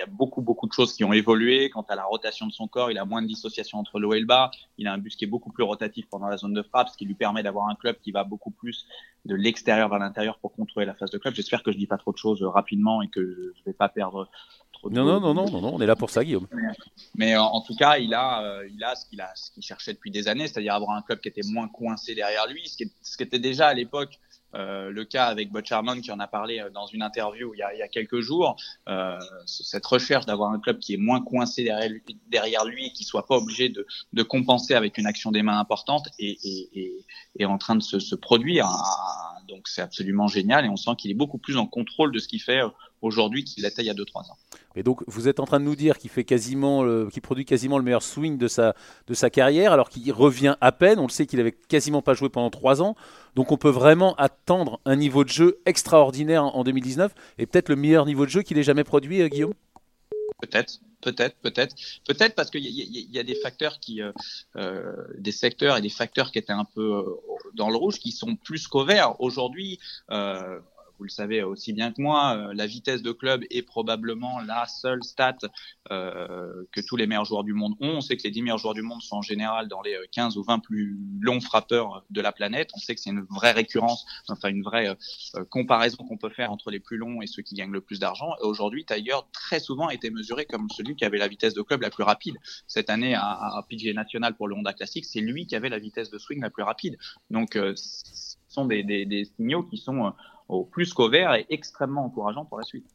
y 0.00 0.02
a 0.02 0.06
beaucoup, 0.06 0.42
beaucoup 0.42 0.66
de 0.66 0.72
choses 0.72 0.94
qui 0.94 1.04
ont 1.04 1.12
évolué. 1.12 1.70
Quant 1.70 1.84
à 1.88 1.94
la 1.94 2.04
rotation 2.04 2.46
de 2.46 2.52
son 2.52 2.68
corps, 2.68 2.90
il 2.90 2.98
a 2.98 3.04
moins 3.04 3.22
de 3.22 3.26
dissociation 3.26 3.78
entre 3.78 3.98
l'eau 3.98 4.14
et 4.14 4.20
le 4.20 4.26
bas. 4.26 4.50
Il 4.78 4.86
a 4.86 4.92
un 4.92 4.98
bus 4.98 5.16
qui 5.16 5.24
est 5.24 5.28
beaucoup 5.28 5.50
plus 5.50 5.64
rotatif 5.64 6.06
pendant 6.10 6.28
la 6.28 6.36
zone 6.36 6.54
de 6.54 6.62
frappe, 6.62 6.88
ce 6.88 6.96
qui 6.96 7.04
lui 7.04 7.14
permet 7.14 7.42
d'avoir 7.42 7.68
un 7.68 7.74
club 7.74 7.96
qui 8.02 8.12
va 8.12 8.24
beaucoup 8.24 8.50
plus 8.50 8.86
de 9.24 9.34
l'extérieur 9.34 9.88
vers 9.88 9.98
l'intérieur 9.98 10.38
pour 10.38 10.52
contrôler 10.52 10.86
la 10.86 10.94
phase 10.94 11.10
de 11.10 11.18
club. 11.18 11.34
J'espère 11.34 11.62
que 11.62 11.72
je 11.72 11.78
dis 11.78 11.86
pas 11.86 11.98
trop 11.98 12.12
de 12.12 12.18
choses 12.18 12.42
rapidement 12.42 13.02
et 13.02 13.08
que 13.08 13.52
je 13.56 13.64
vais 13.64 13.72
pas 13.72 13.88
perdre 13.88 14.28
trop 14.72 14.88
de 14.88 14.94
non, 14.94 15.04
non, 15.04 15.20
non, 15.20 15.34
non, 15.34 15.60
non, 15.60 15.74
on 15.74 15.80
est 15.80 15.86
là 15.86 15.96
pour 15.96 16.10
ça, 16.10 16.24
Guillaume. 16.24 16.46
Mais 17.14 17.36
en, 17.36 17.60
tout 17.60 17.74
cas, 17.74 17.98
il 17.98 18.14
a, 18.14 18.42
euh, 18.42 18.68
il 18.72 18.82
a 18.82 18.94
ce 18.94 19.06
qu'il 19.06 19.20
a, 19.20 19.30
ce 19.34 19.50
qu'il 19.50 19.62
cherchait 19.62 19.92
depuis 19.92 20.10
des 20.10 20.28
années, 20.28 20.46
c'est-à-dire 20.46 20.74
avoir 20.74 20.96
un 20.96 21.02
club 21.02 21.20
qui 21.20 21.28
était 21.28 21.46
moins 21.46 21.68
coincé 21.68 22.14
derrière 22.14 22.46
lui, 22.46 22.66
ce 22.66 22.76
qui, 22.76 22.92
ce 23.02 23.16
qui 23.16 23.22
était 23.22 23.38
déjà 23.38 23.68
à 23.68 23.74
l'époque 23.74 24.18
euh, 24.54 24.90
le 24.90 25.04
cas 25.04 25.26
avec 25.26 25.50
Harmon 25.70 26.00
qui 26.00 26.10
en 26.10 26.18
a 26.18 26.26
parlé 26.26 26.58
euh, 26.58 26.70
dans 26.70 26.86
une 26.86 27.02
interview 27.02 27.54
il 27.54 27.58
y 27.58 27.62
a, 27.62 27.72
il 27.74 27.78
y 27.78 27.82
a 27.82 27.88
quelques 27.88 28.20
jours, 28.20 28.56
euh, 28.88 29.18
cette 29.46 29.86
recherche 29.86 30.26
d'avoir 30.26 30.50
un 30.50 30.58
club 30.58 30.78
qui 30.78 30.94
est 30.94 30.98
moins 30.98 31.20
coincé 31.20 31.70
derrière 32.28 32.64
lui, 32.64 32.86
et 32.86 32.92
qui 32.92 33.04
soit 33.04 33.26
pas 33.26 33.36
obligé 33.36 33.68
de, 33.68 33.86
de, 34.12 34.22
compenser 34.22 34.74
avec 34.74 34.98
une 34.98 35.06
action 35.06 35.30
des 35.30 35.42
mains 35.42 35.58
importante 35.58 36.08
est, 36.18 36.44
est, 36.44 36.68
est, 36.74 36.92
est 37.38 37.44
en 37.44 37.58
train 37.58 37.76
de 37.76 37.82
se, 37.82 38.00
se 38.00 38.14
produire. 38.14 38.68
donc 39.48 39.68
c'est 39.68 39.82
absolument 39.82 40.26
génial 40.26 40.64
et 40.64 40.68
on 40.68 40.76
sent 40.76 40.92
qu'il 40.98 41.10
est 41.10 41.14
beaucoup 41.14 41.38
plus 41.38 41.56
en 41.56 41.66
contrôle 41.66 42.12
de 42.12 42.18
ce 42.18 42.28
qu'il 42.28 42.42
fait 42.42 42.62
aujourd'hui 43.02 43.44
qu'il 43.44 43.64
l'était 43.64 43.82
il 43.82 43.86
y 43.86 43.90
a 43.90 43.94
2-3 43.94 44.30
ans. 44.30 44.36
Et 44.76 44.82
donc 44.82 45.02
vous 45.06 45.28
êtes 45.28 45.40
en 45.40 45.44
train 45.44 45.60
de 45.60 45.64
nous 45.64 45.76
dire 45.76 45.98
qu'il 45.98 46.10
fait 46.10 46.24
quasiment, 46.24 46.84
produit 47.22 47.44
quasiment 47.44 47.78
le 47.78 47.84
meilleur 47.84 48.02
swing 48.02 48.38
de 48.38 48.48
sa, 48.48 48.74
de 49.06 49.14
sa 49.14 49.30
carrière, 49.30 49.72
alors 49.72 49.88
qu'il 49.88 50.12
revient 50.12 50.56
à 50.60 50.72
peine. 50.72 50.98
On 50.98 51.06
le 51.06 51.10
sait 51.10 51.26
qu'il 51.26 51.40
avait 51.40 51.52
quasiment 51.52 52.02
pas 52.02 52.14
joué 52.14 52.28
pendant 52.28 52.50
3 52.50 52.82
ans. 52.82 52.96
Donc 53.34 53.52
on 53.52 53.56
peut 53.56 53.70
vraiment 53.70 54.14
attendre 54.16 54.80
un 54.84 54.96
niveau 54.96 55.24
de 55.24 55.30
jeu 55.30 55.58
extraordinaire 55.66 56.44
en 56.44 56.64
2019 56.64 57.12
et 57.38 57.46
peut-être 57.46 57.68
le 57.68 57.76
meilleur 57.76 58.06
niveau 58.06 58.24
de 58.24 58.30
jeu 58.30 58.42
qu'il 58.42 58.58
ait 58.58 58.62
jamais 58.62 58.84
produit, 58.84 59.28
Guillaume? 59.28 59.54
Peut-être, 60.40 60.80
peut-être, 61.00 61.36
peut-être, 61.36 61.74
peut-être 62.06 62.34
parce 62.34 62.50
qu'il 62.50 62.62
y, 62.64 63.18
a 63.18 63.22
des 63.22 63.34
facteurs 63.34 63.78
qui, 63.80 64.00
euh, 64.00 64.12
euh, 64.56 64.94
des 65.18 65.32
secteurs 65.32 65.76
et 65.76 65.82
des 65.82 65.90
facteurs 65.90 66.30
qui 66.30 66.38
étaient 66.38 66.52
un 66.52 66.64
peu 66.64 66.94
euh, 66.94 67.04
dans 67.54 67.68
le 67.68 67.76
rouge, 67.76 67.98
qui 67.98 68.12
sont 68.12 68.36
plus 68.36 68.66
qu'au 68.68 68.84
vert. 68.84 69.20
Aujourd'hui, 69.20 69.78
vous 71.00 71.04
le 71.04 71.10
savez 71.10 71.42
aussi 71.42 71.72
bien 71.72 71.92
que 71.92 72.02
moi, 72.02 72.36
euh, 72.36 72.52
la 72.52 72.66
vitesse 72.66 73.00
de 73.00 73.10
club 73.10 73.42
est 73.48 73.62
probablement 73.62 74.38
la 74.40 74.66
seule 74.66 75.02
stat 75.02 75.38
euh, 75.90 76.66
que 76.72 76.82
tous 76.82 76.96
les 76.96 77.06
meilleurs 77.06 77.24
joueurs 77.24 77.42
du 77.42 77.54
monde 77.54 77.72
ont. 77.80 77.96
On 77.96 78.00
sait 78.02 78.18
que 78.18 78.22
les 78.24 78.30
10 78.30 78.42
meilleurs 78.42 78.58
joueurs 78.58 78.74
du 78.74 78.82
monde 78.82 79.00
sont 79.00 79.16
en 79.16 79.22
général 79.22 79.66
dans 79.68 79.80
les 79.80 79.96
15 80.12 80.36
ou 80.36 80.42
20 80.42 80.58
plus 80.58 80.98
longs 81.18 81.40
frappeurs 81.40 82.04
de 82.10 82.20
la 82.20 82.32
planète. 82.32 82.68
On 82.76 82.78
sait 82.78 82.94
que 82.94 83.00
c'est 83.00 83.08
une 83.08 83.24
vraie 83.30 83.52
récurrence, 83.52 84.04
enfin 84.28 84.50
une 84.50 84.62
vraie 84.62 84.94
euh, 85.36 85.44
comparaison 85.48 86.04
qu'on 86.04 86.18
peut 86.18 86.28
faire 86.28 86.52
entre 86.52 86.70
les 86.70 86.80
plus 86.80 86.98
longs 86.98 87.22
et 87.22 87.26
ceux 87.26 87.40
qui 87.40 87.54
gagnent 87.54 87.72
le 87.72 87.80
plus 87.80 87.98
d'argent. 87.98 88.34
Aujourd'hui, 88.42 88.84
Tiger 88.84 89.16
très 89.32 89.58
souvent 89.58 89.86
a 89.86 89.94
été 89.94 90.10
mesuré 90.10 90.44
comme 90.44 90.68
celui 90.68 90.96
qui 90.96 91.06
avait 91.06 91.16
la 91.16 91.28
vitesse 91.28 91.54
de 91.54 91.62
club 91.62 91.80
la 91.80 91.88
plus 91.88 92.04
rapide. 92.04 92.36
Cette 92.66 92.90
année 92.90 93.14
à, 93.14 93.22
à 93.22 93.64
National 93.94 94.34
pour 94.36 94.48
le 94.48 94.54
Honda 94.54 94.74
Classic, 94.74 95.02
c'est 95.06 95.20
lui 95.20 95.46
qui 95.46 95.56
avait 95.56 95.70
la 95.70 95.78
vitesse 95.78 96.10
de 96.10 96.18
swing 96.18 96.42
la 96.42 96.50
plus 96.50 96.62
rapide. 96.62 96.98
Donc, 97.30 97.54
ce 97.54 98.36
sont 98.48 98.66
des 98.66 99.32
signaux 99.38 99.62
qui 99.62 99.78
sont 99.78 100.12
au 100.50 100.64
plus 100.64 100.92
qu'au 100.92 101.08
vert 101.08 101.34
est 101.34 101.46
extrêmement 101.50 102.04
encourageant 102.04 102.44
pour 102.44 102.58
la 102.58 102.64
suite. 102.64 102.86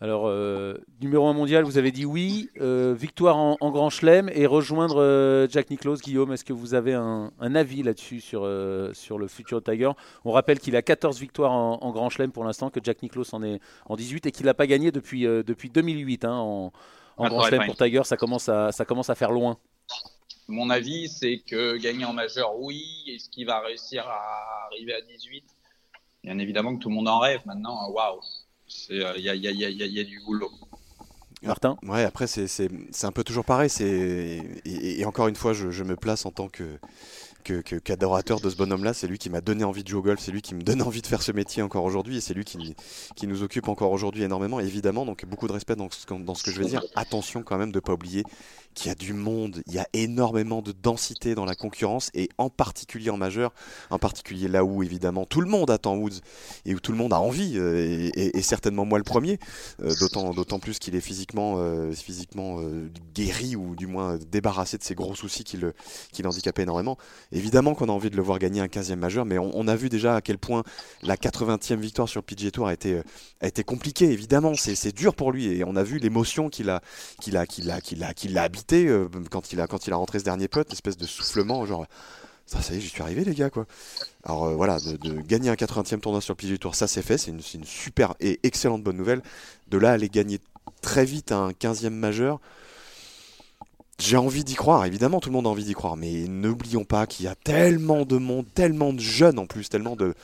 Alors, 0.00 0.26
euh, 0.26 0.74
numéro 1.00 1.26
1 1.28 1.32
mondial, 1.32 1.64
vous 1.64 1.78
avez 1.78 1.92
dit 1.92 2.04
oui. 2.04 2.50
Euh, 2.60 2.94
victoire 2.94 3.36
en, 3.36 3.70
Grand 3.70 3.90
Chelem 3.90 4.28
et 4.34 4.44
rejoindre 4.44 5.00
euh, 5.00 5.46
Jack 5.48 5.70
Nicklaus. 5.70 6.02
Guillaume, 6.02 6.32
est-ce 6.32 6.44
que 6.44 6.52
vous 6.52 6.74
avez 6.74 6.94
un, 6.94 7.30
avis 7.40 7.82
là-dessus 7.82 8.20
sur, 8.20 8.46
sur 8.92 9.18
le 9.18 9.28
futur 9.28 9.62
Tiger? 9.62 9.92
On 10.24 10.32
rappelle 10.32 10.58
qu'il 10.58 10.76
a 10.76 10.82
14 10.82 11.18
victoires 11.18 11.52
en, 11.52 11.90
Grand 11.92 12.10
Chelem 12.10 12.32
pour 12.32 12.44
l'instant, 12.44 12.70
que 12.70 12.80
Jack 12.82 13.02
Nicklaus 13.02 13.32
en 13.32 13.42
est 13.42 13.60
en 13.86 13.96
18 13.96 14.26
et 14.26 14.32
qu'il 14.32 14.46
n'a 14.46 14.54
pas 14.54 14.66
gagné 14.66 14.90
depuis, 14.90 15.22
depuis 15.22 15.70
2008 15.70 16.24
hein, 16.24 16.36
en, 16.36 16.72
Grand 17.16 17.42
Chelem 17.44 17.64
pour 17.64 17.76
Tiger. 17.76 18.02
Ça 18.04 18.16
commence, 18.16 18.48
à, 18.48 18.72
ça 18.72 18.84
commence 18.84 19.10
à 19.10 19.14
faire 19.14 19.30
loin. 19.30 19.58
Mon 20.48 20.68
avis, 20.68 21.08
c'est 21.08 21.38
que 21.38 21.76
gagner 21.78 22.04
en 22.04 22.12
majeur, 22.12 22.58
oui. 22.58 22.84
Est-ce 23.06 23.30
qu'il 23.30 23.46
va 23.46 23.60
réussir 23.60 24.06
à 24.06 24.66
arriver 24.66 24.92
à 24.92 25.00
18 25.00 25.44
bien 26.24 26.38
évidemment 26.38 26.74
que 26.76 26.82
tout 26.82 26.88
le 26.88 26.94
monde 26.94 27.08
en 27.08 27.18
rêve 27.18 27.40
maintenant. 27.46 27.78
Hein, 27.80 27.90
waouh, 27.90 28.20
il 28.90 28.96
y 28.96 29.28
a, 29.28 29.34
y, 29.34 29.46
a, 29.46 29.50
y 29.50 30.00
a, 30.00 30.04
du 30.04 30.20
boulot. 30.24 30.50
Martin? 31.42 31.76
Ouais, 31.82 32.04
après, 32.04 32.26
c'est 32.26 33.04
un 33.04 33.12
peu 33.12 33.22
toujours 33.22 33.44
pareil. 33.44 33.70
Et, 33.80 35.00
et, 35.00 35.04
encore 35.04 35.28
une 35.28 35.36
fois, 35.36 35.52
je, 35.52 35.70
je, 35.70 35.84
me 35.84 35.94
place 35.94 36.24
en 36.24 36.30
tant 36.30 36.48
que 36.48 36.78
qu'adorateur 37.44 38.40
de 38.40 38.50
ce 38.50 38.56
bonhomme-là. 38.56 38.94
C'est 38.94 39.06
lui 39.06 39.18
qui 39.18 39.30
m'a 39.30 39.40
donné 39.40 39.64
envie 39.64 39.84
de 39.84 39.88
jouer 39.88 39.98
au 39.98 40.02
golf, 40.02 40.20
c'est 40.20 40.32
lui 40.32 40.42
qui 40.42 40.54
me 40.54 40.62
donne 40.62 40.82
envie 40.82 41.02
de 41.02 41.06
faire 41.06 41.22
ce 41.22 41.32
métier 41.32 41.62
encore 41.62 41.84
aujourd'hui, 41.84 42.16
et 42.16 42.20
c'est 42.20 42.34
lui 42.34 42.44
qui, 42.44 42.74
qui 43.16 43.26
nous 43.26 43.42
occupe 43.42 43.68
encore 43.68 43.92
aujourd'hui 43.92 44.22
énormément, 44.22 44.60
évidemment. 44.60 45.06
Donc 45.06 45.24
beaucoup 45.26 45.46
de 45.46 45.52
respect 45.52 45.76
dans 45.76 45.88
ce, 45.90 46.06
dans 46.14 46.34
ce 46.34 46.42
que 46.42 46.50
je 46.50 46.60
vais 46.60 46.68
dire. 46.68 46.82
Attention 46.96 47.42
quand 47.42 47.58
même 47.58 47.72
de 47.72 47.78
ne 47.78 47.80
pas 47.80 47.92
oublier 47.92 48.24
qu'il 48.74 48.88
y 48.88 48.90
a 48.90 48.94
du 48.94 49.12
monde, 49.12 49.62
il 49.66 49.74
y 49.74 49.78
a 49.78 49.86
énormément 49.92 50.60
de 50.60 50.72
densité 50.72 51.34
dans 51.34 51.44
la 51.44 51.54
concurrence, 51.54 52.10
et 52.14 52.28
en 52.38 52.50
particulier 52.50 53.10
en 53.10 53.16
majeur, 53.16 53.52
en 53.90 53.98
particulier 53.98 54.48
là 54.48 54.64
où 54.64 54.82
évidemment 54.82 55.24
tout 55.24 55.40
le 55.40 55.48
monde 55.48 55.70
attend 55.70 55.96
Woods, 55.96 56.20
et 56.66 56.74
où 56.74 56.80
tout 56.80 56.92
le 56.92 56.98
monde 56.98 57.12
a 57.12 57.20
envie, 57.20 57.54
euh, 57.56 58.10
et, 58.14 58.42
certainement 58.42 58.84
moi 58.84 58.98
le 58.98 59.04
premier, 59.04 59.38
euh, 59.80 59.94
d'autant 60.34 60.58
plus 60.58 60.78
qu'il 60.78 60.94
est 60.96 61.00
physiquement, 61.00 61.54
euh, 61.58 61.92
physiquement 61.92 62.58
guéri, 63.14 63.56
ou 63.56 63.76
du 63.76 63.86
moins 63.86 64.18
débarrassé 64.30 64.76
de 64.76 64.82
ses 64.82 64.94
gros 64.94 65.14
soucis 65.14 65.44
qui 65.44 65.56
le, 65.56 65.74
qui 66.12 66.22
l'handicapaient 66.22 66.62
énormément. 66.62 66.98
Évidemment 67.34 67.74
qu'on 67.74 67.88
a 67.88 67.92
envie 67.92 68.10
de 68.10 68.16
le 68.16 68.22
voir 68.22 68.38
gagner 68.38 68.60
un 68.60 68.66
15e 68.66 68.94
majeur, 68.94 69.24
mais 69.24 69.38
on, 69.38 69.66
a 69.66 69.74
vu 69.74 69.88
déjà 69.88 70.14
à 70.16 70.20
quel 70.20 70.38
point 70.38 70.62
la 71.02 71.16
80e 71.16 71.76
victoire 71.76 72.08
sur 72.08 72.20
le 72.20 72.24
PGA 72.24 72.52
Tour 72.52 72.68
a 72.68 72.72
été, 72.72 73.64
compliquée. 73.64 74.10
Évidemment, 74.10 74.54
c'est 74.54 74.94
dur 74.94 75.14
pour 75.14 75.32
lui 75.32 75.46
et 75.46 75.64
on 75.64 75.74
a 75.74 75.82
vu 75.82 75.98
l'émotion 75.98 76.48
qu'il 76.48 76.70
a, 76.70 76.80
qu'il 77.20 77.36
a, 77.36 77.46
qu'il 77.46 77.70
a, 77.72 77.80
qu'il 77.80 78.38
a, 78.38 78.42
habité 78.42 78.86
euh, 78.86 79.08
quand 79.30 79.52
il 79.52 79.60
a, 79.60 79.66
rentré 79.96 80.20
ce 80.20 80.24
dernier 80.24 80.46
putt, 80.46 80.72
espèce 80.72 80.96
de 80.96 81.06
soufflement, 81.06 81.66
genre. 81.66 81.86
Ça, 82.46 82.60
ça 82.60 82.74
y 82.74 82.76
est, 82.76 82.80
j'y 82.80 82.90
suis 82.90 83.02
arrivé, 83.02 83.24
les 83.24 83.34
gars, 83.34 83.48
quoi. 83.48 83.66
Alors 84.22 84.44
euh, 84.44 84.54
voilà, 84.54 84.78
de, 84.78 85.20
gagner 85.22 85.48
un 85.48 85.54
80e 85.54 86.00
tournoi 86.00 86.20
sur 86.20 86.34
le 86.34 86.36
PGA 86.36 86.58
Tour, 86.58 86.74
ça 86.74 86.86
c'est 86.86 87.00
fait, 87.00 87.16
c'est 87.16 87.30
une, 87.30 87.40
une, 87.54 87.64
super 87.64 88.14
et 88.20 88.38
excellente 88.42 88.82
bonne 88.82 88.98
nouvelle. 88.98 89.22
De 89.68 89.78
là, 89.78 89.92
aller 89.92 90.10
gagner 90.10 90.40
très 90.82 91.06
vite 91.06 91.32
un 91.32 91.50
15e 91.50 91.88
majeur, 91.88 92.40
j'ai 93.98 94.16
envie 94.16 94.44
d'y 94.44 94.54
croire, 94.54 94.84
évidemment, 94.84 95.20
tout 95.20 95.28
le 95.28 95.34
monde 95.34 95.46
a 95.46 95.50
envie 95.50 95.64
d'y 95.64 95.74
croire, 95.74 95.96
mais 95.96 96.26
n'oublions 96.28 96.84
pas 96.84 97.06
qu'il 97.06 97.26
y 97.26 97.28
a 97.28 97.34
tellement 97.34 98.04
de 98.04 98.16
monde, 98.16 98.46
tellement 98.54 98.92
de 98.92 99.00
jeunes 99.00 99.38
en 99.38 99.46
plus, 99.46 99.68
tellement 99.68 99.96
de, 99.96 100.14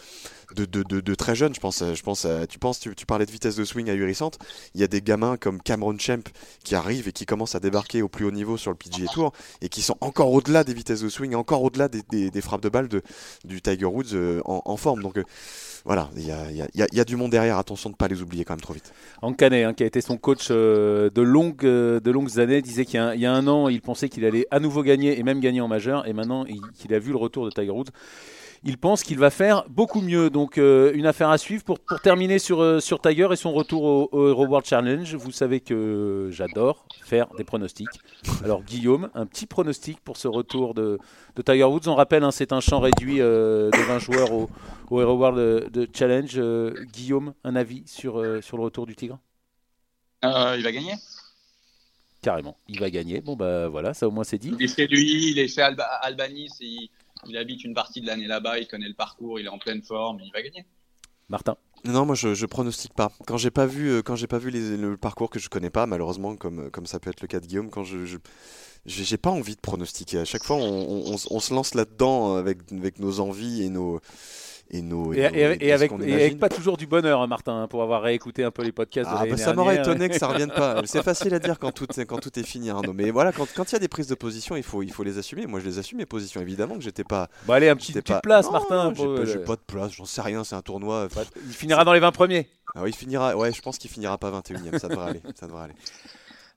de, 0.57 0.65
de, 0.65 1.01
de, 1.01 1.15
très 1.15 1.35
jeunes. 1.35 1.55
Je 1.55 1.61
pense, 1.61 1.83
je 1.83 2.03
pense 2.03 2.27
tu 2.49 2.59
penses, 2.59 2.81
tu, 2.81 3.07
parlais 3.07 3.27
de 3.27 3.31
vitesse 3.31 3.57
de 3.57 3.65
swing 3.65 3.91
ahurissante. 3.91 4.39
Il 4.75 4.81
y 4.81 4.85
a 4.85 4.87
des 4.87 5.01
gamins 5.01 5.37
comme 5.37 5.61
Cameron 5.63 5.97
Champ 5.99 6.23
qui 6.65 6.75
arrivent 6.75 7.09
et 7.09 7.13
qui 7.13 7.27
commencent 7.27 7.55
à 7.55 7.61
débarquer 7.61 8.03
au 8.03 8.09
plus 8.09 8.25
haut 8.25 8.31
niveau 8.31 8.57
sur 8.57 8.71
le 8.71 8.77
PGA 8.77 9.07
Tour 9.13 9.33
et 9.61 9.69
qui 9.69 9.83
sont 9.83 9.97
encore 10.01 10.33
au-delà 10.33 10.65
des 10.65 10.75
vitesses 10.75 11.01
de 11.01 11.09
swing, 11.09 11.35
encore 11.35 11.63
au-delà 11.63 11.89
des, 11.89 12.41
frappes 12.41 12.63
de 12.63 12.69
balle 12.69 12.89
de, 12.89 13.03
du 13.45 13.61
Tiger 13.61 13.87
Woods 13.87 14.15
euh, 14.15 14.41
en, 14.45 14.77
forme. 14.77 15.03
Donc, 15.03 15.19
euh, 15.19 15.25
voilà, 15.85 16.11
il 16.17 16.27
y 16.27 16.33
a, 16.33 16.47
y 16.75 17.01
a, 17.01 17.05
du 17.05 17.17
monde 17.17 17.31
derrière, 17.31 17.59
attention 17.59 17.91
de 17.91 17.95
ne 17.95 17.97
pas 17.97 18.09
les 18.09 18.23
oublier 18.23 18.45
quand 18.45 18.55
même 18.55 18.61
trop 18.61 18.75
vite. 18.75 18.93
Ankane, 19.23 19.55
hein, 19.55 19.75
qui 19.75 19.83
a 19.83 19.87
été 19.87 20.01
son 20.01 20.17
coach 20.17 20.49
euh, 20.51 21.11
de, 21.11 21.23
longues, 21.23 21.65
de 21.65 22.11
longues 22.11 22.39
années, 22.39 22.63
disait 22.63 22.85
qu'il 22.85 23.01
y, 23.01 23.27
a 23.27 23.33
un 23.33 23.47
an, 23.47 23.69
il 23.69 23.81
pensait 23.81 24.09
qu'il 24.09 24.25
allait 24.25 24.47
à 24.51 24.61
nouveau 24.61 24.83
gagner 24.83 25.19
et 25.19 25.23
même 25.23 25.41
gagner 25.41 25.61
en 25.61 25.69
majeur, 25.69 26.07
et 26.07 26.13
maintenant 26.13 26.45
qu'il 26.79 26.95
a 26.95 26.99
vu 26.99 27.13
le 27.13 27.19
retour 27.19 27.45
de 27.47 27.51
Tiger 27.51 27.71
Woods 27.71 27.91
il 28.63 28.77
pense 28.77 29.03
qu'il 29.03 29.19
va 29.19 29.31
faire 29.31 29.65
beaucoup 29.69 30.01
mieux. 30.01 30.31
Donc 30.31 30.59
euh, 30.59 30.93
une 30.95 31.07
affaire 31.07 31.31
à 31.31 31.39
suivre 31.39 31.65
pour, 31.65 31.81
pour 31.81 32.01
terminer 32.01 32.39
sur, 32.39 32.61
euh, 32.61 32.81
sur 32.81 33.01
Tiger 33.01 33.29
et 33.33 33.37
son 33.37 33.53
retour 33.53 33.85
au, 33.85 34.09
au 34.13 34.47
World 34.47 34.67
Challenge. 34.67 35.15
Vous 35.15 35.33
savez 35.33 35.61
que 35.61 36.29
j'adore 36.31 36.85
faire 37.03 37.29
des 37.37 37.45
pronostics. 37.45 37.89
Alors 38.45 38.63
Guillaume, 38.63 39.11
un 39.15 39.27
petit 39.27 39.47
pronostic 39.47 40.01
pour 40.01 40.17
ce 40.17 40.29
retour 40.29 40.75
de, 40.75 40.99
de 41.37 41.43
Tiger 41.43 41.65
Woods. 41.65 41.89
On 41.89 41.95
rappelle, 41.95 42.25
hein, 42.25 42.31
c'est 42.31 42.53
un 42.53 42.61
champ 42.61 42.81
réduit 42.81 43.21
euh, 43.21 43.71
de 43.71 43.79
20 43.79 43.99
joueurs 43.99 44.33
au, 44.33 44.51
au 44.91 45.01
Hero 45.01 45.17
World 45.17 45.71
de, 45.71 45.89
Challenge. 45.93 46.41
Guillaume, 46.93 47.35
un 47.45 47.57
avis 47.57 47.83
sur, 47.87 48.23
sur 48.43 48.57
le 48.57 48.63
retour 48.63 48.87
du 48.87 48.95
Tigre? 48.95 49.19
Il 50.23 50.29
va 50.63 50.73
gagner 50.73 50.95
Carrément, 52.23 52.59
il 52.69 52.79
va 52.79 52.91
gagner. 52.91 53.23
Bon 53.23 53.35
bah 53.35 53.69
voilà, 53.69 53.95
ça 53.95 54.07
au 54.07 54.11
moins 54.11 54.25
c'est 54.25 54.37
dit. 54.37 54.53
Il 54.61 54.65
est 54.67 54.87
lui, 54.89 55.31
il 55.31 55.39
est 55.39 55.49
chez 55.49 55.63
Albany, 55.63 56.49
il 56.61 56.91
habite 57.37 57.65
une 57.65 57.75
partie 57.75 58.01
de 58.01 58.07
l'année 58.07 58.27
là-bas, 58.27 58.59
il 58.59 58.67
connaît 58.67 58.89
le 58.89 58.95
parcours, 58.95 59.41
il 59.41 59.47
est 59.47 59.51
en 59.51 59.59
pleine 59.59 59.83
forme, 59.83 60.21
il 60.21 60.33
va 60.33 60.43
gagner. 60.43 60.65
Martin 61.29 61.57
non, 61.85 62.05
moi 62.05 62.15
je, 62.15 62.35
je 62.35 62.45
pronostique 62.45 62.93
pas. 62.93 63.11
Quand 63.27 63.39
j'ai 63.39 63.51
pas 63.51 63.65
vu, 63.65 63.89
euh, 63.89 64.03
quand 64.03 64.15
j'ai 64.15 64.27
pas 64.27 64.37
vu 64.37 64.51
le 64.51 64.97
parcours 64.99 65.31
que 65.31 65.39
je 65.39 65.49
connais 65.49 65.71
pas, 65.71 65.87
malheureusement, 65.87 66.37
comme, 66.37 66.71
comme 66.71 66.85
ça 66.85 67.01
peut 67.01 67.09
être 67.09 67.23
le 67.23 67.27
cas 67.27 67.41
de 67.41 67.47
Guillaume, 67.47 67.71
quand 67.71 67.85
je, 67.85 68.19
j'ai 68.85 69.17
pas 69.17 69.31
envie 69.31 69.57
de 69.57 69.61
pronostiquer. 69.61 70.19
À 70.19 70.27
chaque 70.27 70.45
fois, 70.45 70.57
on, 70.57 71.17
on 71.31 71.41
se 71.41 71.55
lance 71.55 71.75
là-dedans 71.75 72.35
avec, 72.37 72.59
avec 72.71 72.99
nos 72.99 73.21
envies 73.21 73.63
et 73.63 73.71
nos 73.71 74.01
et, 74.73 74.83
nos, 74.83 75.13
et, 75.13 75.25
avec, 75.73 76.39
pas 76.39 76.49
toujours 76.49 76.77
du 76.77 76.87
bonheur, 76.87 77.21
hein, 77.21 77.27
Martin, 77.27 77.63
hein, 77.63 77.67
pour 77.67 77.83
avoir 77.83 78.03
réécouté 78.03 78.45
un 78.45 78.53
peu 78.53 78.63
les 78.63 78.71
podcasts. 78.71 79.11
Ah, 79.13 79.25
bah, 79.29 79.37
ça 79.37 79.53
m'aurait 79.53 79.79
étonné 79.79 80.09
que 80.09 80.17
ça 80.17 80.27
revienne 80.29 80.51
pas. 80.51 80.83
C'est 80.85 81.03
facile 81.03 81.35
à 81.35 81.41
dire 81.41 81.59
quand 81.59 81.73
tout, 81.73 81.87
quand 82.07 82.19
tout 82.19 82.39
est 82.39 82.45
fini, 82.45 82.71
Arnaud. 82.71 82.93
Mais 82.93 83.11
voilà, 83.11 83.33
quand 83.33 83.71
il 83.71 83.73
y 83.73 83.77
a 83.77 83.79
des 83.81 83.89
prises 83.89 84.07
de 84.07 84.15
position, 84.15 84.57
il 84.57 84.63
faut, 84.63 84.83
il 84.83 84.93
faut 84.93 85.03
les 85.03 85.19
assumer. 85.19 85.47
Moi, 85.47 85.61
je 85.61 85.67
les 85.67 85.79
assume 85.79 85.99
mes 85.99 86.07
positions. 86.07 86.41
Évidemment 86.41 86.77
que 86.77 86.83
j'étais 86.83 87.05
pas. 87.05 87.29
Bon, 87.47 87.55
allez, 87.55 87.69
un 87.69 87.77
petit, 87.77 87.93
petite 87.93 88.23
place, 88.23 88.51
Martin. 88.51 88.93
J'ai 89.25 89.39
pas, 89.39 89.57
de 89.57 89.61
place, 89.67 89.93
j'en 89.93 90.05
sais 90.05 90.23
rien. 90.23 90.45
C'est 90.45 90.55
un 90.55 90.63
tournoi. 90.63 91.09
Il 91.47 91.53
finira 91.53 91.85
dans 91.85 91.93
les 91.93 92.01
20 92.01 92.13
premiers. 92.13 92.49
Ah 92.75 92.83
oui, 92.83 92.91
il 92.91 92.97
finira. 92.97 93.37
Ouais, 93.37 93.53
je 93.53 93.61
pense 93.61 93.79
qu'il 93.79 93.91
finira 93.91 94.19
pas 94.19 94.31
21 94.31 94.73
e 94.73 94.79
Ça 94.79 94.89
devrait 94.89 95.11
aller. 95.11 95.23
Ça 95.35 95.47
devrait 95.47 95.65
aller. 95.65 95.75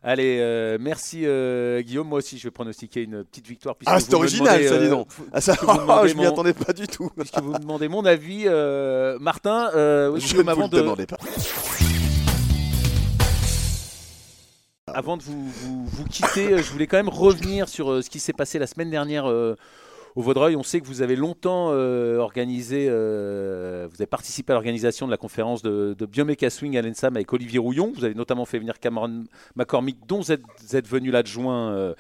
Allez, 0.06 0.40
euh, 0.42 0.78
merci 0.82 1.22
euh, 1.24 1.82
Guillaume. 1.82 2.10
Moi 2.10 2.18
aussi, 2.18 2.38
je 2.38 2.44
vais 2.44 2.52
pronostiquer 2.52 3.04
une 3.04 3.24
petite 3.24 3.48
victoire. 3.48 3.76
Ah, 3.86 4.02
c'est 4.02 4.14
original, 4.14 4.62
ça, 4.68 4.78
dis 4.78 4.90
donc. 4.90 5.08
Euh, 5.18 5.24
ah, 5.32 5.40
ça, 5.40 5.56
oh, 5.66 6.08
je 6.08 6.14
m'y 6.16 6.26
attendais 6.26 6.54
pas 6.54 6.74
du 6.74 6.88
tout. 6.88 7.10
Puisque 7.18 7.40
vous 7.40 7.54
me 7.54 7.60
demandez 7.60 7.88
mon 7.88 8.04
avis, 8.04 8.44
Martin. 9.22 9.70
je 9.74 10.38
ne 10.38 10.54
vous 10.54 10.68
de... 10.68 10.78
demandais 10.78 11.06
pas. 11.06 11.18
Avant 14.88 15.16
de 15.16 15.24
vous, 15.24 15.50
vous, 15.50 15.86
vous, 15.86 16.04
quitter, 16.04 16.58
je 16.58 16.70
voulais 16.70 16.86
quand 16.86 16.98
même 16.98 17.08
revenir 17.08 17.70
sur 17.70 18.04
ce 18.04 18.10
qui 18.10 18.20
s'est 18.20 18.34
passé 18.34 18.60
la 18.60 18.68
semaine 18.68 18.90
dernière 18.90 19.26
au 20.16 20.22
Vaudreuil. 20.22 20.56
On 20.56 20.64
sait 20.64 20.82
que 20.82 20.88
vous 20.88 21.02
avez 21.02 21.16
longtemps 21.16 21.70
euh, 21.72 22.18
organisé, 22.18 22.88
euh, 22.90 23.88
vous 23.90 23.96
avez 23.96 24.08
participé 24.08 24.52
à 24.52 24.56
l'organisation 24.56 25.06
de 25.06 25.12
la 25.12 25.18
conférence 25.18 25.62
de, 25.62 25.96
de 25.98 26.50
Swing 26.50 26.78
à 26.78 26.82
l'ENSAM 26.82 27.16
avec 27.16 27.32
Olivier 27.34 27.60
Rouillon. 27.60 27.92
Vous 27.96 28.04
avez 28.04 28.16
notamment 28.16 28.46
fait 28.46 28.60
venir 28.60 28.80
Cameron 28.80 29.24
McCormick, 29.56 29.98
dont 30.08 30.20
vous 30.20 30.32
êtes, 30.32 30.88
venu 30.88 31.12
l'adjoint. 31.12 31.94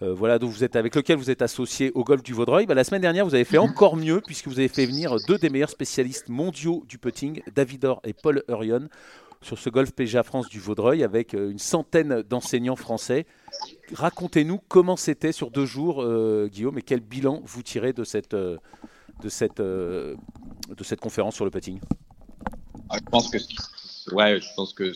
voilà, 0.00 0.38
donc 0.38 0.50
vous 0.50 0.64
êtes, 0.64 0.76
avec 0.76 0.94
lequel 0.94 1.16
vous 1.16 1.30
êtes 1.30 1.42
associé 1.42 1.92
au 1.94 2.04
golf 2.04 2.22
du 2.22 2.32
Vaudreuil. 2.32 2.66
Bah, 2.66 2.74
la 2.74 2.84
semaine 2.84 3.02
dernière, 3.02 3.24
vous 3.24 3.34
avez 3.34 3.44
fait 3.44 3.58
encore 3.58 3.96
mieux 3.96 4.20
puisque 4.20 4.48
vous 4.48 4.58
avez 4.58 4.68
fait 4.68 4.86
venir 4.86 5.16
deux 5.26 5.38
des 5.38 5.48
meilleurs 5.48 5.70
spécialistes 5.70 6.28
mondiaux 6.28 6.84
du 6.88 6.98
putting, 6.98 7.42
David 7.54 7.84
Or 7.84 8.00
et 8.04 8.12
Paul 8.12 8.42
Hurion, 8.48 8.88
sur 9.46 9.58
ce 9.58 9.70
golf 9.70 9.92
PGA 9.92 10.24
France 10.24 10.48
du 10.48 10.58
Vaudreuil 10.58 11.04
avec 11.04 11.32
une 11.32 11.58
centaine 11.58 12.22
d'enseignants 12.22 12.76
français. 12.76 13.26
Racontez-nous 13.92 14.60
comment 14.68 14.96
c'était 14.96 15.32
sur 15.32 15.50
deux 15.52 15.66
jours, 15.66 16.04
Guillaume, 16.48 16.78
et 16.78 16.82
quel 16.82 17.00
bilan 17.00 17.40
vous 17.44 17.62
tirez 17.62 17.92
de 17.92 18.02
cette, 18.02 18.34
de 18.34 18.58
cette, 19.28 19.60
de 19.60 20.16
cette 20.82 21.00
conférence 21.00 21.36
sur 21.36 21.44
le 21.44 21.52
putting? 21.52 21.78
Ah, 22.90 22.98
je 22.98 23.10
pense 23.10 23.30
que 23.30 23.38
ouais, 24.14 24.40
je 24.40 24.48
pense 24.54 24.72
que 24.72 24.92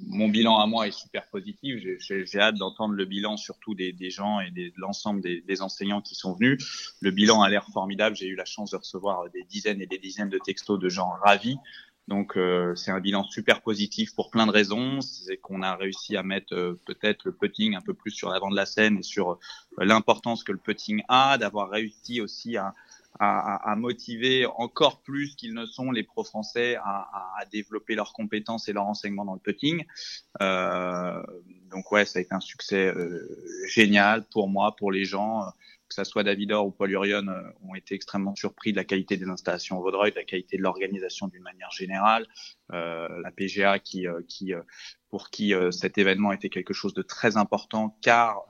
mon 0.00 0.28
bilan 0.28 0.58
à 0.58 0.66
moi 0.66 0.88
est 0.88 0.92
super 0.92 1.26
positif. 1.28 1.78
J'ai 1.98 2.40
hâte 2.40 2.56
d'entendre 2.56 2.94
le 2.94 3.04
bilan 3.04 3.36
surtout 3.36 3.74
des, 3.74 3.92
des 3.92 4.10
gens 4.10 4.40
et 4.40 4.50
de 4.50 4.72
l'ensemble 4.76 5.20
des, 5.20 5.62
enseignants 5.62 6.00
qui 6.00 6.14
sont 6.14 6.34
venus. 6.34 6.92
Le 7.00 7.10
bilan 7.10 7.42
a 7.42 7.48
l'air 7.48 7.66
formidable. 7.72 8.16
J'ai 8.16 8.26
eu 8.26 8.36
la 8.36 8.44
chance 8.44 8.70
de 8.70 8.76
recevoir 8.76 9.28
des 9.30 9.44
dizaines 9.44 9.80
et 9.80 9.86
des 9.86 9.98
dizaines 9.98 10.30
de 10.30 10.38
textos 10.38 10.78
de 10.78 10.88
gens 10.88 11.10
ravis. 11.22 11.58
Donc 12.10 12.36
euh, 12.36 12.74
c'est 12.74 12.90
un 12.90 12.98
bilan 12.98 13.22
super 13.22 13.62
positif 13.62 14.16
pour 14.16 14.30
plein 14.30 14.44
de 14.44 14.50
raisons. 14.50 15.00
C'est 15.00 15.36
qu'on 15.36 15.62
a 15.62 15.76
réussi 15.76 16.16
à 16.16 16.24
mettre 16.24 16.52
euh, 16.54 16.78
peut-être 16.84 17.24
le 17.24 17.32
putting 17.32 17.76
un 17.76 17.80
peu 17.80 17.94
plus 17.94 18.10
sur 18.10 18.30
l'avant 18.30 18.50
de 18.50 18.56
la 18.56 18.66
scène 18.66 18.98
et 18.98 19.04
sur 19.04 19.30
euh, 19.30 19.36
l'importance 19.78 20.42
que 20.42 20.50
le 20.50 20.58
putting 20.58 21.02
a, 21.08 21.38
d'avoir 21.38 21.70
réussi 21.70 22.20
aussi 22.20 22.56
à, 22.56 22.74
à, 23.20 23.70
à, 23.70 23.76
motiver 23.76 24.46
encore 24.56 25.02
plus 25.02 25.36
qu'ils 25.36 25.54
ne 25.54 25.66
sont 25.66 25.90
les 25.90 26.02
pros 26.02 26.24
français 26.24 26.76
à, 26.76 27.08
à, 27.38 27.44
développer 27.52 27.94
leurs 27.94 28.12
compétences 28.12 28.68
et 28.68 28.72
leur 28.72 28.86
enseignement 28.86 29.24
dans 29.24 29.34
le 29.34 29.40
putting. 29.40 29.84
Euh, 30.40 31.22
donc 31.70 31.92
ouais, 31.92 32.04
ça 32.04 32.18
a 32.18 32.22
été 32.22 32.34
un 32.34 32.40
succès 32.40 32.86
euh, 32.86 33.28
génial 33.68 34.24
pour 34.32 34.48
moi, 34.48 34.74
pour 34.76 34.90
les 34.90 35.04
gens, 35.04 35.44
que 35.90 35.94
ça 35.94 36.04
soit 36.04 36.22
David 36.22 36.52
Or 36.52 36.66
ou 36.66 36.70
Paul 36.70 36.90
Urion, 36.90 37.28
euh, 37.28 37.42
ont 37.68 37.74
été 37.74 37.94
extrêmement 37.94 38.34
surpris 38.34 38.72
de 38.72 38.78
la 38.78 38.84
qualité 38.84 39.18
des 39.18 39.28
installations 39.28 39.78
au 39.78 39.82
Vaudreuil, 39.82 40.12
de 40.12 40.16
la 40.16 40.24
qualité 40.24 40.56
de 40.56 40.62
l'organisation 40.62 41.28
d'une 41.28 41.42
manière 41.42 41.70
générale. 41.70 42.26
Euh, 42.72 43.08
la 43.22 43.30
PGA 43.30 43.78
qui, 43.78 44.06
qui 44.28 44.52
pour 45.10 45.30
qui 45.30 45.52
cet 45.72 45.98
événement 45.98 46.32
était 46.32 46.48
quelque 46.48 46.72
chose 46.72 46.94
de 46.94 47.02
très 47.02 47.36
important, 47.36 47.98
car 48.00 48.46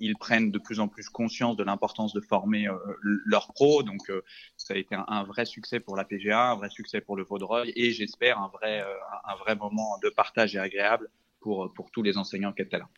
ils 0.00 0.16
prennent 0.16 0.50
de 0.50 0.58
plus 0.58 0.80
en 0.80 0.88
plus 0.88 1.08
conscience 1.08 1.56
de 1.56 1.64
l'importance 1.64 2.12
de 2.12 2.20
former 2.20 2.68
euh, 2.68 2.76
leurs 3.00 3.52
pros. 3.52 3.82
Donc, 3.82 4.10
euh, 4.10 4.22
ça 4.56 4.74
a 4.74 4.76
été 4.76 4.94
un, 4.94 5.24
vrai 5.24 5.44
succès 5.44 5.80
pour 5.80 5.96
la 5.96 6.04
PGA, 6.04 6.50
un 6.50 6.56
vrai 6.56 6.70
succès 6.70 7.00
pour 7.00 7.16
le 7.16 7.24
Vaudreuil 7.24 7.72
et 7.76 7.90
j'espère 7.90 8.38
un 8.38 8.48
vrai, 8.48 8.82
euh, 8.82 8.94
un 9.24 9.36
vrai 9.36 9.56
moment 9.56 9.98
de 10.02 10.08
partage 10.08 10.54
et 10.56 10.58
agréable 10.58 11.08
pour, 11.40 11.72
pour 11.74 11.90
tous 11.90 12.02
les 12.02 12.16
enseignants 12.16 12.54
là. 12.72 12.88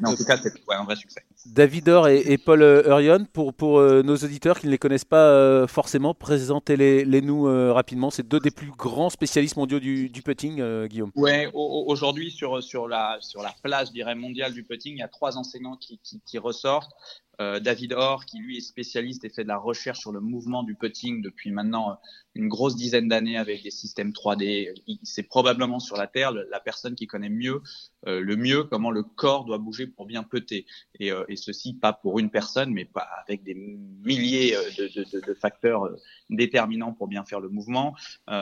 Mais 0.00 0.08
en 0.08 0.14
tout 0.16 0.24
cas, 0.24 0.36
c'est 0.36 0.52
un 0.68 0.84
vrai 0.84 0.96
succès. 0.96 1.22
David 1.46 1.88
Or 1.88 2.08
et, 2.08 2.38
Paul 2.38 2.62
Hurion, 2.62 3.24
pour, 3.32 3.54
pour 3.54 3.80
nos 3.80 4.16
auditeurs 4.16 4.58
qui 4.58 4.66
ne 4.66 4.72
les 4.72 4.78
connaissent 4.78 5.04
pas 5.04 5.66
forcément, 5.66 6.14
présentez-les 6.14 7.20
nous 7.22 7.44
rapidement. 7.72 8.10
C'est 8.10 8.26
deux 8.26 8.40
des 8.40 8.50
plus 8.50 8.70
grands 8.70 9.10
spécialistes 9.10 9.56
mondiaux 9.56 9.80
du, 9.80 10.08
du 10.10 10.22
putting, 10.22 10.86
Guillaume. 10.86 11.10
Oui, 11.14 11.46
aujourd'hui, 11.54 12.30
sur, 12.30 12.62
sur, 12.62 12.88
la, 12.88 13.18
sur 13.20 13.42
la 13.42 13.54
place, 13.62 13.88
je 13.88 13.92
dirais, 13.92 14.14
mondiale 14.14 14.52
du 14.52 14.64
putting, 14.64 14.94
il 14.94 15.00
y 15.00 15.02
a 15.02 15.08
trois 15.08 15.36
enseignants 15.38 15.76
qui, 15.76 15.98
qui, 16.02 16.20
qui 16.24 16.38
ressortent. 16.38 16.92
Euh, 17.38 17.60
David 17.60 17.92
Orr, 17.92 18.24
qui 18.24 18.38
lui 18.38 18.56
est 18.56 18.62
spécialiste 18.62 19.24
et 19.24 19.28
fait 19.28 19.42
de 19.42 19.48
la 19.48 19.58
recherche 19.58 19.98
sur 19.98 20.10
le 20.10 20.20
mouvement 20.20 20.62
du 20.62 20.74
putting 20.74 21.20
depuis 21.20 21.50
maintenant 21.50 21.90
euh, 21.90 21.94
une 22.34 22.48
grosse 22.48 22.76
dizaine 22.76 23.08
d'années 23.08 23.36
avec 23.36 23.62
des 23.62 23.70
systèmes 23.70 24.10
3D. 24.10 24.72
C'est 25.02 25.24
probablement 25.24 25.78
sur 25.78 25.96
la 25.96 26.06
Terre 26.06 26.32
la 26.32 26.60
personne 26.60 26.94
qui 26.94 27.06
connaît 27.06 27.28
mieux, 27.28 27.60
euh, 28.06 28.20
le 28.20 28.36
mieux 28.36 28.64
comment 28.64 28.90
le 28.90 29.02
corps 29.02 29.44
doit 29.44 29.58
bouger 29.58 29.86
pour 29.86 30.06
bien 30.06 30.22
putter. 30.22 30.66
Et, 30.98 31.10
et, 31.28 31.36
ceci 31.36 31.74
pas 31.74 31.92
pour 31.92 32.18
une 32.18 32.30
personne, 32.30 32.72
mais 32.72 32.84
pas 32.84 33.08
avec 33.26 33.42
des 33.42 33.54
milliers 33.54 34.56
de, 34.78 34.88
de, 35.02 35.26
de, 35.26 35.34
facteurs 35.34 35.88
déterminants 36.30 36.92
pour 36.92 37.08
bien 37.08 37.24
faire 37.24 37.40
le 37.40 37.48
mouvement. 37.48 37.94
il 38.28 38.34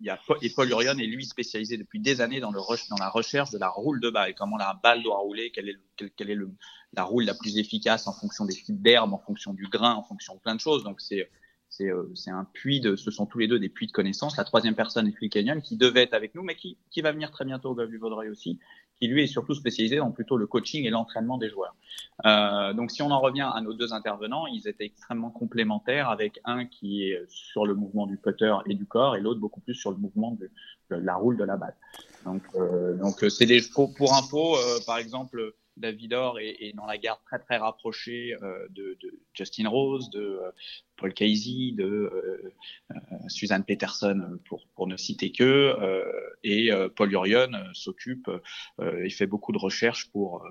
y 0.00 0.10
a, 0.10 0.18
et 0.42 0.50
Paul 0.50 0.70
Urion 0.70 0.98
est 0.98 1.06
lui 1.06 1.24
spécialisé 1.24 1.76
depuis 1.76 2.00
des 2.00 2.20
années 2.20 2.40
dans, 2.40 2.52
le, 2.52 2.60
dans 2.90 2.96
la 2.98 3.08
recherche 3.08 3.50
de 3.50 3.58
la 3.58 3.68
roule 3.68 4.00
de 4.00 4.10
balle, 4.10 4.34
comment 4.34 4.56
la 4.56 4.78
balle 4.82 5.02
doit 5.02 5.18
rouler, 5.18 5.50
quel 5.54 5.68
est, 5.68 5.76
quel, 5.96 6.10
quel 6.10 6.30
est 6.30 6.34
le, 6.34 6.50
la 6.92 7.04
roule 7.04 7.24
la 7.24 7.34
plus 7.34 7.58
efficace 7.58 8.06
en 8.06 8.12
fonction 8.12 8.44
des 8.44 8.54
types 8.54 8.80
d'herbe, 8.80 9.12
en 9.12 9.18
fonction 9.18 9.52
du 9.52 9.68
grain, 9.68 9.94
en 9.94 10.02
fonction 10.02 10.34
de 10.34 10.40
plein 10.40 10.54
de 10.54 10.60
choses. 10.60 10.84
Donc 10.84 11.00
c'est 11.00 11.28
c'est 11.76 11.90
euh, 11.90 12.10
c'est 12.14 12.30
un 12.30 12.44
puits 12.44 12.80
de, 12.80 12.96
ce 12.96 13.10
sont 13.10 13.26
tous 13.26 13.38
les 13.38 13.48
deux 13.48 13.58
des 13.58 13.68
puits 13.68 13.86
de 13.86 13.92
connaissances. 13.92 14.36
La 14.36 14.44
troisième 14.44 14.74
personne 14.74 15.06
est 15.06 15.12
Phil 15.12 15.28
qui 15.28 15.76
devait 15.76 16.02
être 16.02 16.14
avec 16.14 16.34
nous, 16.34 16.42
mais 16.42 16.54
qui, 16.54 16.78
qui 16.90 17.02
va 17.02 17.12
venir 17.12 17.30
très 17.30 17.44
bientôt 17.44 17.70
au 17.70 17.74
Golf 17.74 17.90
du 17.90 17.98
Vaudreuil 17.98 18.28
aussi, 18.28 18.58
qui 18.98 19.08
lui 19.08 19.22
est 19.22 19.26
surtout 19.26 19.54
spécialisé 19.54 19.96
dans 19.96 20.10
plutôt 20.10 20.36
le 20.36 20.46
coaching 20.46 20.84
et 20.84 20.90
l'entraînement 20.90 21.38
des 21.38 21.50
joueurs. 21.50 21.74
Euh, 22.24 22.72
donc 22.72 22.90
si 22.90 23.02
on 23.02 23.10
en 23.10 23.20
revient 23.20 23.48
à 23.54 23.60
nos 23.60 23.74
deux 23.74 23.92
intervenants, 23.92 24.46
ils 24.46 24.66
étaient 24.68 24.86
extrêmement 24.86 25.30
complémentaires, 25.30 26.08
avec 26.08 26.40
un 26.44 26.64
qui 26.64 27.04
est 27.04 27.22
sur 27.28 27.66
le 27.66 27.74
mouvement 27.74 28.06
du 28.06 28.16
putter 28.16 28.56
et 28.66 28.74
du 28.74 28.86
corps, 28.86 29.16
et 29.16 29.20
l'autre 29.20 29.40
beaucoup 29.40 29.60
plus 29.60 29.74
sur 29.74 29.90
le 29.90 29.98
mouvement 29.98 30.38
de, 30.40 30.50
la 30.90 31.16
roule 31.16 31.36
de 31.36 31.44
la 31.44 31.56
balle. 31.56 31.76
Donc 32.24 32.42
euh, 32.54 32.96
donc 32.96 33.24
c'est 33.28 33.46
des 33.46 33.60
pour, 33.74 33.94
pour 33.94 34.14
info, 34.14 34.56
euh, 34.56 34.78
par 34.86 34.98
exemple 34.98 35.54
David 35.76 36.14
Orr 36.14 36.38
est, 36.40 36.72
dans 36.74 36.86
la 36.86 36.98
garde 36.98 37.20
très 37.24 37.38
très 37.38 37.56
rapprochée 37.58 38.34
euh, 38.42 38.66
de, 38.70 38.96
de, 39.00 39.20
Justin 39.34 39.68
Rose, 39.68 40.10
de 40.10 40.20
euh, 40.20 40.50
Paul 40.96 41.12
Casey, 41.12 41.72
de 41.72 41.84
euh, 41.84 42.52
euh, 42.90 42.94
Suzanne 43.28 43.64
Peterson, 43.64 44.38
pour, 44.46 44.66
pour 44.74 44.86
ne 44.86 44.96
citer 44.96 45.30
que, 45.32 45.76
et 46.42 46.70
Paul 46.96 47.12
Urion 47.12 47.50
s'occupe, 47.72 48.30
il 48.80 49.12
fait 49.12 49.26
beaucoup 49.26 49.52
de 49.52 49.58
recherches 49.58 50.10
pour 50.10 50.44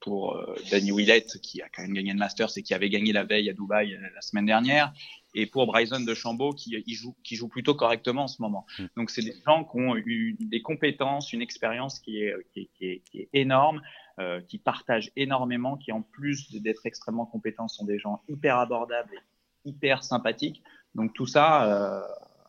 pour 0.00 0.40
Danny 0.70 0.92
Willett, 0.92 1.40
qui 1.40 1.60
a 1.62 1.68
quand 1.68 1.82
même 1.82 1.92
gagné 1.92 2.12
le 2.12 2.18
Masters 2.18 2.56
et 2.56 2.62
qui 2.62 2.74
avait 2.74 2.90
gagné 2.90 3.12
la 3.12 3.24
veille 3.24 3.50
à 3.50 3.52
Dubaï 3.52 3.98
la 4.14 4.20
semaine 4.20 4.46
dernière, 4.46 4.92
et 5.34 5.46
pour 5.46 5.66
Bryson 5.66 6.00
de 6.00 6.14
Chambaud, 6.14 6.52
qui, 6.52 6.82
joue, 6.94 7.14
qui 7.24 7.34
joue 7.34 7.48
plutôt 7.48 7.74
correctement 7.74 8.24
en 8.24 8.28
ce 8.28 8.40
moment. 8.40 8.66
Mm. 8.78 8.84
Donc, 8.96 9.10
c'est 9.10 9.22
des 9.22 9.34
gens 9.44 9.64
qui 9.64 9.76
ont 9.78 9.96
eu 9.96 10.36
des 10.38 10.62
compétences, 10.62 11.32
une 11.32 11.42
expérience 11.42 11.98
qui 11.98 12.22
est, 12.22 12.34
qui 12.52 12.68
est, 12.80 13.02
qui 13.10 13.20
est 13.20 13.28
énorme, 13.32 13.82
euh, 14.18 14.40
qui 14.40 14.58
partagent 14.58 15.12
énormément, 15.16 15.76
qui 15.76 15.92
en 15.92 16.02
plus 16.02 16.50
d'être 16.62 16.86
extrêmement 16.86 17.26
compétents 17.26 17.68
sont 17.68 17.84
des 17.84 17.98
gens 17.98 18.22
hyper 18.28 18.56
abordables 18.58 19.12
et 19.14 19.68
hyper 19.68 20.02
sympathiques. 20.02 20.62
Donc 20.94 21.12
tout 21.12 21.26
ça 21.26 21.64
euh, 21.64 22.02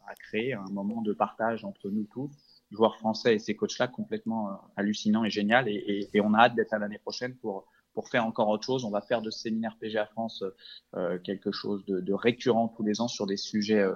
a 0.07 0.15
créé 0.15 0.53
un 0.53 0.69
moment 0.71 1.01
de 1.01 1.11
partage 1.13 1.65
entre 1.65 1.89
nous 1.89 2.05
tous, 2.05 2.31
joueurs 2.71 2.97
français 2.97 3.35
et 3.35 3.39
ces 3.39 3.55
coachs-là, 3.55 3.87
complètement 3.87 4.49
euh, 4.49 4.53
hallucinant 4.77 5.23
et 5.23 5.29
génial. 5.29 5.67
Et, 5.67 6.09
on 6.23 6.33
a 6.33 6.39
hâte 6.39 6.55
d'être 6.55 6.73
à 6.73 6.79
l'année 6.79 6.99
prochaine 6.99 7.35
pour 7.35 7.67
pour 7.93 8.09
faire 8.09 8.25
encore 8.25 8.47
autre 8.49 8.63
chose. 8.63 8.85
On 8.85 8.91
va 8.91 9.01
faire 9.01 9.23
de 9.23 9.31
ce 9.31 9.39
séminaire 9.39 9.75
PGA 9.81 10.05
France 10.05 10.43
euh, 10.95 11.17
quelque 11.17 11.51
chose 11.51 11.83
de, 11.85 11.99
de, 11.99 12.13
récurrent 12.13 12.67
tous 12.67 12.83
les 12.83 13.01
ans 13.01 13.07
sur 13.07 13.25
des 13.25 13.37
sujets 13.37 13.79
euh, 13.79 13.95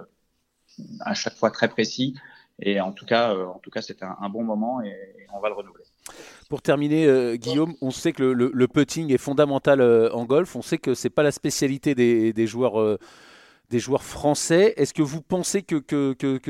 à 1.00 1.14
chaque 1.14 1.36
fois 1.36 1.52
très 1.52 1.68
précis. 1.68 2.18
Et 2.58 2.80
en 2.80 2.92
tout 2.92 3.06
cas, 3.06 3.34
en 3.34 3.60
tout 3.60 3.70
cas, 3.70 3.80
un, 4.02 4.16
un, 4.20 4.28
bon 4.28 4.42
moment 4.42 4.82
et 4.82 4.94
on 5.32 5.40
va 5.40 5.48
le 5.48 5.54
renouveler. 5.54 5.84
Pour 6.52 6.60
terminer, 6.60 7.06
euh, 7.06 7.36
Guillaume, 7.36 7.76
on 7.80 7.90
sait 7.90 8.12
que 8.12 8.22
le, 8.22 8.68
putting 8.68 9.10
est 9.10 9.16
fondamental 9.16 9.80
euh, 9.80 10.12
en 10.12 10.26
golf. 10.26 10.54
On 10.54 10.60
sait 10.60 10.76
que 10.76 10.92
c'est 10.92 11.08
pas 11.08 11.22
la 11.22 11.32
spécialité 11.32 11.94
des, 11.94 12.46
joueurs, 12.46 12.78
euh, 12.78 12.98
des 13.70 13.78
joueurs 13.78 14.04
français. 14.04 14.74
Est-ce 14.76 14.92
que 14.92 15.00
vous 15.00 15.22
pensez 15.22 15.62
que, 15.62 15.82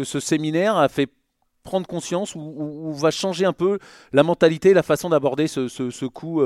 ce 0.03 0.19
séminaire 0.19 0.77
a 0.77 0.89
fait 0.89 1.09
prendre 1.63 1.87
conscience 1.87 2.35
ou, 2.35 2.93
va 2.95 3.13
changer 3.13 3.45
un 3.45 3.53
peu 3.53 3.79
la 4.13 4.25
mentalité, 4.25 4.75
la 4.75 4.83
façon 4.83 5.09
d'aborder 5.09 5.47
ce, 5.47 6.07
coup 6.07 6.43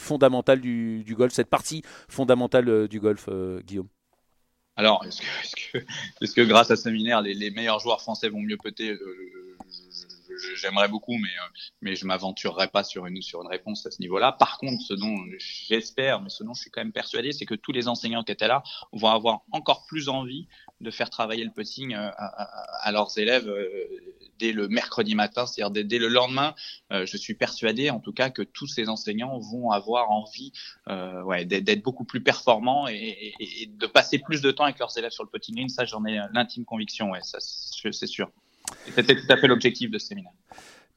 fondamental 0.00 0.60
du, 0.60 1.14
golf, 1.16 1.32
cette 1.32 1.48
partie 1.48 1.82
fondamentale 2.08 2.88
du 2.88 2.98
golf, 2.98 3.28
Guillaume? 3.64 3.86
Alors, 4.74 5.04
est-ce 5.04 6.34
que, 6.34 6.42
grâce 6.42 6.72
à 6.72 6.76
ce 6.76 6.82
séminaire, 6.82 7.22
les, 7.22 7.52
meilleurs 7.52 7.78
joueurs 7.78 8.00
français 8.00 8.28
vont 8.30 8.40
mieux 8.40 8.56
putter 8.56 8.98
j'aimerais 10.56 10.88
beaucoup, 10.88 11.16
mais, 11.16 11.28
euh, 11.28 11.48
mais 11.80 11.96
je 11.96 12.06
m'aventurerai 12.06 12.68
pas 12.68 12.84
sur 12.84 13.06
une, 13.06 13.20
sur 13.22 13.42
une 13.42 13.48
réponse 13.48 13.86
à 13.86 13.90
ce 13.90 14.00
niveau-là. 14.00 14.32
Par 14.32 14.58
contre, 14.58 14.82
ce 14.82 14.94
dont 14.94 15.16
j'espère, 15.38 16.20
mais 16.20 16.30
ce 16.30 16.44
dont 16.44 16.54
je 16.54 16.62
suis 16.62 16.70
quand 16.70 16.80
même 16.80 16.92
persuadé, 16.92 17.32
c'est 17.32 17.46
que 17.46 17.54
tous 17.54 17.72
les 17.72 17.88
enseignants 17.88 18.22
qui 18.22 18.32
étaient 18.32 18.48
là 18.48 18.62
vont 18.92 19.08
avoir 19.08 19.40
encore 19.52 19.86
plus 19.86 20.08
envie 20.08 20.48
de 20.80 20.90
faire 20.90 21.10
travailler 21.10 21.44
le 21.44 21.50
putting 21.50 21.94
euh, 21.94 22.10
à, 22.16 22.92
leurs 22.92 23.18
élèves 23.18 23.48
euh, 23.48 23.68
dès 24.38 24.52
le 24.52 24.68
mercredi 24.68 25.14
matin, 25.14 25.46
c'est-à-dire 25.46 25.84
dès, 25.84 25.98
le 25.98 26.08
lendemain. 26.08 26.54
je 26.90 27.16
suis 27.16 27.34
persuadé, 27.34 27.88
en 27.88 28.00
tout 28.00 28.12
cas, 28.12 28.28
que 28.28 28.42
tous 28.42 28.66
ces 28.66 28.90
enseignants 28.90 29.38
vont 29.38 29.70
avoir 29.70 30.10
envie 30.10 30.52
ouais, 30.88 31.46
d'être 31.46 31.82
beaucoup 31.82 32.04
plus 32.04 32.22
performants 32.22 32.86
et, 32.86 33.34
de 33.66 33.86
passer 33.86 34.18
plus 34.18 34.42
de 34.42 34.50
temps 34.50 34.64
avec 34.64 34.78
leurs 34.78 34.96
élèves 34.98 35.12
sur 35.12 35.24
le 35.24 35.30
putting 35.30 35.70
Ça, 35.70 35.86
j'en 35.86 36.04
ai 36.04 36.20
l'intime 36.34 36.66
conviction, 36.66 37.12
ouais, 37.12 37.20
c'est 37.22 38.06
sûr. 38.06 38.30
C'était 38.94 39.16
tout 39.16 39.26
à 39.28 39.36
fait 39.36 39.46
l'objectif 39.46 39.90
de 39.90 39.98
ce 39.98 40.08
séminaire. 40.08 40.32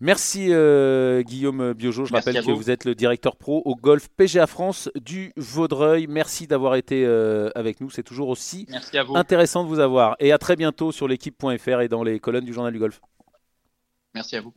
Merci 0.02 0.48
euh, 0.52 1.24
Guillaume 1.24 1.74
Biojo. 1.74 2.06
Je 2.06 2.14
rappelle 2.14 2.42
que 2.42 2.52
vous. 2.52 2.70
êtes 2.70 2.86
le 2.86 2.96
directeur 2.96 3.36
pro 3.36 3.62
au 3.66 3.76
Golf 3.76 4.08
PGA 4.16 4.48
France 4.48 4.90
du 4.96 5.34
Vaudreuil. 5.36 6.08
Merci 6.08 6.48
d'avoir 6.48 6.76
été 6.76 7.06
euh, 7.06 7.50
avec 7.54 7.82
nous. 7.82 7.90
C'est 7.90 8.04
toujours 8.04 8.30
aussi 8.30 8.66
intéressant 9.14 9.64
de 9.64 9.68
vous 9.68 9.80
avoir. 9.80 10.16
Et 10.20 10.32
à 10.32 10.38
très 10.38 10.56
bientôt 10.56 10.94
sur 10.94 11.10
l'équipe.fr 11.10 11.82
et 11.82 11.90
dans 11.90 12.04
les 12.04 12.20
colonnes 12.22 12.46
du 12.46 12.54
Journal 12.54 12.72
du 12.72 12.80
Golf. 12.80 13.02
Merci 14.16 14.38
à 14.38 14.42
vous. 14.42 14.54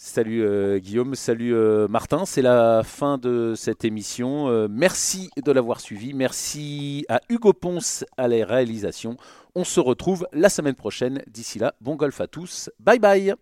Salut 0.00 0.44
euh, 0.44 0.78
Guillaume, 0.78 1.16
salut 1.16 1.52
euh, 1.52 1.88
Martin. 1.88 2.24
C'est 2.24 2.40
la 2.40 2.82
fin 2.84 3.18
de 3.18 3.54
cette 3.56 3.84
émission. 3.84 4.48
Euh, 4.48 4.68
merci 4.70 5.28
de 5.44 5.50
l'avoir 5.50 5.80
suivi. 5.80 6.14
Merci 6.14 7.04
à 7.08 7.20
Hugo 7.28 7.52
Ponce 7.52 8.04
à 8.16 8.28
la 8.28 8.46
réalisation. 8.46 9.16
On 9.60 9.64
se 9.64 9.80
retrouve 9.80 10.28
la 10.32 10.50
semaine 10.50 10.76
prochaine. 10.76 11.20
D'ici 11.26 11.58
là, 11.58 11.74
bon 11.80 11.96
golf 11.96 12.20
à 12.20 12.28
tous. 12.28 12.70
Bye 12.78 13.00
bye. 13.00 13.34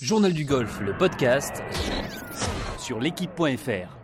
Journal 0.00 0.32
du 0.32 0.46
golf, 0.46 0.80
le 0.80 0.96
podcast 0.96 1.62
sur 2.78 3.00
l'équipe.fr. 3.00 3.97